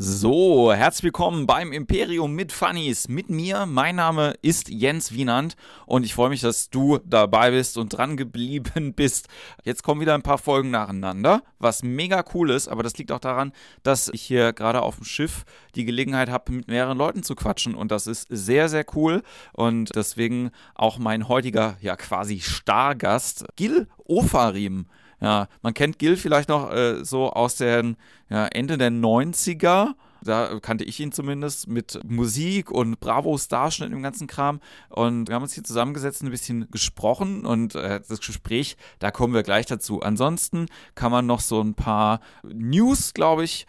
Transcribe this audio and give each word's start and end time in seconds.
So, 0.00 0.72
herzlich 0.72 1.04
willkommen 1.04 1.48
beim 1.48 1.72
Imperium 1.72 2.32
mit 2.32 2.52
Funnies. 2.52 3.08
Mit 3.08 3.30
mir, 3.30 3.66
mein 3.66 3.96
Name 3.96 4.34
ist 4.42 4.68
Jens 4.68 5.12
Wienand 5.12 5.56
und 5.86 6.04
ich 6.04 6.14
freue 6.14 6.28
mich, 6.28 6.40
dass 6.40 6.70
du 6.70 6.98
dabei 7.04 7.50
bist 7.50 7.76
und 7.76 7.88
dran 7.88 8.16
geblieben 8.16 8.92
bist. 8.96 9.26
Jetzt 9.64 9.82
kommen 9.82 10.00
wieder 10.00 10.14
ein 10.14 10.22
paar 10.22 10.38
Folgen 10.38 10.70
nacheinander, 10.70 11.42
was 11.58 11.82
mega 11.82 12.24
cool 12.32 12.50
ist, 12.50 12.68
aber 12.68 12.84
das 12.84 12.96
liegt 12.96 13.10
auch 13.10 13.18
daran, 13.18 13.50
dass 13.82 14.08
ich 14.12 14.22
hier 14.22 14.52
gerade 14.52 14.82
auf 14.82 14.96
dem 14.96 15.04
Schiff 15.04 15.44
die 15.74 15.84
Gelegenheit 15.84 16.30
habe, 16.30 16.52
mit 16.52 16.68
mehreren 16.68 16.96
Leuten 16.96 17.24
zu 17.24 17.34
quatschen 17.34 17.74
und 17.74 17.90
das 17.90 18.06
ist 18.06 18.28
sehr, 18.30 18.68
sehr 18.68 18.84
cool 18.94 19.24
und 19.52 19.90
deswegen 19.96 20.52
auch 20.76 20.98
mein 20.98 21.26
heutiger, 21.26 21.76
ja 21.80 21.96
quasi 21.96 22.38
Stargast, 22.38 23.46
Gil 23.56 23.88
Ofarim. 24.06 24.86
Ja, 25.20 25.48
man 25.62 25.74
kennt 25.74 25.98
Gil 25.98 26.16
vielleicht 26.16 26.48
noch 26.48 26.72
äh, 26.72 27.04
so 27.04 27.30
aus 27.30 27.56
den 27.56 27.96
ja, 28.30 28.46
Ende 28.46 28.78
der 28.78 28.90
90er. 28.90 29.94
Da 30.22 30.58
kannte 30.60 30.84
ich 30.84 30.98
ihn 30.98 31.12
zumindest 31.12 31.68
mit 31.68 32.00
Musik 32.04 32.70
und 32.70 32.98
Bravo 32.98 33.38
Starschnitt 33.38 33.92
im 33.92 34.02
ganzen 34.02 34.26
Kram. 34.26 34.60
Und 34.88 35.28
wir 35.28 35.34
haben 35.34 35.42
uns 35.42 35.54
hier 35.54 35.64
zusammengesetzt, 35.64 36.22
ein 36.22 36.30
bisschen 36.30 36.68
gesprochen 36.70 37.46
und 37.46 37.74
äh, 37.74 38.00
das 38.06 38.20
Gespräch, 38.20 38.76
da 38.98 39.10
kommen 39.10 39.34
wir 39.34 39.42
gleich 39.42 39.66
dazu. 39.66 40.02
Ansonsten 40.02 40.66
kann 40.94 41.12
man 41.12 41.26
noch 41.26 41.40
so 41.40 41.60
ein 41.60 41.74
paar 41.74 42.20
News, 42.42 43.14
glaube 43.14 43.44
ich, 43.44 43.66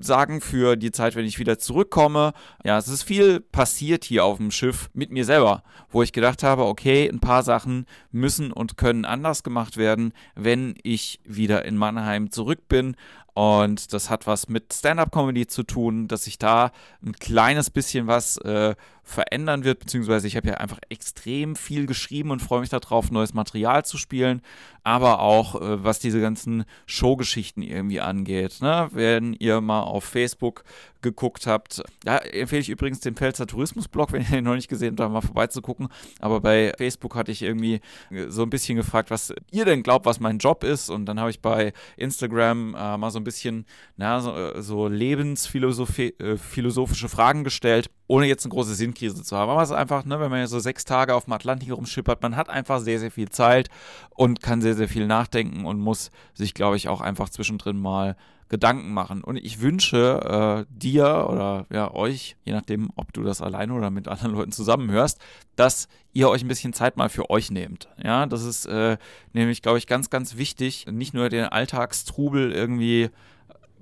sagen 0.00 0.40
für 0.40 0.76
die 0.76 0.92
Zeit, 0.92 1.16
wenn 1.16 1.24
ich 1.24 1.38
wieder 1.38 1.58
zurückkomme. 1.58 2.32
Ja, 2.64 2.78
es 2.78 2.88
ist 2.88 3.02
viel 3.02 3.40
passiert 3.40 4.04
hier 4.04 4.24
auf 4.24 4.38
dem 4.38 4.50
Schiff 4.50 4.90
mit 4.92 5.10
mir 5.10 5.24
selber, 5.24 5.62
wo 5.90 6.02
ich 6.02 6.12
gedacht 6.12 6.42
habe, 6.42 6.64
okay, 6.64 7.08
ein 7.08 7.20
paar 7.20 7.42
Sachen 7.42 7.86
müssen 8.12 8.52
und 8.52 8.76
können 8.76 9.04
anders 9.04 9.42
gemacht 9.42 9.76
werden, 9.76 10.12
wenn 10.34 10.74
ich 10.82 11.20
wieder 11.24 11.64
in 11.64 11.76
Mannheim 11.76 12.30
zurück 12.30 12.68
bin. 12.68 12.96
Und 13.34 13.92
das 13.92 14.10
hat 14.10 14.28
was 14.28 14.48
mit 14.48 14.72
Stand-up-Comedy 14.72 15.48
zu 15.48 15.64
tun, 15.64 16.06
dass 16.06 16.28
ich 16.28 16.38
da 16.38 16.70
ein 17.04 17.14
kleines 17.14 17.68
bisschen 17.68 18.06
was 18.06 18.36
äh, 18.38 18.76
verändern 19.04 19.64
wird, 19.64 19.80
beziehungsweise 19.80 20.26
ich 20.26 20.34
habe 20.36 20.48
ja 20.48 20.54
einfach 20.54 20.78
extrem 20.88 21.56
viel 21.56 21.86
geschrieben 21.86 22.30
und 22.30 22.40
freue 22.40 22.60
mich 22.60 22.70
darauf, 22.70 23.10
neues 23.10 23.34
Material 23.34 23.84
zu 23.84 23.98
spielen, 23.98 24.40
aber 24.82 25.20
auch 25.20 25.60
äh, 25.60 25.84
was 25.84 25.98
diese 25.98 26.20
ganzen 26.20 26.64
Showgeschichten 26.86 27.62
irgendwie 27.62 28.00
angeht. 28.00 28.62
Ne? 28.62 28.88
Wenn 28.92 29.34
ihr 29.34 29.60
mal 29.60 29.82
auf 29.82 30.04
Facebook 30.04 30.64
geguckt 31.02 31.46
habt, 31.46 31.82
da 32.02 32.16
empfehle 32.18 32.62
ich 32.62 32.70
übrigens 32.70 33.00
den 33.00 33.14
Pfälzer 33.14 33.46
Tourismusblog, 33.46 34.12
wenn 34.14 34.22
ihr 34.22 34.28
den 34.28 34.44
noch 34.44 34.54
nicht 34.54 34.68
gesehen 34.68 34.92
habt, 34.92 35.00
da 35.00 35.08
mal 35.08 35.20
vorbeizugucken. 35.20 35.88
Aber 36.20 36.40
bei 36.40 36.72
Facebook 36.78 37.14
hatte 37.14 37.30
ich 37.30 37.42
irgendwie 37.42 37.80
äh, 38.10 38.28
so 38.28 38.42
ein 38.42 38.50
bisschen 38.50 38.76
gefragt, 38.76 39.10
was 39.10 39.34
ihr 39.50 39.66
denn 39.66 39.82
glaubt, 39.82 40.06
was 40.06 40.18
mein 40.18 40.38
Job 40.38 40.64
ist. 40.64 40.88
Und 40.88 41.04
dann 41.06 41.20
habe 41.20 41.30
ich 41.30 41.40
bei 41.40 41.74
Instagram 41.96 42.74
äh, 42.74 42.96
mal 42.96 43.10
so 43.10 43.18
ein 43.20 43.24
bisschen 43.24 43.66
na, 43.96 44.20
so, 44.20 44.34
äh, 44.34 44.62
so 44.62 44.88
lebensphilosophische 44.88 46.16
äh, 47.06 47.08
Fragen 47.08 47.44
gestellt 47.44 47.90
ohne 48.06 48.26
jetzt 48.26 48.44
eine 48.44 48.52
große 48.52 48.74
Sinnkrise 48.74 49.22
zu 49.22 49.36
haben. 49.36 49.50
Aber 49.50 49.62
es 49.62 49.70
ist 49.70 49.76
einfach, 49.76 50.04
ne, 50.04 50.20
wenn 50.20 50.30
man 50.30 50.40
ja 50.40 50.46
so 50.46 50.58
sechs 50.58 50.84
Tage 50.84 51.14
auf 51.14 51.24
dem 51.24 51.32
Atlantik 51.32 51.72
rumschippert, 51.72 52.22
man 52.22 52.36
hat 52.36 52.50
einfach 52.50 52.80
sehr, 52.80 52.98
sehr 52.98 53.10
viel 53.10 53.28
Zeit 53.28 53.68
und 54.10 54.42
kann 54.42 54.60
sehr, 54.60 54.74
sehr 54.74 54.88
viel 54.88 55.06
nachdenken 55.06 55.64
und 55.64 55.80
muss 55.80 56.10
sich, 56.34 56.54
glaube 56.54 56.76
ich, 56.76 56.88
auch 56.88 57.00
einfach 57.00 57.28
zwischendrin 57.28 57.78
mal 57.80 58.16
Gedanken 58.48 58.92
machen. 58.92 59.24
Und 59.24 59.36
ich 59.36 59.60
wünsche 59.60 60.66
äh, 60.68 60.72
dir 60.72 61.26
oder 61.30 61.66
ja 61.70 61.92
euch, 61.92 62.36
je 62.44 62.52
nachdem, 62.52 62.90
ob 62.94 63.12
du 63.12 63.22
das 63.22 63.40
alleine 63.40 63.72
oder 63.72 63.90
mit 63.90 64.06
anderen 64.06 64.32
Leuten 64.32 64.52
zusammen 64.52 64.90
hörst, 64.90 65.18
dass 65.56 65.88
ihr 66.12 66.28
euch 66.28 66.44
ein 66.44 66.48
bisschen 66.48 66.74
Zeit 66.74 66.96
mal 66.96 67.08
für 67.08 67.30
euch 67.30 67.50
nehmt. 67.50 67.88
Ja, 68.02 68.26
das 68.26 68.44
ist 68.44 68.66
äh, 68.66 68.98
nämlich, 69.32 69.62
glaube 69.62 69.78
ich, 69.78 69.86
ganz, 69.86 70.10
ganz 70.10 70.36
wichtig, 70.36 70.86
nicht 70.90 71.14
nur 71.14 71.30
den 71.30 71.46
Alltagstrubel 71.46 72.52
irgendwie 72.52 73.10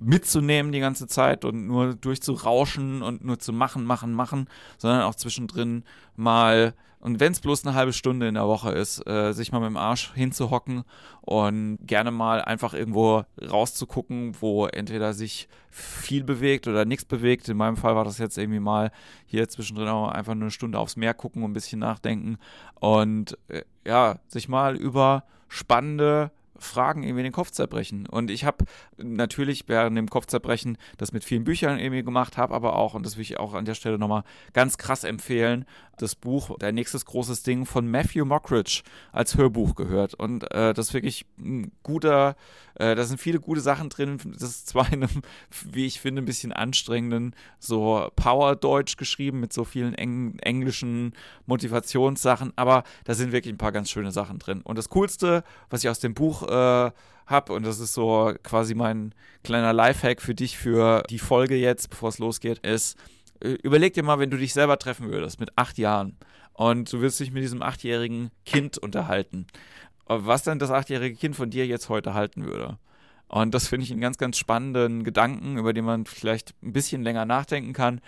mitzunehmen 0.03 0.71
die 0.71 0.79
ganze 0.79 1.07
Zeit 1.07 1.45
und 1.45 1.67
nur 1.67 1.95
durchzurauschen 1.95 3.01
und 3.01 3.23
nur 3.23 3.39
zu 3.39 3.53
machen, 3.53 3.85
machen, 3.85 4.13
machen, 4.13 4.47
sondern 4.77 5.03
auch 5.03 5.15
zwischendrin 5.15 5.83
mal, 6.15 6.73
und 6.99 7.19
wenn 7.19 7.31
es 7.31 7.39
bloß 7.39 7.65
eine 7.65 7.75
halbe 7.75 7.93
Stunde 7.93 8.27
in 8.27 8.35
der 8.35 8.47
Woche 8.47 8.71
ist, 8.71 9.05
äh, 9.07 9.33
sich 9.33 9.51
mal 9.51 9.59
mit 9.59 9.69
dem 9.69 9.77
Arsch 9.77 10.13
hinzuhocken 10.13 10.83
und 11.21 11.77
gerne 11.81 12.11
mal 12.11 12.41
einfach 12.41 12.73
irgendwo 12.73 13.23
rauszugucken, 13.41 14.35
wo 14.39 14.67
entweder 14.67 15.13
sich 15.13 15.47
viel 15.69 16.23
bewegt 16.23 16.67
oder 16.67 16.85
nichts 16.85 17.05
bewegt. 17.05 17.49
In 17.49 17.57
meinem 17.57 17.77
Fall 17.77 17.95
war 17.95 18.05
das 18.05 18.19
jetzt 18.19 18.37
irgendwie 18.37 18.59
mal 18.59 18.91
hier 19.25 19.49
zwischendrin 19.49 19.87
auch 19.87 20.09
einfach 20.09 20.33
nur 20.33 20.43
eine 20.43 20.51
Stunde 20.51 20.79
aufs 20.79 20.95
Meer 20.95 21.13
gucken 21.13 21.43
und 21.43 21.51
ein 21.51 21.53
bisschen 21.53 21.79
nachdenken 21.79 22.37
und 22.79 23.37
äh, 23.47 23.63
ja, 23.85 24.19
sich 24.27 24.47
mal 24.47 24.75
über 24.75 25.23
spannende 25.49 26.31
Fragen 26.57 27.03
irgendwie 27.03 27.23
den 27.23 27.31
Kopf 27.31 27.51
zerbrechen. 27.51 28.05
Und 28.07 28.31
ich 28.31 28.45
habe 28.45 28.65
natürlich 28.97 29.65
während 29.67 29.97
dem 29.97 30.09
Kopfzerbrechen 30.09 30.77
das 30.97 31.11
mit 31.11 31.23
vielen 31.23 31.43
Büchern 31.43 31.79
irgendwie 31.79 32.03
gemacht, 32.03 32.37
habe 32.37 32.53
aber 32.53 32.75
auch, 32.75 32.93
und 32.93 33.05
das 33.05 33.17
will 33.17 33.23
ich 33.23 33.39
auch 33.39 33.53
an 33.53 33.65
der 33.65 33.75
Stelle 33.75 33.97
nochmal 33.97 34.23
ganz 34.53 34.77
krass 34.77 35.03
empfehlen, 35.03 35.65
das 35.97 36.15
Buch, 36.15 36.57
der 36.57 36.71
nächstes 36.71 37.05
großes 37.05 37.43
Ding 37.43 37.65
von 37.65 37.87
Matthew 37.87 38.25
Mockridge 38.25 38.81
als 39.11 39.37
Hörbuch 39.37 39.75
gehört. 39.75 40.15
Und 40.15 40.49
äh, 40.51 40.73
das 40.73 40.87
ist 40.87 40.93
wirklich 40.93 41.25
ein 41.37 41.71
guter, 41.83 42.35
äh, 42.75 42.95
da 42.95 43.03
sind 43.03 43.19
viele 43.19 43.39
gute 43.39 43.61
Sachen 43.61 43.89
drin. 43.89 44.17
Das 44.25 44.43
ist 44.43 44.67
zwar 44.67 44.91
in 44.91 45.03
einem, 45.03 45.21
wie 45.71 45.85
ich 45.85 45.99
finde, 45.99 46.21
ein 46.21 46.25
bisschen 46.25 46.51
anstrengenden, 46.51 47.35
so 47.59 48.09
Power-Deutsch 48.15 48.97
geschrieben 48.97 49.39
mit 49.39 49.53
so 49.53 49.63
vielen 49.63 49.93
eng 49.93 50.39
englischen 50.39 51.13
Motivationssachen, 51.45 52.53
aber 52.55 52.83
da 53.03 53.13
sind 53.13 53.31
wirklich 53.31 53.53
ein 53.53 53.57
paar 53.57 53.71
ganz 53.71 53.89
schöne 53.89 54.11
Sachen 54.11 54.39
drin. 54.39 54.61
Und 54.63 54.77
das 54.77 54.89
Coolste, 54.89 55.43
was 55.69 55.83
ich 55.83 55.89
aus 55.89 55.99
dem 55.99 56.13
Buch 56.13 56.42
äh, 56.47 56.91
habe, 57.25 57.53
und 57.53 57.65
das 57.65 57.79
ist 57.79 57.93
so 57.93 58.33
quasi 58.43 58.75
mein 58.75 59.13
kleiner 59.43 59.73
Lifehack 59.73 60.21
für 60.21 60.35
dich 60.35 60.57
für 60.57 61.03
die 61.09 61.19
Folge 61.19 61.55
jetzt, 61.55 61.89
bevor 61.89 62.09
es 62.09 62.19
losgeht, 62.19 62.59
ist, 62.59 62.97
äh, 63.41 63.51
überleg 63.63 63.93
dir 63.93 64.03
mal, 64.03 64.19
wenn 64.19 64.29
du 64.29 64.37
dich 64.37 64.53
selber 64.53 64.77
treffen 64.77 65.09
würdest 65.09 65.39
mit 65.39 65.57
acht 65.57 65.77
Jahren 65.77 66.17
und 66.53 66.91
du 66.91 67.01
wirst 67.01 67.19
dich 67.19 67.31
mit 67.31 67.43
diesem 67.43 67.61
achtjährigen 67.61 68.29
Kind 68.45 68.77
unterhalten, 68.77 69.47
was 70.05 70.43
dann 70.43 70.59
das 70.59 70.71
achtjährige 70.71 71.15
Kind 71.15 71.35
von 71.35 71.49
dir 71.49 71.65
jetzt 71.65 71.89
heute 71.89 72.13
halten 72.13 72.45
würde. 72.45 72.77
Und 73.27 73.53
das 73.53 73.67
finde 73.67 73.85
ich 73.85 73.91
einen 73.91 74.01
ganz, 74.01 74.17
ganz 74.17 74.37
spannenden 74.37 75.03
Gedanken, 75.03 75.57
über 75.57 75.73
den 75.73 75.85
man 75.85 76.05
vielleicht 76.05 76.53
ein 76.61 76.71
bisschen 76.71 77.01
länger 77.01 77.25
nachdenken 77.25 77.73
kann. 77.73 77.99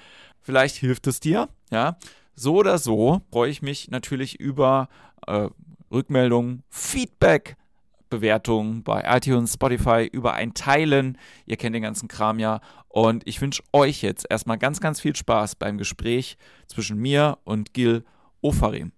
Vielleicht 0.41 0.75
hilft 0.75 1.07
es 1.07 1.19
dir, 1.19 1.49
ja. 1.71 1.97
So 2.35 2.57
oder 2.57 2.77
so 2.77 3.21
freue 3.31 3.49
ich 3.49 3.61
mich 3.61 3.89
natürlich 3.89 4.39
über 4.39 4.89
äh, 5.25 5.47
Rückmeldungen, 5.91 6.63
Feedback, 6.69 7.55
Bewertungen 8.15 8.83
bei 8.83 9.03
iTunes, 9.05 9.55
Spotify, 9.55 10.09
über 10.09 10.33
ein 10.33 10.53
Teilen. 10.53 11.17
Ihr 11.45 11.57
kennt 11.57 11.75
den 11.75 11.83
ganzen 11.83 12.07
Kram 12.07 12.39
ja. 12.39 12.61
Und 12.87 13.27
ich 13.27 13.41
wünsche 13.41 13.61
euch 13.73 14.01
jetzt 14.01 14.25
erstmal 14.29 14.57
ganz, 14.57 14.79
ganz 14.79 15.01
viel 15.01 15.15
Spaß 15.15 15.55
beim 15.55 15.77
Gespräch 15.77 16.37
zwischen 16.67 16.97
mir 16.97 17.37
und 17.43 17.73
Gil 17.73 18.05
Ofarim. 18.41 18.93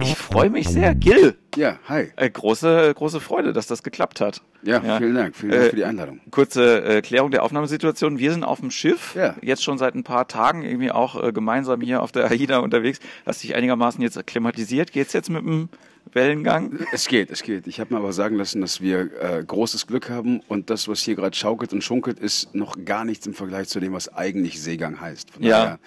Ich 0.00 0.16
freue 0.16 0.50
mich 0.50 0.68
sehr. 0.68 0.94
Gil. 0.94 1.36
Ja, 1.56 1.78
hi. 1.88 2.10
Äh, 2.16 2.30
große, 2.30 2.92
große 2.94 3.20
Freude, 3.20 3.52
dass 3.52 3.66
das 3.66 3.82
geklappt 3.82 4.20
hat. 4.20 4.42
Ja, 4.62 4.82
ja. 4.82 4.98
vielen 4.98 5.14
Dank. 5.14 5.36
Vielen 5.36 5.52
Dank 5.52 5.64
äh, 5.64 5.70
für 5.70 5.76
die 5.76 5.84
Einladung. 5.84 6.20
Kurze 6.30 6.84
äh, 6.84 7.02
Klärung 7.02 7.30
der 7.30 7.42
Aufnahmesituation. 7.42 8.18
Wir 8.18 8.32
sind 8.32 8.44
auf 8.44 8.60
dem 8.60 8.70
Schiff. 8.70 9.14
Ja. 9.14 9.36
Jetzt 9.42 9.62
schon 9.62 9.78
seit 9.78 9.94
ein 9.94 10.04
paar 10.04 10.28
Tagen 10.28 10.62
irgendwie 10.62 10.90
auch 10.90 11.22
äh, 11.22 11.32
gemeinsam 11.32 11.80
hier 11.80 12.02
auf 12.02 12.12
der 12.12 12.30
AIDA 12.30 12.58
unterwegs. 12.58 13.00
Hast 13.26 13.42
dich 13.42 13.54
einigermaßen 13.54 14.00
jetzt 14.02 14.16
akklimatisiert. 14.16 14.92
Geht's 14.92 15.12
jetzt 15.12 15.30
mit 15.30 15.42
dem 15.42 15.68
Wellengang? 16.12 16.78
Es 16.92 17.06
geht, 17.06 17.30
es 17.30 17.42
geht. 17.42 17.66
Ich 17.66 17.80
habe 17.80 17.94
mir 17.94 18.00
aber 18.00 18.12
sagen 18.12 18.36
lassen, 18.36 18.60
dass 18.60 18.80
wir 18.80 19.10
äh, 19.20 19.44
großes 19.46 19.86
Glück 19.86 20.10
haben 20.10 20.40
und 20.48 20.70
das, 20.70 20.88
was 20.88 21.00
hier 21.00 21.14
gerade 21.14 21.36
schaukelt 21.36 21.72
und 21.72 21.82
schunkelt, 21.82 22.18
ist 22.18 22.54
noch 22.54 22.76
gar 22.84 23.04
nichts 23.04 23.26
im 23.26 23.34
Vergleich 23.34 23.68
zu 23.68 23.80
dem, 23.80 23.92
was 23.92 24.12
eigentlich 24.12 24.60
Seegang 24.60 25.00
heißt. 25.00 25.32
Von 25.32 25.42
ja. 25.42 25.50
daher 25.50 25.78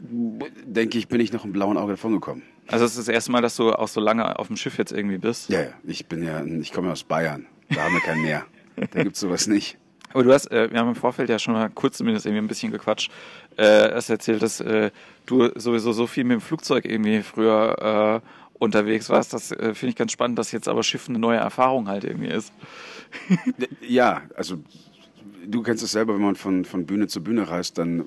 denke 0.00 0.98
ich, 0.98 1.08
bin 1.08 1.20
ich 1.20 1.32
noch 1.32 1.44
im 1.44 1.52
blauen 1.52 1.76
Auge 1.76 1.92
davon 1.92 2.12
gekommen. 2.12 2.42
Also 2.66 2.84
es 2.84 2.92
ist 2.92 3.08
das 3.08 3.08
erste 3.08 3.32
Mal, 3.32 3.42
dass 3.42 3.56
du 3.56 3.72
auch 3.72 3.88
so 3.88 4.00
lange 4.00 4.38
auf 4.38 4.48
dem 4.48 4.56
Schiff 4.56 4.78
jetzt 4.78 4.92
irgendwie 4.92 5.18
bist? 5.18 5.48
Ja, 5.48 5.62
ja. 5.62 5.72
Ich 5.84 6.06
bin 6.06 6.22
ja, 6.22 6.44
ich 6.44 6.72
komme 6.72 6.92
aus 6.92 7.02
Bayern. 7.02 7.46
Da 7.70 7.82
haben 7.82 7.94
wir 7.94 8.00
kein 8.00 8.20
Meer. 8.20 8.44
da 8.90 9.02
gibt's 9.02 9.20
sowas 9.20 9.46
nicht. 9.46 9.78
Aber 10.12 10.24
du 10.24 10.32
hast, 10.32 10.50
äh, 10.50 10.70
wir 10.70 10.78
haben 10.78 10.88
im 10.88 10.94
Vorfeld 10.94 11.28
ja 11.28 11.38
schon 11.38 11.54
mal 11.54 11.68
kurz 11.70 11.98
zumindest 11.98 12.26
irgendwie 12.26 12.42
ein 12.42 12.48
bisschen 12.48 12.72
gequatscht, 12.72 13.10
äh, 13.56 13.90
hast 13.92 14.08
erzählt, 14.08 14.42
dass 14.42 14.60
äh, 14.60 14.90
du 15.26 15.50
sowieso 15.54 15.92
so 15.92 16.06
viel 16.06 16.24
mit 16.24 16.34
dem 16.34 16.40
Flugzeug 16.40 16.84
irgendwie 16.84 17.22
früher 17.22 18.22
äh, 18.22 18.28
unterwegs 18.58 19.10
warst. 19.10 19.32
Das 19.32 19.52
äh, 19.52 19.74
finde 19.74 19.90
ich 19.90 19.96
ganz 19.96 20.12
spannend, 20.12 20.38
dass 20.38 20.52
jetzt 20.52 20.68
aber 20.68 20.82
Schiff 20.82 21.08
eine 21.08 21.18
neue 21.18 21.38
Erfahrung 21.38 21.88
halt 21.88 22.04
irgendwie 22.04 22.28
ist. 22.28 22.52
ja, 23.86 24.22
also 24.34 24.58
du 25.46 25.62
kennst 25.62 25.82
es 25.82 25.92
selber, 25.92 26.14
wenn 26.14 26.22
man 26.22 26.36
von, 26.36 26.64
von 26.64 26.86
Bühne 26.86 27.06
zu 27.06 27.22
Bühne 27.22 27.48
reist, 27.48 27.78
dann 27.78 28.06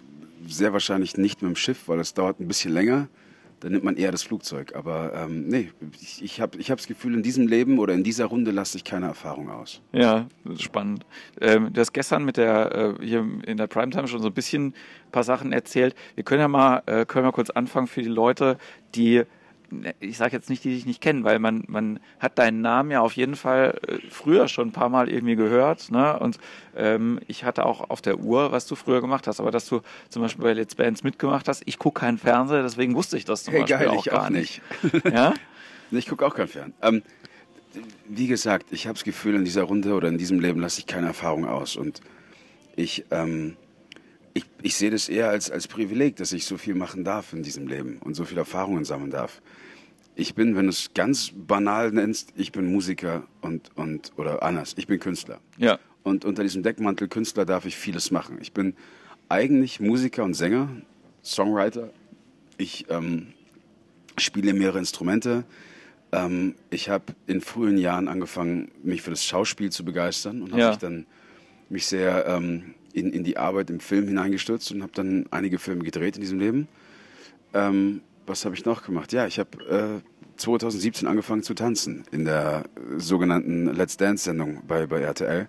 sehr 0.55 0.73
wahrscheinlich 0.73 1.17
nicht 1.17 1.41
mit 1.41 1.49
dem 1.49 1.55
Schiff, 1.55 1.87
weil 1.87 1.99
es 1.99 2.13
dauert 2.13 2.39
ein 2.39 2.47
bisschen 2.47 2.73
länger. 2.73 3.07
Dann 3.61 3.73
nimmt 3.73 3.83
man 3.83 3.95
eher 3.95 4.11
das 4.11 4.23
Flugzeug. 4.23 4.73
Aber 4.75 5.13
ähm, 5.13 5.47
nee, 5.47 5.69
ich, 6.01 6.23
ich 6.23 6.41
habe 6.41 6.57
ich 6.57 6.71
hab 6.71 6.79
das 6.79 6.87
Gefühl, 6.87 7.13
in 7.13 7.21
diesem 7.21 7.47
Leben 7.47 7.77
oder 7.77 7.93
in 7.93 8.03
dieser 8.03 8.25
Runde 8.25 8.49
lasse 8.49 8.75
ich 8.77 8.83
keine 8.83 9.05
Erfahrung 9.05 9.51
aus. 9.51 9.81
Ja, 9.91 10.27
spannend. 10.57 11.05
Ähm, 11.39 11.71
du 11.71 11.79
hast 11.79 11.93
gestern 11.93 12.25
mit 12.25 12.37
der, 12.37 12.97
äh, 12.99 13.05
hier 13.05 13.23
in 13.45 13.57
der 13.57 13.67
Primetime 13.67 14.07
schon 14.07 14.21
so 14.21 14.29
ein 14.29 14.33
bisschen 14.33 14.67
ein 14.69 15.11
paar 15.11 15.23
Sachen 15.23 15.53
erzählt. 15.53 15.93
Wir 16.15 16.23
können 16.23 16.41
ja 16.41 16.47
mal, 16.47 16.81
äh, 16.87 17.05
können 17.05 17.25
wir 17.25 17.31
kurz 17.31 17.51
anfangen 17.51 17.85
für 17.85 18.01
die 18.01 18.09
Leute, 18.09 18.57
die 18.95 19.23
ich 19.99 20.17
sage 20.17 20.35
jetzt 20.35 20.49
nicht, 20.49 20.63
die 20.63 20.69
dich 20.69 20.85
nicht 20.85 21.01
kennen, 21.01 21.23
weil 21.23 21.39
man, 21.39 21.63
man 21.67 21.99
hat 22.19 22.37
deinen 22.37 22.61
Namen 22.61 22.91
ja 22.91 23.01
auf 23.01 23.13
jeden 23.13 23.35
Fall 23.35 23.79
äh, 23.87 23.97
früher 24.09 24.47
schon 24.47 24.69
ein 24.69 24.71
paar 24.71 24.89
Mal 24.89 25.09
irgendwie 25.09 25.35
gehört. 25.35 25.91
Ne? 25.91 26.17
Und 26.19 26.39
ähm, 26.75 27.19
ich 27.27 27.43
hatte 27.43 27.65
auch 27.65 27.89
auf 27.89 28.01
der 28.01 28.19
Uhr, 28.19 28.51
was 28.51 28.67
du 28.67 28.75
früher 28.75 29.01
gemacht 29.01 29.27
hast, 29.27 29.39
aber 29.39 29.51
dass 29.51 29.67
du 29.67 29.81
zum 30.09 30.21
Beispiel 30.21 30.43
bei 30.43 30.53
Let's 30.53 30.75
Bands 30.75 31.03
mitgemacht 31.03 31.47
hast. 31.47 31.63
Ich 31.65 31.79
gucke 31.79 32.01
keinen 32.01 32.17
Fernseher, 32.17 32.63
deswegen 32.63 32.95
wusste 32.95 33.17
ich 33.17 33.25
das 33.25 33.43
zum 33.43 33.53
hey, 33.53 33.61
Beispiel 33.61 33.87
geil, 33.87 33.89
auch 33.89 34.05
gar 34.05 34.25
auch 34.25 34.29
nicht. 34.29 34.61
nicht. 34.83 35.05
ja? 35.05 35.33
Ich 35.93 36.07
gucke 36.07 36.25
auch 36.25 36.33
kein 36.33 36.47
Fern. 36.47 36.73
Ähm, 36.81 37.03
wie 38.07 38.27
gesagt, 38.27 38.67
ich 38.71 38.87
habe 38.87 38.93
das 38.93 39.03
Gefühl, 39.03 39.35
in 39.35 39.43
dieser 39.43 39.63
Runde 39.63 39.93
oder 39.93 40.07
in 40.07 40.17
diesem 40.17 40.39
Leben 40.39 40.61
lasse 40.61 40.79
ich 40.79 40.87
keine 40.87 41.07
Erfahrung 41.07 41.45
aus. 41.45 41.75
Und 41.75 41.99
ich, 42.77 43.05
ähm, 43.11 43.57
ich, 44.33 44.45
ich 44.61 44.75
sehe 44.75 44.89
das 44.91 45.09
eher 45.09 45.29
als, 45.29 45.51
als 45.51 45.67
Privileg, 45.67 46.15
dass 46.17 46.31
ich 46.31 46.45
so 46.45 46.57
viel 46.57 46.75
machen 46.75 47.03
darf 47.03 47.33
in 47.33 47.43
diesem 47.43 47.67
Leben 47.67 47.97
und 47.99 48.13
so 48.15 48.23
viele 48.25 48.41
Erfahrungen 48.41 48.85
sammeln 48.85 49.11
darf. 49.11 49.41
Ich 50.15 50.35
bin, 50.35 50.55
wenn 50.55 50.65
du 50.65 50.69
es 50.71 50.93
ganz 50.93 51.31
banal 51.35 51.91
nennst, 51.91 52.33
ich 52.35 52.51
bin 52.51 52.71
Musiker 52.71 53.23
und, 53.41 53.69
und 53.75 54.11
oder 54.17 54.43
anders, 54.43 54.73
ich 54.77 54.87
bin 54.87 54.99
Künstler. 54.99 55.39
Ja. 55.57 55.79
Und 56.03 56.25
unter 56.25 56.43
diesem 56.43 56.63
Deckmantel 56.63 57.07
Künstler 57.07 57.45
darf 57.45 57.65
ich 57.65 57.75
vieles 57.75 58.11
machen. 58.11 58.37
Ich 58.41 58.51
bin 58.53 58.75
eigentlich 59.29 59.79
Musiker 59.79 60.23
und 60.23 60.33
Sänger, 60.33 60.69
Songwriter. 61.23 61.91
Ich 62.57 62.85
ähm, 62.89 63.27
spiele 64.17 64.53
mehrere 64.53 64.79
Instrumente. 64.79 65.43
Ähm, 66.11 66.55
ich 66.69 66.89
habe 66.89 67.13
in 67.27 67.39
frühen 67.41 67.77
Jahren 67.77 68.07
angefangen, 68.07 68.71
mich 68.83 69.01
für 69.01 69.11
das 69.11 69.23
Schauspiel 69.25 69.71
zu 69.71 69.85
begeistern 69.85 70.41
und 70.41 70.51
habe 70.51 70.61
Ja. 70.61 70.69
mich 70.69 70.79
dann 70.79 71.05
mich 71.69 71.85
sehr 71.85 72.25
ähm, 72.27 72.73
in, 72.93 73.11
in 73.11 73.23
die 73.23 73.37
Arbeit 73.37 73.69
im 73.69 73.79
Film 73.79 74.07
hineingestürzt 74.07 74.71
und 74.71 74.81
habe 74.81 74.91
dann 74.93 75.25
einige 75.31 75.59
Filme 75.59 75.83
gedreht 75.83 76.15
in 76.15 76.21
diesem 76.21 76.39
Leben. 76.39 76.67
Ähm, 77.53 78.01
was 78.25 78.45
habe 78.45 78.55
ich 78.55 78.65
noch 78.65 78.83
gemacht? 78.83 79.13
Ja, 79.13 79.27
ich 79.27 79.39
habe 79.39 80.01
äh, 80.03 80.37
2017 80.37 81.07
angefangen 81.07 81.43
zu 81.43 81.53
tanzen 81.53 82.03
in 82.11 82.25
der 82.25 82.63
äh, 82.75 82.99
sogenannten 82.99 83.73
Let's 83.73 83.97
Dance-Sendung 83.97 84.63
bei, 84.67 84.87
bei 84.87 85.01
RTL. 85.01 85.47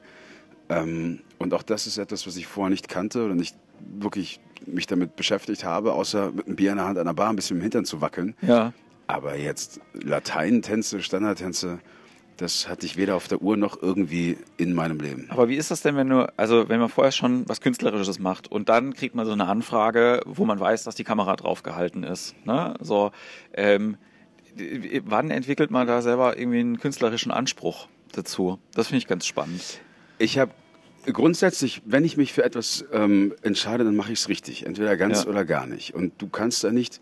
Ähm, 0.68 1.20
und 1.38 1.54
auch 1.54 1.62
das 1.62 1.86
ist 1.86 1.98
etwas, 1.98 2.26
was 2.26 2.36
ich 2.36 2.46
vorher 2.46 2.70
nicht 2.70 2.88
kannte 2.88 3.24
oder 3.24 3.34
nicht 3.34 3.56
wirklich 3.98 4.40
mich 4.66 4.86
damit 4.86 5.16
beschäftigt 5.16 5.64
habe, 5.64 5.92
außer 5.92 6.32
mit 6.32 6.46
einem 6.46 6.56
Bier 6.56 6.70
in 6.70 6.76
der 6.76 6.86
Hand 6.86 6.98
an 6.98 7.06
der 7.06 7.14
Bar 7.14 7.30
ein 7.30 7.36
bisschen 7.36 7.56
im 7.56 7.62
Hintern 7.62 7.84
zu 7.84 8.00
wackeln. 8.00 8.34
Ja. 8.42 8.72
Aber 9.06 9.36
jetzt 9.36 9.80
Lateinentänze, 9.92 11.02
Standardtänze, 11.02 11.80
das 12.36 12.68
hatte 12.68 12.86
ich 12.86 12.96
weder 12.96 13.14
auf 13.16 13.28
der 13.28 13.42
Uhr 13.42 13.56
noch 13.56 13.80
irgendwie 13.80 14.36
in 14.56 14.72
meinem 14.74 14.98
Leben. 15.00 15.26
Aber 15.30 15.48
wie 15.48 15.56
ist 15.56 15.70
das 15.70 15.82
denn, 15.82 15.96
wenn 15.96 16.08
du, 16.08 16.32
also 16.36 16.68
wenn 16.68 16.80
man 16.80 16.88
vorher 16.88 17.12
schon 17.12 17.48
was 17.48 17.60
Künstlerisches 17.60 18.18
macht 18.18 18.50
und 18.50 18.68
dann 18.68 18.94
kriegt 18.94 19.14
man 19.14 19.26
so 19.26 19.32
eine 19.32 19.46
Anfrage, 19.46 20.22
wo 20.26 20.44
man 20.44 20.58
weiß, 20.58 20.84
dass 20.84 20.94
die 20.94 21.04
Kamera 21.04 21.36
draufgehalten 21.36 22.02
ist. 22.02 22.34
Ne? 22.44 22.74
So, 22.80 23.12
ähm, 23.54 23.96
wann 25.04 25.30
entwickelt 25.30 25.70
man 25.70 25.86
da 25.86 26.02
selber 26.02 26.38
irgendwie 26.38 26.60
einen 26.60 26.78
künstlerischen 26.78 27.30
Anspruch 27.32 27.88
dazu? 28.12 28.58
Das 28.74 28.88
finde 28.88 28.98
ich 28.98 29.06
ganz 29.06 29.26
spannend. 29.26 29.80
Ich 30.18 30.38
habe 30.38 30.52
grundsätzlich, 31.10 31.82
wenn 31.84 32.04
ich 32.04 32.16
mich 32.16 32.32
für 32.32 32.44
etwas 32.44 32.84
ähm, 32.92 33.34
entscheide, 33.42 33.84
dann 33.84 33.96
mache 33.96 34.12
ich 34.12 34.20
es 34.20 34.28
richtig. 34.28 34.66
Entweder 34.66 34.96
ganz 34.96 35.24
Ja. 35.24 35.30
oder 35.30 35.44
gar 35.44 35.66
nicht. 35.66 35.94
Und 35.94 36.20
du 36.20 36.28
kannst 36.28 36.64
da 36.64 36.70
nicht, 36.70 37.00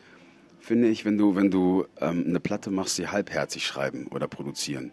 finde 0.61 0.88
ich, 0.88 1.05
wenn 1.05 1.19
du, 1.19 1.35
wenn 1.35 1.50
du 1.50 1.87
ähm, 2.00 2.25
eine 2.27 2.41
Platte 2.41 2.71
machst, 2.71 2.97
sie 2.97 3.09
halbherzig 3.09 3.67
schreiben 3.67 4.06
oder 4.09 4.29
produzieren. 4.29 4.93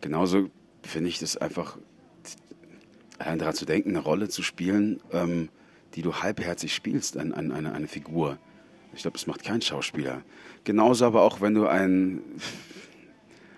Genauso 0.00 0.50
finde 0.82 1.08
ich 1.08 1.18
das 1.18 1.36
einfach, 1.36 1.78
allein 3.18 3.38
daran 3.38 3.54
zu 3.54 3.66
denken, 3.66 3.90
eine 3.90 3.98
Rolle 4.00 4.28
zu 4.28 4.42
spielen, 4.42 5.00
ähm, 5.12 5.48
die 5.94 6.02
du 6.02 6.14
halbherzig 6.14 6.74
spielst, 6.74 7.16
ein, 7.16 7.32
ein, 7.34 7.52
eine, 7.52 7.72
eine 7.72 7.88
Figur. 7.88 8.38
Ich 8.94 9.02
glaube, 9.02 9.16
das 9.18 9.26
macht 9.26 9.42
kein 9.44 9.60
Schauspieler. 9.62 10.22
Genauso 10.64 11.04
aber 11.06 11.22
auch, 11.22 11.40
wenn 11.40 11.54
du 11.54 11.66
ein, 11.66 12.22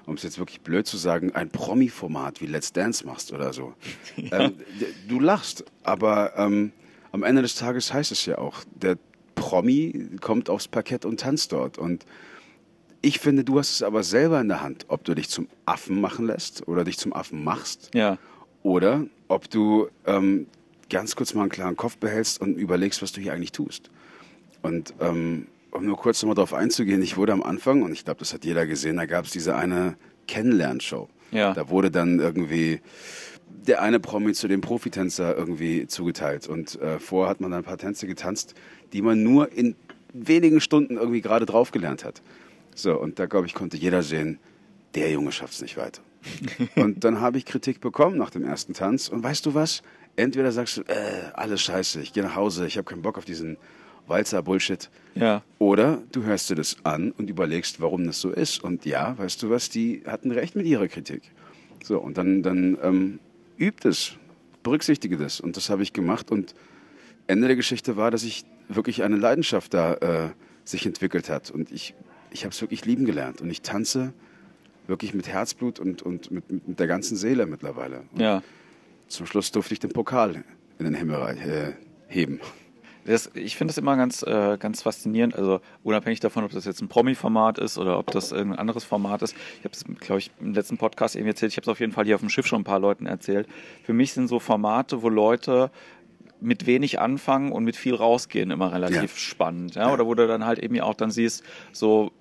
um 0.07 0.15
es 0.15 0.23
jetzt 0.23 0.39
wirklich 0.39 0.61
blöd 0.61 0.87
zu 0.87 0.97
sagen, 0.97 1.33
ein 1.35 1.51
Promi-Format 1.51 2.41
wie 2.41 2.47
Let's 2.47 2.73
Dance 2.73 3.07
machst 3.07 3.33
oder 3.33 3.53
so. 3.53 3.75
Ähm, 4.17 4.55
d- 4.81 4.87
du 5.09 5.21
lachst, 5.21 5.65
aber 5.85 6.33
ähm, 6.37 6.73
am 7.13 7.23
Ende 7.23 7.43
des 7.43 7.55
Tages 7.55 7.93
heißt 7.93 8.13
es 8.13 8.25
ja 8.27 8.39
auch, 8.39 8.65
der 8.75 8.97
Promi 9.35 10.11
kommt 10.21 10.49
aufs 10.51 10.69
Parkett 10.69 11.05
und 11.05 11.21
tanzt 11.21 11.53
dort. 11.53 11.79
Und 11.79 12.05
ich 13.03 13.19
finde, 13.19 13.45
du 13.45 13.59
hast 13.59 13.71
es 13.73 13.83
aber 13.83 14.03
selber 14.03 14.41
in 14.41 14.49
der 14.49 14.63
Hand, 14.63 14.87
ob 14.89 15.05
du 15.05 15.15
dich 15.15 15.29
zum 15.29 15.49
Affen 15.67 16.01
machen 16.01 16.27
lässt 16.27 16.67
oder 16.69 16.85
dich 16.85 16.99
zum 16.99 17.13
Affen 17.13 17.43
machst 17.45 17.91
Ja. 17.95 18.17
oder 18.63 19.05
ob 19.29 19.51
du 19.51 19.89
ähm, 20.07 20.47
ganz 20.89 21.17
kurz 21.17 21.35
mal 21.35 21.43
einen 21.43 21.51
klaren 21.51 21.77
Kopf 21.77 21.97
behältst 21.97 22.41
und 22.41 22.57
überlegst, 22.59 23.03
was 23.03 23.13
du 23.13 23.21
hier 23.21 23.33
eigentlich 23.33 23.53
tust. 23.53 23.91
Und 24.63 24.95
ähm, 25.01 25.47
um 25.73 25.85
nur 25.85 25.97
kurz 25.97 26.23
nochmal 26.23 26.35
darauf 26.37 26.55
einzugehen, 26.55 27.03
ich 27.03 27.17
wurde 27.17 27.33
am 27.33 27.43
Anfang, 27.43 27.83
und 27.83 27.93
ich 27.93 28.05
glaube, 28.05 28.19
das 28.21 28.33
hat 28.33 28.45
jeder 28.45 28.67
gesehen, 28.67 28.97
da 28.99 29.07
gab 29.07 29.25
es 29.25 29.33
diese 29.33 29.57
eine 29.57 29.97
Kennenlernshow. 30.29 31.09
Ja. 31.33 31.55
Da 31.55 31.71
wurde 31.71 31.91
dann 31.91 32.21
irgendwie 32.21 32.81
der 33.49 33.81
eine 33.83 33.99
Promi 34.01 34.33
zu 34.35 34.49
dem 34.49 34.61
Profitänzer 34.61 35.37
irgendwie 35.37 35.87
zugeteilt. 35.87 36.47
Und 36.47 36.81
äh, 36.81 36.99
vorher 36.99 37.31
hat 37.31 37.41
man 37.41 37.51
dann 37.51 37.61
ein 37.61 37.65
paar 37.65 37.79
Tänze 37.79 38.07
getanzt, 38.07 38.55
die 38.93 39.03
man 39.03 39.23
nur 39.23 39.51
in 39.51 39.75
wenigen 40.13 40.61
Stunden 40.61 40.97
irgendwie 40.99 41.23
gerade 41.23 41.47
drauf 41.47 41.71
gelernt 41.71 42.05
hat. 42.05 42.23
So, 42.75 42.99
und 42.99 43.19
da 43.19 43.27
glaube 43.27 43.47
ich, 43.47 43.55
konnte 43.55 43.77
jeder 43.77 44.03
sehen, 44.03 44.39
der 44.95 45.11
Junge 45.11 45.33
schafft 45.33 45.55
es 45.55 45.63
nicht 45.63 45.77
weiter. 45.77 46.03
und 46.77 47.05
dann 47.05 47.21
habe 47.21 47.39
ich 47.39 47.45
Kritik 47.45 47.81
bekommen 47.81 48.17
nach 48.17 48.31
dem 48.31 48.45
ersten 48.45 48.75
Tanz. 48.75 49.09
Und 49.09 49.23
weißt 49.23 49.45
du 49.47 49.55
was? 49.55 49.83
Entweder 50.17 50.53
sagst 50.53 50.77
du, 50.77 50.83
äh, 50.83 51.31
alles 51.35 51.63
scheiße, 51.63 52.01
ich 52.01 52.13
gehe 52.13 52.23
nach 52.23 52.37
Hause, 52.37 52.67
ich 52.67 52.77
habe 52.77 52.85
keinen 52.85 53.03
Bock 53.03 53.17
auf 53.17 53.25
diesen 53.25 53.57
Walzer-Bullshit. 54.07 54.91
Ja. 55.15 55.43
Oder 55.59 56.03
du 56.13 56.25
hörst 56.25 56.51
dir 56.51 56.55
das 56.55 56.77
an 56.85 57.13
und 57.13 57.31
überlegst, 57.31 57.81
warum 57.81 58.07
das 58.07 58.21
so 58.21 58.31
ist. 58.31 58.63
Und 58.63 58.85
ja, 58.85 59.17
weißt 59.17 59.43
du 59.43 59.51
was, 59.51 59.71
die 59.71 60.03
hatten 60.07 60.31
recht 60.31 60.55
mit 60.55 60.67
ihrer 60.67 60.89
Kritik. 60.89 61.23
So, 61.83 61.99
und 61.99 62.19
dann, 62.19 62.43
dann 62.43 62.79
ähm, 62.83 63.19
übt 63.59 63.89
es, 63.89 64.13
berücksichtige 64.63 65.17
das. 65.17 65.41
Und 65.41 65.57
das 65.57 65.71
habe 65.71 65.83
ich 65.83 65.93
gemacht. 65.93 66.31
Und 66.31 66.55
Ende 67.27 67.47
der 67.47 67.57
Geschichte 67.57 67.97
war, 67.97 68.11
dass 68.11 68.23
ich 68.23 68.45
wirklich 68.69 69.03
eine 69.03 69.17
Leidenschaft 69.17 69.75
da 69.75 69.95
äh, 69.95 70.31
sich 70.65 70.87
entwickelt 70.87 71.29
hat. 71.29 71.51
Und 71.51 71.73
ich, 71.73 71.95
ich 72.33 72.45
habe 72.45 72.53
es 72.53 72.61
wirklich 72.61 72.85
lieben 72.85 73.05
gelernt. 73.05 73.41
Und 73.41 73.51
ich 73.51 73.63
tanze 73.63 74.13
wirklich 74.87 75.15
mit 75.15 75.29
Herzblut 75.29 75.79
und, 75.79 76.03
und 76.03 76.31
mit, 76.31 76.69
mit 76.69 76.81
der 76.81 76.87
ganzen 76.87 77.17
Seele 77.17 77.47
mittlerweile. 77.47 78.03
Und 78.13 78.21
Ja. 78.21 78.43
zum 79.09 79.27
Schluss 79.27 79.53
durfte 79.53 79.75
ich 79.75 79.81
den 79.81 79.93
Pokal 79.93 80.43
in 80.79 80.85
den 80.85 80.95
Himmel 80.95 81.21
äh, 81.39 81.73
heben. 82.09 82.41
Das, 83.05 83.31
ich 83.35 83.57
finde 83.57 83.73
das 83.73 83.79
immer 83.79 83.97
ganz, 83.97 84.23
äh, 84.23 84.57
ganz 84.59 84.83
faszinierend. 84.83 85.35
Also 85.35 85.61
unabhängig 85.83 86.21
davon, 86.21 86.45
ob 86.45 86.53
das 86.53 86.65
jetzt 86.67 86.81
ein 86.83 86.89
Promi-Format 86.89 87.59
ist 87.59 87.77
oder 87.77 87.99
ob 87.99 88.13
das 88.13 88.31
irgendein 88.31 88.61
anderes 88.61 88.85
Format 88.85 89.23
ist. 89.23 89.35
Ich 89.59 89.65
habe 89.65 89.73
es, 89.75 89.85
glaube 90.01 90.21
ich, 90.21 90.31
im 90.41 90.55
letzten 90.55 90.79
Podcast 90.79 91.17
eben 91.17 91.27
erzählt. 91.27 91.51
Ich 91.53 91.57
habe 91.57 91.63
es 91.65 91.69
auf 91.69 91.81
jeden 91.81 91.93
Fall 91.93 92.05
hier 92.05 92.15
auf 92.15 92.21
dem 92.21 92.31
Schiff 92.31 92.47
schon 92.47 92.61
ein 92.61 92.65
paar 92.65 92.79
Leuten 92.79 93.07
erzählt. 93.07 93.49
Für 93.83 93.93
mich 93.93 94.13
sind 94.13 94.29
so 94.29 94.39
Formate, 94.39 95.03
wo 95.03 95.09
Leute 95.09 95.71
mit 96.41 96.67
wenig 96.67 97.01
anfangen 97.01 97.51
und 97.53 97.65
mit 97.65 97.77
viel 97.77 97.95
rausgehen, 97.95 98.51
immer 98.53 98.73
relativ 98.73 99.01
Ja. 99.03 99.09
spannend. 99.17 99.75
Ja? 99.75 99.93
Oder 99.93 100.07
wo 100.07 100.15
du 100.15 100.27
dann 100.29 100.45
halt 100.47 100.59
eben 100.61 100.81
auch 100.81 100.95
dann 100.95 101.11
siehst, 101.11 101.43
so 101.73 102.13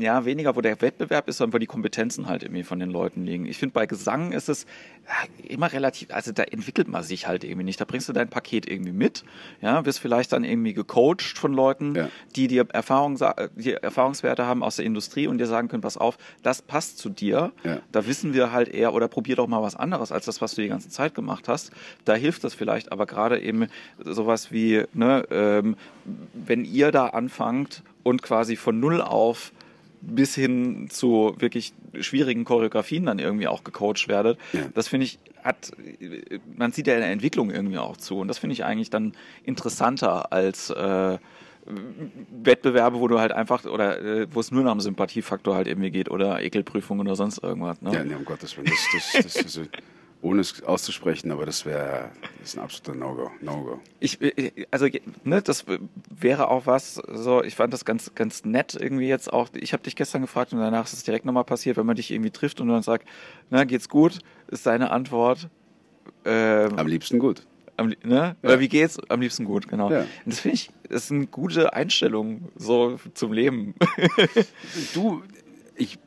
ja, 0.00 0.24
weniger, 0.24 0.56
wo 0.56 0.60
der 0.62 0.80
Wettbewerb 0.80 1.28
ist, 1.28 1.36
sondern 1.38 1.54
wo 1.54 1.58
die 1.58 1.66
Kompetenzen 1.66 2.26
halt 2.26 2.42
irgendwie 2.42 2.62
von 2.62 2.78
den 2.78 2.90
Leuten 2.90 3.24
liegen. 3.24 3.44
Ich 3.44 3.58
finde, 3.58 3.74
bei 3.74 3.86
Gesang 3.86 4.32
ist 4.32 4.48
es 4.48 4.64
ja, 5.06 5.46
immer 5.46 5.70
relativ, 5.72 6.10
also 6.12 6.32
da 6.32 6.42
entwickelt 6.44 6.88
man 6.88 7.02
sich 7.02 7.26
halt 7.26 7.44
irgendwie 7.44 7.64
nicht. 7.64 7.78
Da 7.80 7.84
bringst 7.84 8.08
du 8.08 8.14
dein 8.14 8.28
Paket 8.28 8.68
irgendwie 8.68 8.92
mit, 8.92 9.24
ja, 9.60 9.84
wirst 9.84 10.00
vielleicht 10.00 10.32
dann 10.32 10.44
irgendwie 10.44 10.72
gecoacht 10.72 11.36
von 11.38 11.52
Leuten, 11.52 11.94
Ja. 11.94 12.08
die 12.34 12.48
dir 12.48 12.66
Erfahrung, 12.72 13.18
die 13.56 13.74
Erfahrungswerte 13.74 14.46
haben 14.46 14.62
aus 14.62 14.76
der 14.76 14.86
Industrie 14.86 15.26
und 15.26 15.38
dir 15.38 15.46
sagen 15.46 15.68
können, 15.68 15.82
pass 15.82 15.98
auf, 15.98 16.16
das 16.42 16.62
passt 16.62 16.98
zu 16.98 17.10
dir. 17.10 17.52
Ja. 17.62 17.80
Da 17.92 18.06
wissen 18.06 18.32
wir 18.32 18.52
halt 18.52 18.68
eher, 18.68 18.94
oder 18.94 19.08
probier 19.08 19.36
doch 19.36 19.48
mal 19.48 19.62
was 19.62 19.76
anderes 19.76 20.12
als 20.12 20.24
das, 20.24 20.40
was 20.40 20.54
du 20.54 20.62
die 20.62 20.68
ganze 20.68 20.88
Zeit 20.88 21.14
gemacht 21.14 21.46
hast. 21.48 21.72
Da 22.06 22.14
hilft 22.14 22.42
das 22.44 22.54
vielleicht, 22.54 22.90
aber 22.90 23.04
gerade 23.04 23.38
eben 23.40 23.66
sowas 24.02 24.50
wie, 24.50 24.84
ne, 24.94 25.26
ähm, 25.30 25.76
wenn 26.32 26.64
ihr 26.64 26.90
da 26.90 27.08
anfangt 27.08 27.82
und 28.02 28.22
quasi 28.22 28.56
von 28.56 28.80
null 28.80 29.02
auf 29.02 29.52
bis 30.00 30.34
hin 30.34 30.88
zu 30.90 31.34
wirklich 31.38 31.72
schwierigen 32.00 32.44
Choreografien 32.44 33.06
dann 33.06 33.18
irgendwie 33.18 33.48
auch 33.48 33.64
gecoacht 33.64 34.08
werdet. 34.08 34.38
Ja. 34.52 34.62
Das 34.74 34.88
finde 34.88 35.06
ich, 35.06 35.18
hat, 35.42 35.72
man 36.56 36.72
sieht 36.72 36.86
ja 36.86 36.94
in 36.94 37.00
der 37.00 37.10
Entwicklung 37.10 37.50
irgendwie 37.50 37.78
auch 37.78 37.96
zu. 37.96 38.18
Und 38.18 38.28
das 38.28 38.38
finde 38.38 38.54
ich 38.54 38.64
eigentlich 38.64 38.90
dann 38.90 39.12
interessanter 39.44 40.32
als 40.32 40.70
äh, 40.70 41.18
Wettbewerbe, 42.42 43.00
wo 43.00 43.08
du 43.08 43.18
halt 43.18 43.32
einfach, 43.32 43.64
oder 43.64 44.00
äh, 44.00 44.26
wo 44.30 44.40
es 44.40 44.50
nur 44.50 44.64
nach 44.64 44.72
dem 44.72 44.80
Sympathiefaktor 44.80 45.54
halt 45.54 45.66
irgendwie 45.66 45.90
geht 45.90 46.10
oder 46.10 46.42
Ekelprüfung 46.42 47.00
oder 47.00 47.16
sonst 47.16 47.42
irgendwas. 47.42 47.80
Ne? 47.82 47.92
Ja, 47.92 48.04
nee, 48.04 48.14
um 48.14 48.24
Gottes 48.24 48.56
Willen. 48.56 48.70
Das, 48.70 49.12
das, 49.12 49.34
das, 49.34 49.44
also, 49.44 49.62
ohne 50.20 50.40
es 50.40 50.62
auszusprechen, 50.62 51.30
aber 51.30 51.46
das 51.46 51.64
wäre 51.64 52.10
ein 52.54 52.60
absoluter 52.60 52.98
No-Go. 52.98 53.30
No-Go. 53.40 53.80
Ich, 54.00 54.20
äh, 54.20 54.66
also, 54.70 54.86
ne, 55.24 55.42
das 55.42 55.64
wäre 56.10 56.48
auch 56.48 56.66
was, 56.66 56.94
so, 56.94 57.42
ich 57.42 57.54
fand 57.54 57.72
das 57.72 57.84
ganz, 57.84 58.14
ganz 58.14 58.44
nett 58.44 58.76
irgendwie 58.78 59.08
jetzt 59.08 59.32
auch. 59.32 59.48
Ich 59.54 59.72
habe 59.72 59.82
dich 59.82 59.96
gestern 59.96 60.22
gefragt 60.22 60.52
und 60.52 60.58
danach 60.58 60.84
ist 60.84 60.92
es 60.92 61.04
direkt 61.04 61.24
nochmal 61.24 61.44
passiert, 61.44 61.76
wenn 61.76 61.86
man 61.86 61.96
dich 61.96 62.10
irgendwie 62.10 62.30
trifft 62.30 62.60
und 62.60 62.68
dann 62.68 62.82
sagt, 62.82 63.06
na, 63.50 63.64
geht's 63.64 63.88
gut, 63.88 64.18
ist 64.48 64.66
deine 64.66 64.90
Antwort, 64.90 65.48
ähm, 66.24 66.78
Am 66.78 66.86
liebsten 66.86 67.18
gut. 67.18 67.46
Am, 67.76 67.88
ne? 67.88 67.96
Ja. 68.02 68.36
Oder 68.42 68.60
wie 68.60 68.68
geht's? 68.68 68.98
Am 69.08 69.20
liebsten 69.20 69.44
gut, 69.44 69.68
genau. 69.68 69.90
Ja. 69.90 70.04
Das 70.26 70.40
finde 70.40 70.56
ich, 70.56 70.70
das 70.88 71.04
ist 71.04 71.12
eine 71.12 71.26
gute 71.26 71.72
Einstellung 71.74 72.48
so 72.56 72.98
zum 73.14 73.32
Leben. 73.32 73.74
du, 74.94 75.22
ich, 75.76 75.98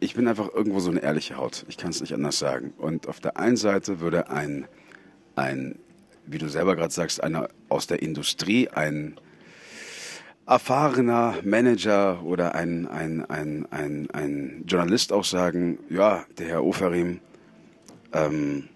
ich 0.00 0.14
bin 0.14 0.26
einfach 0.26 0.52
irgendwo 0.52 0.80
so 0.80 0.90
eine 0.90 1.02
ehrliche 1.02 1.36
Haut. 1.36 1.64
Ich 1.68 1.76
kann 1.76 1.90
es 1.90 2.00
nicht 2.00 2.14
anders 2.14 2.38
sagen. 2.38 2.72
Und 2.78 3.06
auf 3.06 3.20
der 3.20 3.36
einen 3.36 3.56
Seite 3.56 4.00
würde 4.00 4.30
ein, 4.30 4.66
ein 5.36 5.78
wie 6.26 6.38
du 6.38 6.48
selber 6.48 6.74
gerade 6.74 6.92
sagst, 6.92 7.22
einer 7.22 7.48
aus 7.68 7.86
der 7.86 8.02
Industrie, 8.02 8.68
ein 8.68 9.16
erfahrener 10.46 11.36
Manager 11.44 12.22
oder 12.24 12.54
ein, 12.54 12.88
ein, 12.88 13.24
ein, 13.26 13.66
ein, 13.70 14.10
ein 14.10 14.64
Journalist 14.66 15.12
auch 15.12 15.24
sagen, 15.24 15.78
ja, 15.88 16.24
der 16.38 16.48
Herr 16.48 16.64
Oferim, 16.64 17.20
ähm, 18.12 18.68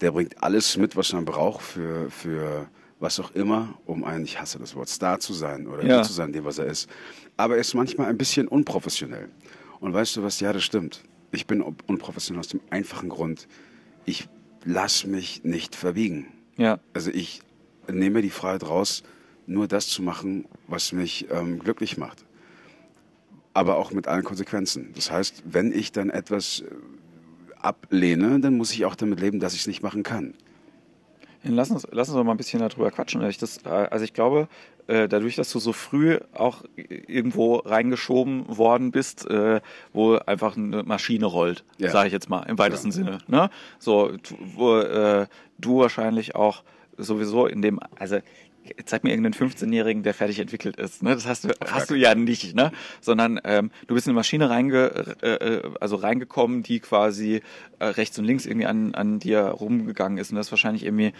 der 0.00 0.12
bringt 0.12 0.42
alles 0.42 0.76
mit, 0.76 0.96
was 0.96 1.12
man 1.12 1.24
braucht 1.24 1.62
für, 1.62 2.10
für 2.10 2.68
was 3.00 3.20
auch 3.20 3.32
immer, 3.32 3.78
um 3.86 4.02
ein, 4.02 4.24
ich 4.24 4.40
hasse 4.40 4.58
das 4.58 4.74
Wort, 4.74 4.88
Star 4.88 5.20
zu 5.20 5.34
sein 5.34 5.66
oder 5.66 5.84
ja. 5.84 6.02
zu 6.02 6.12
sein, 6.12 6.32
dem, 6.32 6.44
was 6.44 6.58
er 6.58 6.66
ist. 6.66 6.88
Aber 7.36 7.54
er 7.54 7.60
ist 7.60 7.74
manchmal 7.74 8.08
ein 8.08 8.18
bisschen 8.18 8.48
unprofessionell. 8.48 9.28
Und 9.80 9.94
weißt 9.94 10.16
du 10.16 10.22
was? 10.22 10.40
Ja, 10.40 10.52
das 10.52 10.64
stimmt. 10.64 11.04
Ich 11.30 11.46
bin 11.46 11.62
unprofessionell 11.62 12.40
aus 12.40 12.48
dem 12.48 12.60
einfachen 12.70 13.08
Grund, 13.08 13.48
ich 14.06 14.28
lasse 14.64 15.06
mich 15.08 15.44
nicht 15.44 15.76
verbiegen. 15.76 16.26
Ja. 16.56 16.80
Also 16.94 17.10
ich 17.10 17.42
nehme 17.86 18.22
die 18.22 18.30
Freiheit 18.30 18.64
raus, 18.64 19.02
nur 19.46 19.68
das 19.68 19.88
zu 19.88 20.02
machen, 20.02 20.46
was 20.66 20.92
mich 20.92 21.26
ähm, 21.30 21.58
glücklich 21.58 21.96
macht. 21.96 22.24
Aber 23.54 23.76
auch 23.76 23.92
mit 23.92 24.06
allen 24.06 24.24
Konsequenzen. 24.24 24.92
Das 24.94 25.10
heißt, 25.10 25.42
wenn 25.46 25.72
ich 25.72 25.92
dann 25.92 26.10
etwas 26.10 26.60
äh, 26.60 26.64
ablehne, 27.60 28.40
dann 28.40 28.56
muss 28.56 28.72
ich 28.72 28.84
auch 28.84 28.94
damit 28.94 29.20
leben, 29.20 29.40
dass 29.40 29.54
ich 29.54 29.60
es 29.60 29.66
nicht 29.66 29.82
machen 29.82 30.02
kann. 30.02 30.34
Lass 31.44 31.70
uns, 31.70 31.86
lass 31.90 32.08
uns 32.08 32.16
doch 32.16 32.24
mal 32.24 32.32
ein 32.32 32.36
bisschen 32.36 32.60
darüber 32.60 32.90
quatschen. 32.90 33.22
Ich 33.28 33.38
das, 33.38 33.58
äh, 33.64 33.68
also 33.68 34.04
ich 34.04 34.12
glaube, 34.12 34.48
äh, 34.86 35.08
dadurch, 35.08 35.36
dass 35.36 35.52
du 35.52 35.58
so 35.58 35.72
früh 35.72 36.18
auch 36.34 36.64
irgendwo 36.76 37.56
reingeschoben 37.56 38.56
worden 38.56 38.90
bist, 38.90 39.26
wo 39.92 40.14
einfach 40.14 40.56
eine 40.56 40.82
Maschine 40.82 41.26
rollt, 41.26 41.64
ja. 41.76 41.90
sage 41.90 42.08
ich 42.08 42.12
jetzt 42.12 42.30
mal 42.30 42.42
im 42.44 42.58
weitesten 42.58 42.88
ja. 42.88 42.92
Sinne. 42.92 43.18
Ne? 43.26 43.50
So, 43.78 44.12
wo 44.54 44.78
äh, 44.78 45.26
du 45.58 45.80
wahrscheinlich 45.80 46.34
auch 46.34 46.62
sowieso 46.96 47.46
in 47.46 47.62
dem, 47.62 47.80
also 47.98 48.18
zeig 48.84 49.04
mir 49.04 49.10
irgendeinen 49.10 49.34
15-Jährigen, 49.34 50.02
der 50.02 50.14
fertig 50.14 50.38
entwickelt 50.38 50.76
ist. 50.76 51.02
Ne? 51.02 51.14
Das 51.14 51.26
hast 51.26 51.44
du, 51.44 51.48
hast 51.66 51.90
du 51.90 51.94
ja 51.94 52.14
nicht, 52.14 52.54
ne? 52.54 52.72
Sondern 53.00 53.40
ähm, 53.44 53.70
du 53.86 53.94
bist 53.94 54.06
in 54.06 54.10
eine 54.10 54.16
Maschine 54.16 54.50
reinge, 54.50 55.16
äh, 55.22 55.34
äh, 55.34 55.70
also 55.80 55.96
reingekommen, 55.96 56.62
die 56.62 56.80
quasi 56.80 57.42
äh, 57.78 57.84
rechts 57.84 58.18
und 58.18 58.24
links 58.24 58.46
irgendwie 58.46 58.66
an, 58.66 58.94
an 58.94 59.18
dir 59.18 59.40
rumgegangen 59.40 60.18
ist. 60.18 60.30
Und 60.30 60.36
das 60.36 60.46
ist 60.46 60.52
wahrscheinlich 60.52 60.84
irgendwie, 60.84 61.12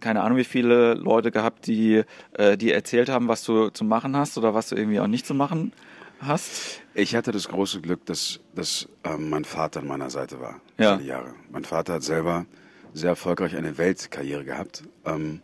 keine 0.00 0.22
Ahnung, 0.22 0.38
wie 0.38 0.44
viele 0.44 0.94
Leute 0.94 1.30
gehabt, 1.30 1.66
die 1.66 2.02
äh, 2.32 2.56
die 2.56 2.72
erzählt 2.72 3.08
haben, 3.08 3.28
was 3.28 3.44
du 3.44 3.70
zu 3.70 3.84
machen 3.84 4.16
hast 4.16 4.38
oder 4.38 4.54
was 4.54 4.68
du 4.68 4.76
irgendwie 4.76 5.00
auch 5.00 5.06
nicht 5.06 5.26
zu 5.26 5.34
machen 5.34 5.72
hast. 6.20 6.80
Ich 6.94 7.14
hatte 7.14 7.32
das 7.32 7.48
große 7.48 7.80
Glück, 7.80 8.06
dass, 8.06 8.40
dass 8.54 8.88
ähm, 9.04 9.30
mein 9.30 9.44
Vater 9.44 9.80
an 9.80 9.86
meiner 9.86 10.10
Seite 10.10 10.40
war. 10.40 10.60
Ja. 10.78 10.96
Viele 10.96 11.08
Jahre. 11.08 11.34
Mein 11.50 11.64
Vater 11.64 11.94
hat 11.94 12.02
selber 12.02 12.46
sehr 12.92 13.10
erfolgreich 13.10 13.56
eine 13.56 13.78
Weltkarriere 13.78 14.44
gehabt. 14.44 14.84
Ähm, 15.04 15.42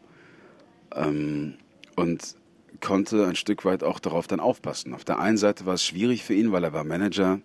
ähm, 0.95 1.55
und 1.97 2.37
konnte 2.81 3.27
ein 3.27 3.37
Stück 3.37 3.65
weit 3.65 3.83
auch 3.85 3.99
darauf 3.99 4.27
dann 4.27 4.41
aufpassen. 4.41 4.95
Auf 4.95 5.05
der 5.05 5.19
einen 5.19 5.37
Seite 5.37 5.67
war 5.67 5.75
es 5.75 5.85
schwierig 5.85 6.25
für 6.25 6.35
ihn, 6.35 6.53
weil 6.53 6.65
er 6.65 6.73
war 6.73 6.85
Manager 6.85 7.41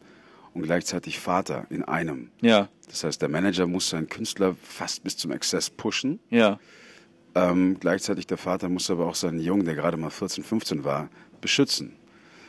und 0.54 0.64
gleichzeitig 0.64 1.20
Vater 1.20 1.68
in 1.70 1.84
einem. 1.84 2.30
Ja. 2.42 2.70
Das 2.88 3.04
heißt, 3.04 3.22
der 3.22 3.30
Manager 3.30 3.68
muss 3.68 3.90
seinen 3.90 4.08
Künstler 4.08 4.56
fast 4.62 5.04
bis 5.04 5.18
zum 5.18 5.32
Exzess 5.32 5.70
pushen. 5.70 6.20
Ja. 6.30 6.60
Ähm, 7.34 7.78
gleichzeitig 7.80 8.28
der 8.28 8.38
Vater 8.38 8.70
muss 8.70 8.90
aber 8.90 9.06
auch 9.06 9.16
seinen 9.16 9.40
Jungen, 9.40 9.66
der 9.66 9.76
gerade 9.76 9.98
mal 9.98 10.10
14, 10.10 10.44
15 10.44 10.84
war, 10.86 11.10
beschützen. 11.42 11.94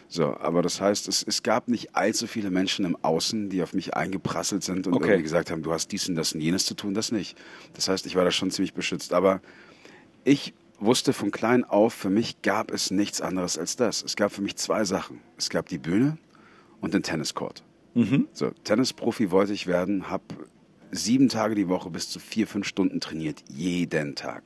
So, 0.09 0.37
aber 0.37 0.63
das 0.63 0.81
heißt, 0.81 1.09
es, 1.09 1.25
es 1.25 1.43
gab 1.43 1.67
nicht 1.67 1.97
allzu 1.97 2.29
viele 2.29 2.51
Menschen 2.51 2.85
im 2.85 2.97
Außen, 3.03 3.51
die 3.51 3.63
auf 3.63 3.73
mich 3.73 3.95
eingeprasselt 3.95 4.63
sind 4.63 4.87
und 4.87 4.95
okay. 4.95 5.07
irgendwie 5.07 5.25
gesagt 5.25 5.51
haben, 5.51 5.65
du 5.65 5.73
hast 5.73 5.91
dies 5.91 6.09
und 6.09 6.15
das 6.15 6.33
und 6.33 6.41
jenes 6.41 6.65
zu 6.65 6.75
tun, 6.75 6.95
das 6.95 7.11
nicht. 7.11 7.37
Das 7.75 7.89
heißt, 7.89 8.07
ich 8.07 8.15
war 8.15 8.25
da 8.25 8.31
schon 8.31 8.53
ziemlich 8.53 8.73
beschützt. 8.73 9.13
Aber 9.13 9.41
ich 10.23 10.55
wusste 10.79 11.13
von 11.13 11.31
klein 11.31 11.65
auf, 11.65 11.95
für 11.95 12.11
mich 12.11 12.43
gab 12.43 12.71
es 12.71 12.91
nichts 12.91 13.21
anderes 13.21 13.59
als 13.59 13.77
das. 13.77 14.03
Es 14.03 14.17
gab 14.17 14.33
für 14.33 14.43
mich 14.43 14.57
zwei 14.57 14.85
Sachen. 14.85 15.21
Es 15.37 15.51
gab 15.51 15.69
die 15.69 15.79
Bühne 15.79 16.19
und 16.81 16.95
den 16.95 17.03
Tenniscourt. 17.03 17.63
Mhm. 17.95 18.29
So, 18.33 18.51
Tennisprofi 18.65 19.31
wollte 19.31 19.53
ich 19.53 19.67
werden, 19.67 20.11
habe 20.11 20.25
sieben 20.91 21.29
Tage 21.29 21.55
die 21.55 21.69
Woche 21.69 21.91
bis 21.91 22.11
zu 22.11 22.19
vier, 22.19 22.47
fünf 22.47 22.67
Stunden 22.67 23.01
trainiert, 23.01 23.43
jeden 23.49 24.15
Tag. 24.15 24.43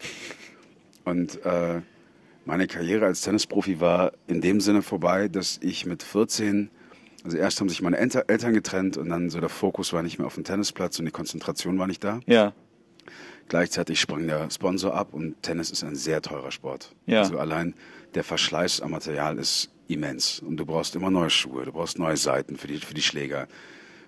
Und 1.04 1.44
äh, 1.44 1.80
meine 2.44 2.66
Karriere 2.66 3.06
als 3.06 3.22
Tennisprofi 3.22 3.80
war 3.80 4.12
in 4.26 4.40
dem 4.40 4.60
Sinne 4.60 4.82
vorbei, 4.82 5.28
dass 5.28 5.58
ich 5.62 5.86
mit 5.86 6.02
14, 6.02 6.70
also 7.24 7.36
erst 7.36 7.60
haben 7.60 7.68
sich 7.68 7.82
meine 7.82 7.98
Eltern 7.98 8.54
getrennt 8.54 8.96
und 8.96 9.08
dann 9.08 9.30
so 9.30 9.40
der 9.40 9.48
Fokus 9.48 9.92
war 9.92 10.02
nicht 10.02 10.18
mehr 10.18 10.26
auf 10.26 10.34
dem 10.34 10.44
Tennisplatz 10.44 10.98
und 10.98 11.04
die 11.04 11.10
Konzentration 11.10 11.78
war 11.78 11.86
nicht 11.86 12.02
da. 12.02 12.20
Ja. 12.26 12.52
Gleichzeitig 13.50 14.00
sprang 14.00 14.28
der 14.28 14.48
Sponsor 14.48 14.94
ab 14.94 15.08
und 15.12 15.42
Tennis 15.42 15.72
ist 15.72 15.82
ein 15.82 15.96
sehr 15.96 16.22
teurer 16.22 16.52
Sport. 16.52 16.94
Ja. 17.06 17.22
Also 17.22 17.36
allein 17.36 17.74
der 18.14 18.22
Verschleiß 18.22 18.80
am 18.80 18.92
Material 18.92 19.38
ist 19.38 19.70
immens. 19.88 20.38
Und 20.38 20.56
du 20.56 20.64
brauchst 20.64 20.94
immer 20.94 21.10
neue 21.10 21.30
Schuhe, 21.30 21.64
du 21.64 21.72
brauchst 21.72 21.98
neue 21.98 22.16
Seiten 22.16 22.56
für 22.56 22.68
die, 22.68 22.76
für 22.76 22.94
die 22.94 23.02
Schläger. 23.02 23.48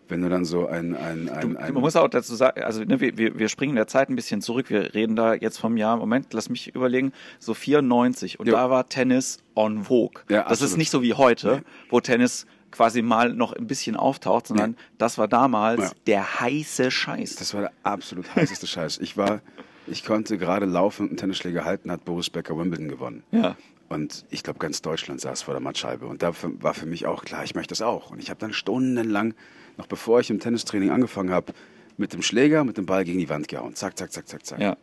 Wenn 0.06 0.22
du 0.22 0.28
dann 0.28 0.44
so 0.44 0.68
ein. 0.68 0.94
ein, 0.94 1.28
ein, 1.28 1.56
ein 1.56 1.74
Man 1.74 1.82
muss 1.82 1.96
auch 1.96 2.06
dazu 2.06 2.36
sagen, 2.36 2.62
also 2.62 2.84
ne, 2.84 3.00
wir, 3.00 3.36
wir 3.36 3.48
springen 3.48 3.74
der 3.74 3.88
Zeit 3.88 4.10
ein 4.10 4.14
bisschen 4.14 4.42
zurück. 4.42 4.70
Wir 4.70 4.94
reden 4.94 5.16
da 5.16 5.34
jetzt 5.34 5.58
vom 5.58 5.76
Jahr, 5.76 5.96
Moment, 5.96 6.32
lass 6.32 6.48
mich 6.48 6.72
überlegen, 6.72 7.12
so 7.40 7.52
94. 7.52 8.38
Und 8.38 8.46
jo. 8.46 8.52
da 8.52 8.70
war 8.70 8.88
Tennis 8.88 9.38
on 9.56 9.82
vogue. 9.82 10.22
Ja, 10.28 10.48
das 10.48 10.62
ist 10.62 10.76
nicht 10.76 10.90
so 10.90 11.02
wie 11.02 11.14
heute, 11.14 11.56
nee. 11.56 11.62
wo 11.90 12.00
Tennis 12.00 12.46
quasi 12.72 13.02
mal 13.02 13.32
noch 13.32 13.52
ein 13.52 13.66
bisschen 13.66 13.96
auftaucht, 13.96 14.48
sondern 14.48 14.72
nee. 14.72 14.76
das 14.98 15.18
war 15.18 15.28
damals 15.28 15.80
ja. 15.80 15.90
der 16.06 16.40
heiße 16.40 16.90
Scheiß. 16.90 17.36
Das 17.36 17.54
war 17.54 17.62
der 17.62 17.72
absolut 17.82 18.34
heißeste 18.34 18.66
Scheiß. 18.66 18.98
Ich 18.98 19.16
war, 19.16 19.40
ich 19.86 20.04
konnte 20.04 20.38
gerade 20.38 20.66
laufen 20.66 21.02
und 21.02 21.08
einen 21.10 21.16
Tennisschläger 21.18 21.64
halten, 21.64 21.90
hat 21.90 22.04
Boris 22.04 22.30
Becker 22.30 22.58
Wimbledon 22.58 22.88
gewonnen. 22.88 23.22
Ja. 23.30 23.56
Und 23.88 24.24
ich 24.30 24.42
glaube, 24.42 24.58
ganz 24.58 24.80
Deutschland 24.80 25.20
saß 25.20 25.42
vor 25.42 25.54
der 25.54 25.60
Mattscheibe. 25.60 26.06
Und 26.06 26.22
da 26.22 26.32
war 26.60 26.72
für 26.72 26.86
mich 26.86 27.06
auch 27.06 27.24
klar, 27.24 27.44
ich 27.44 27.54
möchte 27.54 27.72
das 27.72 27.82
auch. 27.82 28.10
Und 28.10 28.20
ich 28.20 28.30
habe 28.30 28.40
dann 28.40 28.54
stundenlang, 28.54 29.34
noch 29.76 29.86
bevor 29.86 30.20
ich 30.20 30.30
im 30.30 30.40
Tennistraining 30.40 30.90
angefangen 30.90 31.30
habe, 31.30 31.52
mit 31.98 32.14
dem 32.14 32.22
Schläger, 32.22 32.64
mit 32.64 32.78
dem 32.78 32.86
Ball 32.86 33.04
gegen 33.04 33.18
die 33.18 33.28
Wand 33.28 33.48
gehauen. 33.48 33.74
Zack, 33.74 33.98
zack, 33.98 34.10
zack, 34.10 34.26
zack, 34.26 34.46
zack. 34.46 34.60
Ja. 34.60 34.78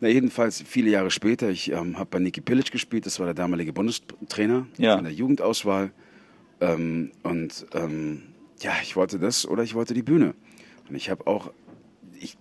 Na, 0.00 0.08
jedenfalls 0.08 0.62
viele 0.62 0.90
Jahre 0.90 1.10
später, 1.10 1.48
ich 1.50 1.72
ähm, 1.72 1.98
habe 1.98 2.06
bei 2.10 2.18
Niki 2.18 2.40
Pilic 2.40 2.70
gespielt, 2.70 3.06
das 3.06 3.18
war 3.18 3.26
der 3.26 3.34
damalige 3.34 3.72
Bundestrainer 3.72 4.66
ja. 4.76 4.96
in 4.96 5.04
der 5.04 5.12
Jugendauswahl. 5.12 5.90
Ähm, 6.60 7.12
und 7.22 7.66
ähm, 7.74 8.22
ja, 8.60 8.72
ich 8.82 8.96
wollte 8.96 9.18
das 9.18 9.46
oder 9.46 9.62
ich 9.62 9.74
wollte 9.74 9.94
die 9.94 10.02
Bühne. 10.02 10.34
Und 10.88 10.96
ich 10.96 11.10
habe 11.10 11.26
auch, 11.26 11.52
ich, 12.18 12.36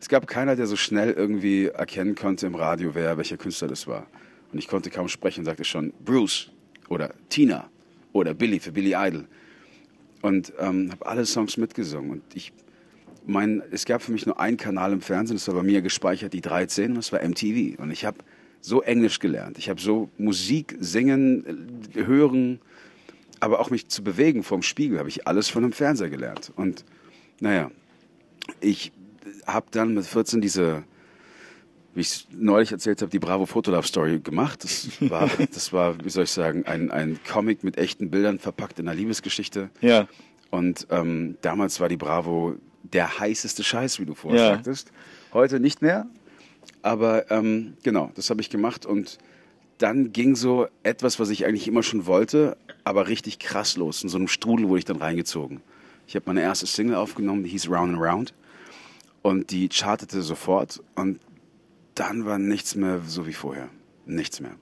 es 0.00 0.08
gab 0.08 0.26
keiner, 0.26 0.56
der 0.56 0.66
so 0.66 0.76
schnell 0.76 1.12
irgendwie 1.12 1.66
erkennen 1.66 2.14
konnte 2.14 2.46
im 2.46 2.54
Radio, 2.54 2.94
wer 2.94 3.16
welcher 3.16 3.36
Künstler 3.36 3.68
das 3.68 3.86
war. 3.86 4.06
Und 4.52 4.58
ich 4.58 4.68
konnte 4.68 4.90
kaum 4.90 5.08
sprechen 5.08 5.40
und 5.40 5.44
sagte 5.46 5.64
schon 5.64 5.92
Bruce 6.04 6.50
oder 6.88 7.14
Tina 7.28 7.68
oder 8.12 8.34
Billy 8.34 8.60
für 8.60 8.72
Billy 8.72 8.94
Idol. 8.96 9.26
Und 10.22 10.52
ähm, 10.58 10.90
habe 10.90 11.06
alle 11.06 11.26
Songs 11.26 11.56
mitgesungen. 11.56 12.10
Und 12.10 12.22
ich 12.34 12.52
mein, 13.26 13.62
es 13.70 13.84
gab 13.84 14.02
für 14.02 14.12
mich 14.12 14.24
nur 14.24 14.38
einen 14.38 14.56
Kanal 14.56 14.92
im 14.92 15.00
Fernsehen, 15.00 15.36
das 15.36 15.48
war 15.48 15.56
bei 15.56 15.62
mir 15.62 15.82
gespeichert, 15.82 16.32
die 16.32 16.40
13, 16.40 16.90
und 16.90 16.96
das 16.96 17.12
war 17.12 17.22
MTV. 17.22 17.78
Und 17.80 17.90
ich 17.90 18.04
habe 18.04 18.18
so 18.60 18.82
Englisch 18.82 19.18
gelernt. 19.18 19.58
Ich 19.58 19.68
habe 19.68 19.80
so 19.80 20.10
Musik, 20.16 20.76
Singen, 20.80 21.82
Hören, 21.94 22.60
aber 23.40 23.60
auch 23.60 23.70
mich 23.70 23.88
zu 23.88 24.02
bewegen 24.02 24.42
vorm 24.42 24.62
Spiegel, 24.62 24.98
habe 24.98 25.08
ich 25.08 25.26
alles 25.26 25.48
von 25.48 25.64
einem 25.64 25.72
Fernseher 25.72 26.10
gelernt. 26.10 26.52
Und 26.56 26.84
naja, 27.40 27.70
ich 28.60 28.92
habe 29.46 29.66
dann 29.70 29.94
mit 29.94 30.06
14 30.06 30.40
diese, 30.40 30.84
wie 31.94 32.00
ich 32.00 32.26
neulich 32.30 32.72
erzählt 32.72 33.02
habe, 33.02 33.10
die 33.10 33.18
Bravo 33.18 33.46
Fotolove 33.46 33.86
Story 33.86 34.20
gemacht. 34.20 34.64
Das 34.64 34.88
war, 35.10 35.28
das 35.52 35.72
war, 35.72 36.04
wie 36.04 36.10
soll 36.10 36.24
ich 36.24 36.30
sagen, 36.30 36.66
ein, 36.66 36.90
ein 36.90 37.18
Comic 37.28 37.64
mit 37.64 37.78
echten 37.78 38.10
Bildern 38.10 38.38
verpackt 38.38 38.78
in 38.78 38.88
einer 38.88 38.96
Liebesgeschichte. 38.96 39.70
Ja. 39.80 40.08
Und 40.50 40.86
ähm, 40.90 41.36
damals 41.42 41.80
war 41.80 41.88
die 41.88 41.96
Bravo 41.96 42.56
der 42.82 43.18
heißeste 43.18 43.64
Scheiß, 43.64 43.98
wie 44.00 44.06
du 44.06 44.14
vorher 44.14 44.40
ja. 44.40 44.54
sagtest. 44.54 44.92
Heute 45.32 45.60
nicht 45.60 45.82
mehr. 45.82 46.06
Aber 46.82 47.30
ähm, 47.30 47.74
genau, 47.82 48.12
das 48.14 48.30
habe 48.30 48.40
ich 48.40 48.50
gemacht 48.50 48.86
und 48.86 49.18
dann 49.78 50.12
ging 50.12 50.36
so 50.36 50.68
etwas, 50.82 51.20
was 51.20 51.30
ich 51.30 51.44
eigentlich 51.44 51.68
immer 51.68 51.82
schon 51.82 52.06
wollte, 52.06 52.56
aber 52.84 53.08
richtig 53.08 53.38
krass 53.38 53.76
los. 53.76 54.02
In 54.02 54.08
so 54.08 54.16
einem 54.16 54.28
Strudel 54.28 54.68
wurde 54.68 54.78
ich 54.78 54.84
dann 54.84 54.96
reingezogen. 54.96 55.60
Ich 56.06 56.14
habe 56.14 56.24
meine 56.26 56.40
erste 56.40 56.66
Single 56.66 56.96
aufgenommen, 56.96 57.42
die 57.42 57.50
hieß 57.50 57.68
Round 57.68 57.94
and 57.94 58.00
Round. 58.00 58.34
Und 59.22 59.50
die 59.50 59.68
chartete 59.68 60.22
sofort. 60.22 60.82
Und 60.94 61.20
dann 61.94 62.24
war 62.24 62.38
nichts 62.38 62.74
mehr 62.74 63.00
so 63.06 63.26
wie 63.26 63.32
vorher. 63.32 63.68
Nichts 64.06 64.40
mehr. 64.40 64.54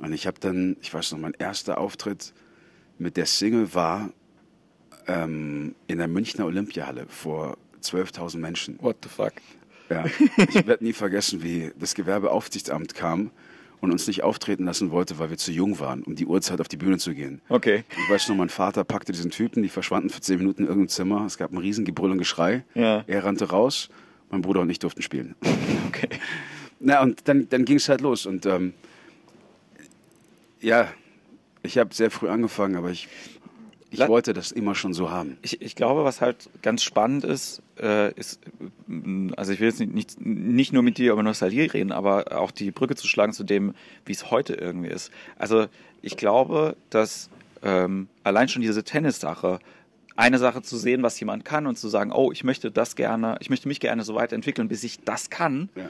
Und 0.00 0.12
ich 0.12 0.26
habe 0.26 0.38
dann, 0.38 0.76
ich 0.80 0.94
weiß 0.94 1.12
noch, 1.12 1.18
mein 1.18 1.34
erster 1.38 1.78
Auftritt 1.78 2.32
mit 2.98 3.16
der 3.16 3.26
Single 3.26 3.74
war 3.74 4.10
ähm, 5.06 5.74
in 5.88 5.98
der 5.98 6.08
Münchner 6.08 6.46
Olympiahalle 6.46 7.06
vor 7.08 7.58
12.000 7.82 8.38
Menschen. 8.38 8.78
What 8.80 8.98
the 9.02 9.08
fuck? 9.08 9.32
Ja, 9.88 10.04
ich 10.36 10.66
werde 10.66 10.84
nie 10.84 10.92
vergessen, 10.92 11.42
wie 11.42 11.72
das 11.76 11.94
Gewerbeaufsichtsamt 11.94 12.94
kam 12.94 13.32
und 13.80 13.90
uns 13.92 14.06
nicht 14.06 14.22
auftreten 14.22 14.64
lassen 14.64 14.90
wollte, 14.90 15.18
weil 15.18 15.30
wir 15.30 15.38
zu 15.38 15.52
jung 15.52 15.78
waren, 15.80 16.02
um 16.02 16.14
die 16.14 16.26
Uhrzeit 16.26 16.60
auf 16.60 16.68
die 16.68 16.76
Bühne 16.76 16.98
zu 16.98 17.14
gehen. 17.14 17.40
Okay. 17.48 17.84
Ich 17.90 18.10
weiß 18.10 18.28
noch, 18.28 18.36
mein 18.36 18.50
Vater 18.50 18.84
packte 18.84 19.12
diesen 19.12 19.30
Typen, 19.30 19.62
die 19.62 19.68
verschwanden 19.68 20.10
für 20.10 20.20
zehn 20.20 20.38
Minuten 20.38 20.62
in 20.62 20.68
irgendeinem 20.68 20.88
Zimmer. 20.88 21.24
Es 21.26 21.38
gab 21.38 21.52
ein 21.52 21.58
riesen 21.58 21.84
Gebrüll 21.84 22.10
und 22.10 22.18
Geschrei. 22.18 22.64
Ja. 22.74 23.04
Er 23.06 23.24
rannte 23.24 23.50
raus, 23.50 23.88
mein 24.30 24.42
Bruder 24.42 24.60
und 24.60 24.70
ich 24.70 24.78
durften 24.78 25.02
spielen. 25.02 25.34
Okay. 25.88 26.08
Na, 26.78 27.02
und 27.02 27.26
dann, 27.26 27.48
dann 27.48 27.64
ging 27.64 27.76
es 27.76 27.88
halt 27.88 28.00
los. 28.00 28.24
Und 28.24 28.46
ähm, 28.46 28.74
ja, 30.60 30.88
ich 31.62 31.78
habe 31.78 31.92
sehr 31.92 32.10
früh 32.10 32.28
angefangen, 32.28 32.76
aber 32.76 32.90
ich, 32.90 33.08
ich 33.90 33.98
La- 33.98 34.08
wollte 34.08 34.32
das 34.32 34.52
immer 34.52 34.74
schon 34.74 34.92
so 34.94 35.10
haben. 35.10 35.36
Ich, 35.42 35.60
ich 35.60 35.74
glaube, 35.74 36.04
was 36.04 36.20
halt 36.20 36.48
ganz 36.62 36.82
spannend 36.82 37.24
ist, 37.24 37.60
äh, 37.80 38.12
ist, 38.14 38.40
äh, 38.88 39.32
also 39.36 39.52
ich 39.52 39.60
will 39.60 39.68
jetzt 39.68 39.80
nicht, 39.80 39.92
nicht, 39.94 40.20
nicht 40.20 40.72
nur 40.72 40.82
mit 40.82 40.98
dir 40.98 41.12
über 41.12 41.22
Nostalgie 41.22 41.62
reden, 41.62 41.92
aber 41.92 42.38
auch 42.38 42.50
die 42.50 42.70
Brücke 42.70 42.94
zu 42.96 43.06
schlagen 43.08 43.32
zu 43.32 43.44
dem, 43.44 43.74
wie 44.04 44.12
es 44.12 44.30
heute 44.30 44.54
irgendwie 44.54 44.88
ist. 44.90 45.10
Also 45.38 45.66
ich 46.02 46.16
glaube, 46.16 46.76
dass 46.90 47.30
ähm, 47.62 48.08
allein 48.24 48.48
schon 48.48 48.62
diese 48.62 48.84
Tennis-Sache, 48.84 49.58
eine 50.16 50.38
Sache 50.38 50.62
zu 50.62 50.76
sehen, 50.76 51.02
was 51.02 51.18
jemand 51.18 51.44
kann 51.44 51.66
und 51.66 51.78
zu 51.78 51.88
sagen, 51.88 52.12
oh, 52.12 52.30
ich 52.32 52.44
möchte 52.44 52.70
das 52.70 52.94
gerne, 52.94 53.36
ich 53.40 53.48
möchte 53.50 53.68
mich 53.68 53.80
gerne 53.80 54.02
so 54.02 54.14
weiterentwickeln, 54.14 54.68
bis 54.68 54.84
ich 54.84 55.00
das 55.00 55.30
kann, 55.30 55.68
Ja. 55.74 55.88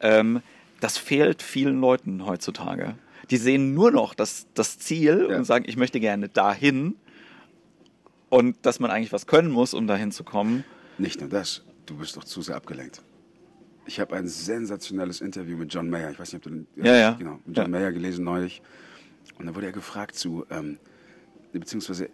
ähm, 0.00 0.40
das 0.80 0.98
fehlt 0.98 1.42
vielen 1.42 1.80
Leuten 1.80 2.24
heutzutage. 2.26 2.94
Die 3.30 3.36
sehen 3.36 3.72
nur 3.74 3.90
noch 3.92 4.14
das, 4.14 4.46
das 4.54 4.78
Ziel 4.78 5.26
Ja. 5.30 5.36
und 5.36 5.44
sagen, 5.44 5.64
ich 5.68 5.76
möchte 5.76 6.00
gerne 6.00 6.28
dahin 6.28 6.94
und 8.32 8.56
dass 8.64 8.80
man 8.80 8.90
eigentlich 8.90 9.12
was 9.12 9.26
können 9.26 9.50
muss, 9.50 9.74
um 9.74 9.86
dahin 9.86 10.10
zu 10.10 10.24
kommen. 10.24 10.64
Nicht 10.96 11.20
nur 11.20 11.28
das, 11.28 11.62
du 11.84 11.96
bist 11.96 12.16
doch 12.16 12.24
zu 12.24 12.40
sehr 12.40 12.56
abgelenkt. 12.56 13.02
Ich 13.84 14.00
habe 14.00 14.16
ein 14.16 14.26
sensationelles 14.26 15.20
Interview 15.20 15.58
mit 15.58 15.72
John 15.74 15.90
Mayer, 15.90 16.10
ich 16.10 16.18
weiß 16.18 16.32
nicht, 16.32 16.46
ob 16.46 16.50
du 16.50 16.50
den, 16.50 16.66
Ja, 16.76 16.96
ja. 16.96 17.10
genau, 17.12 17.40
mit 17.44 17.54
John 17.56 17.66
Ja. 17.66 17.68
Mayer 17.68 17.92
gelesen 17.92 18.24
neulich. 18.24 18.62
Und 19.38 19.46
da 19.46 19.54
wurde 19.54 19.66
er 19.66 19.72
gefragt 19.72 20.14
zu, 20.14 20.46
ähm, 20.50 20.78
beziehungsweise, 21.52 22.08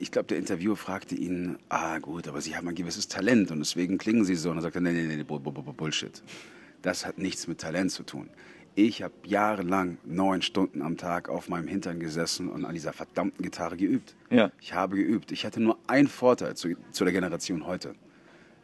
ich 0.00 0.10
glaube, 0.10 0.28
der 0.28 0.38
Interviewer 0.38 0.76
fragte 0.76 1.14
ihn, 1.14 1.58
ah 1.68 1.98
gut, 1.98 2.26
aber 2.26 2.40
Sie 2.40 2.56
haben 2.56 2.66
ein 2.68 2.74
gewisses 2.74 3.06
Talent 3.08 3.50
und 3.50 3.58
deswegen 3.58 3.98
klingen 3.98 4.24
Sie 4.24 4.34
so. 4.34 4.50
Und 4.50 4.56
er 4.56 4.62
sagte, 4.62 4.80
nee, 4.80 4.92
nee, 4.92 5.14
nee, 5.14 5.22
Bull- 5.24 5.40
Bull- 5.40 5.52
Bull- 5.52 5.74
Bullshit. 5.74 6.22
Das 6.80 7.04
hat 7.04 7.18
nichts 7.18 7.46
mit 7.46 7.58
Talent 7.60 7.90
zu 7.92 8.02
tun. 8.02 8.30
Ich 8.74 9.02
habe 9.02 9.12
jahrelang 9.26 9.98
neun 10.04 10.40
Stunden 10.40 10.80
am 10.80 10.96
Tag 10.96 11.28
auf 11.28 11.48
meinem 11.48 11.68
Hintern 11.68 12.00
gesessen 12.00 12.48
und 12.48 12.64
an 12.64 12.72
dieser 12.74 12.92
verdammten 12.94 13.42
Gitarre 13.42 13.76
geübt. 13.76 14.16
Ja. 14.30 14.50
Ich 14.60 14.72
habe 14.72 14.96
geübt. 14.96 15.30
Ich 15.30 15.44
hatte 15.44 15.60
nur 15.60 15.76
einen 15.86 16.08
Vorteil 16.08 16.56
zu, 16.56 16.70
zu 16.90 17.04
der 17.04 17.12
Generation 17.12 17.66
heute. 17.66 17.94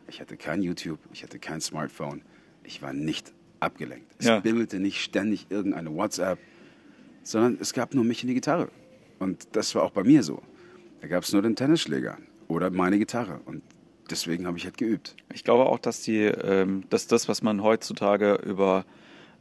Ich 0.08 0.20
hatte 0.20 0.38
kein 0.38 0.62
YouTube, 0.62 0.98
ich 1.12 1.22
hatte 1.22 1.38
kein 1.38 1.60
Smartphone. 1.60 2.22
Ich 2.64 2.80
war 2.80 2.94
nicht 2.94 3.34
abgelenkt. 3.60 4.10
Es 4.18 4.26
Ja. 4.26 4.40
bimmelte 4.40 4.80
nicht 4.80 5.02
ständig 5.02 5.46
irgendeine 5.50 5.94
WhatsApp, 5.94 6.38
sondern 7.22 7.58
es 7.60 7.74
gab 7.74 7.92
nur 7.92 8.04
mich 8.04 8.22
und 8.22 8.28
die 8.28 8.34
Gitarre. 8.34 8.70
Und 9.18 9.48
das 9.52 9.74
war 9.74 9.82
auch 9.82 9.90
bei 9.90 10.04
mir 10.04 10.22
so. 10.22 10.40
Da 11.02 11.08
gab 11.08 11.24
es 11.24 11.32
nur 11.32 11.42
den 11.42 11.54
Tennisschläger 11.54 12.16
oder 12.46 12.70
meine 12.70 12.98
Gitarre. 12.98 13.40
Und 13.44 13.62
deswegen 14.10 14.46
habe 14.46 14.56
ich 14.56 14.64
halt 14.64 14.78
geübt. 14.78 15.16
Ich 15.34 15.44
glaube 15.44 15.66
auch, 15.66 15.78
dass 15.78 16.00
die, 16.00 16.22
ähm, 16.22 16.84
dass 16.88 17.06
das, 17.08 17.28
was 17.28 17.42
man 17.42 17.62
heutzutage 17.62 18.36
über, 18.46 18.86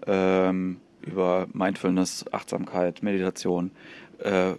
ähm, 0.05 0.79
über 1.01 1.47
Mindfulness, 1.53 2.25
Achtsamkeit, 2.31 3.03
Meditation 3.03 3.71
äh, 4.19 4.51
äh, 4.51 4.57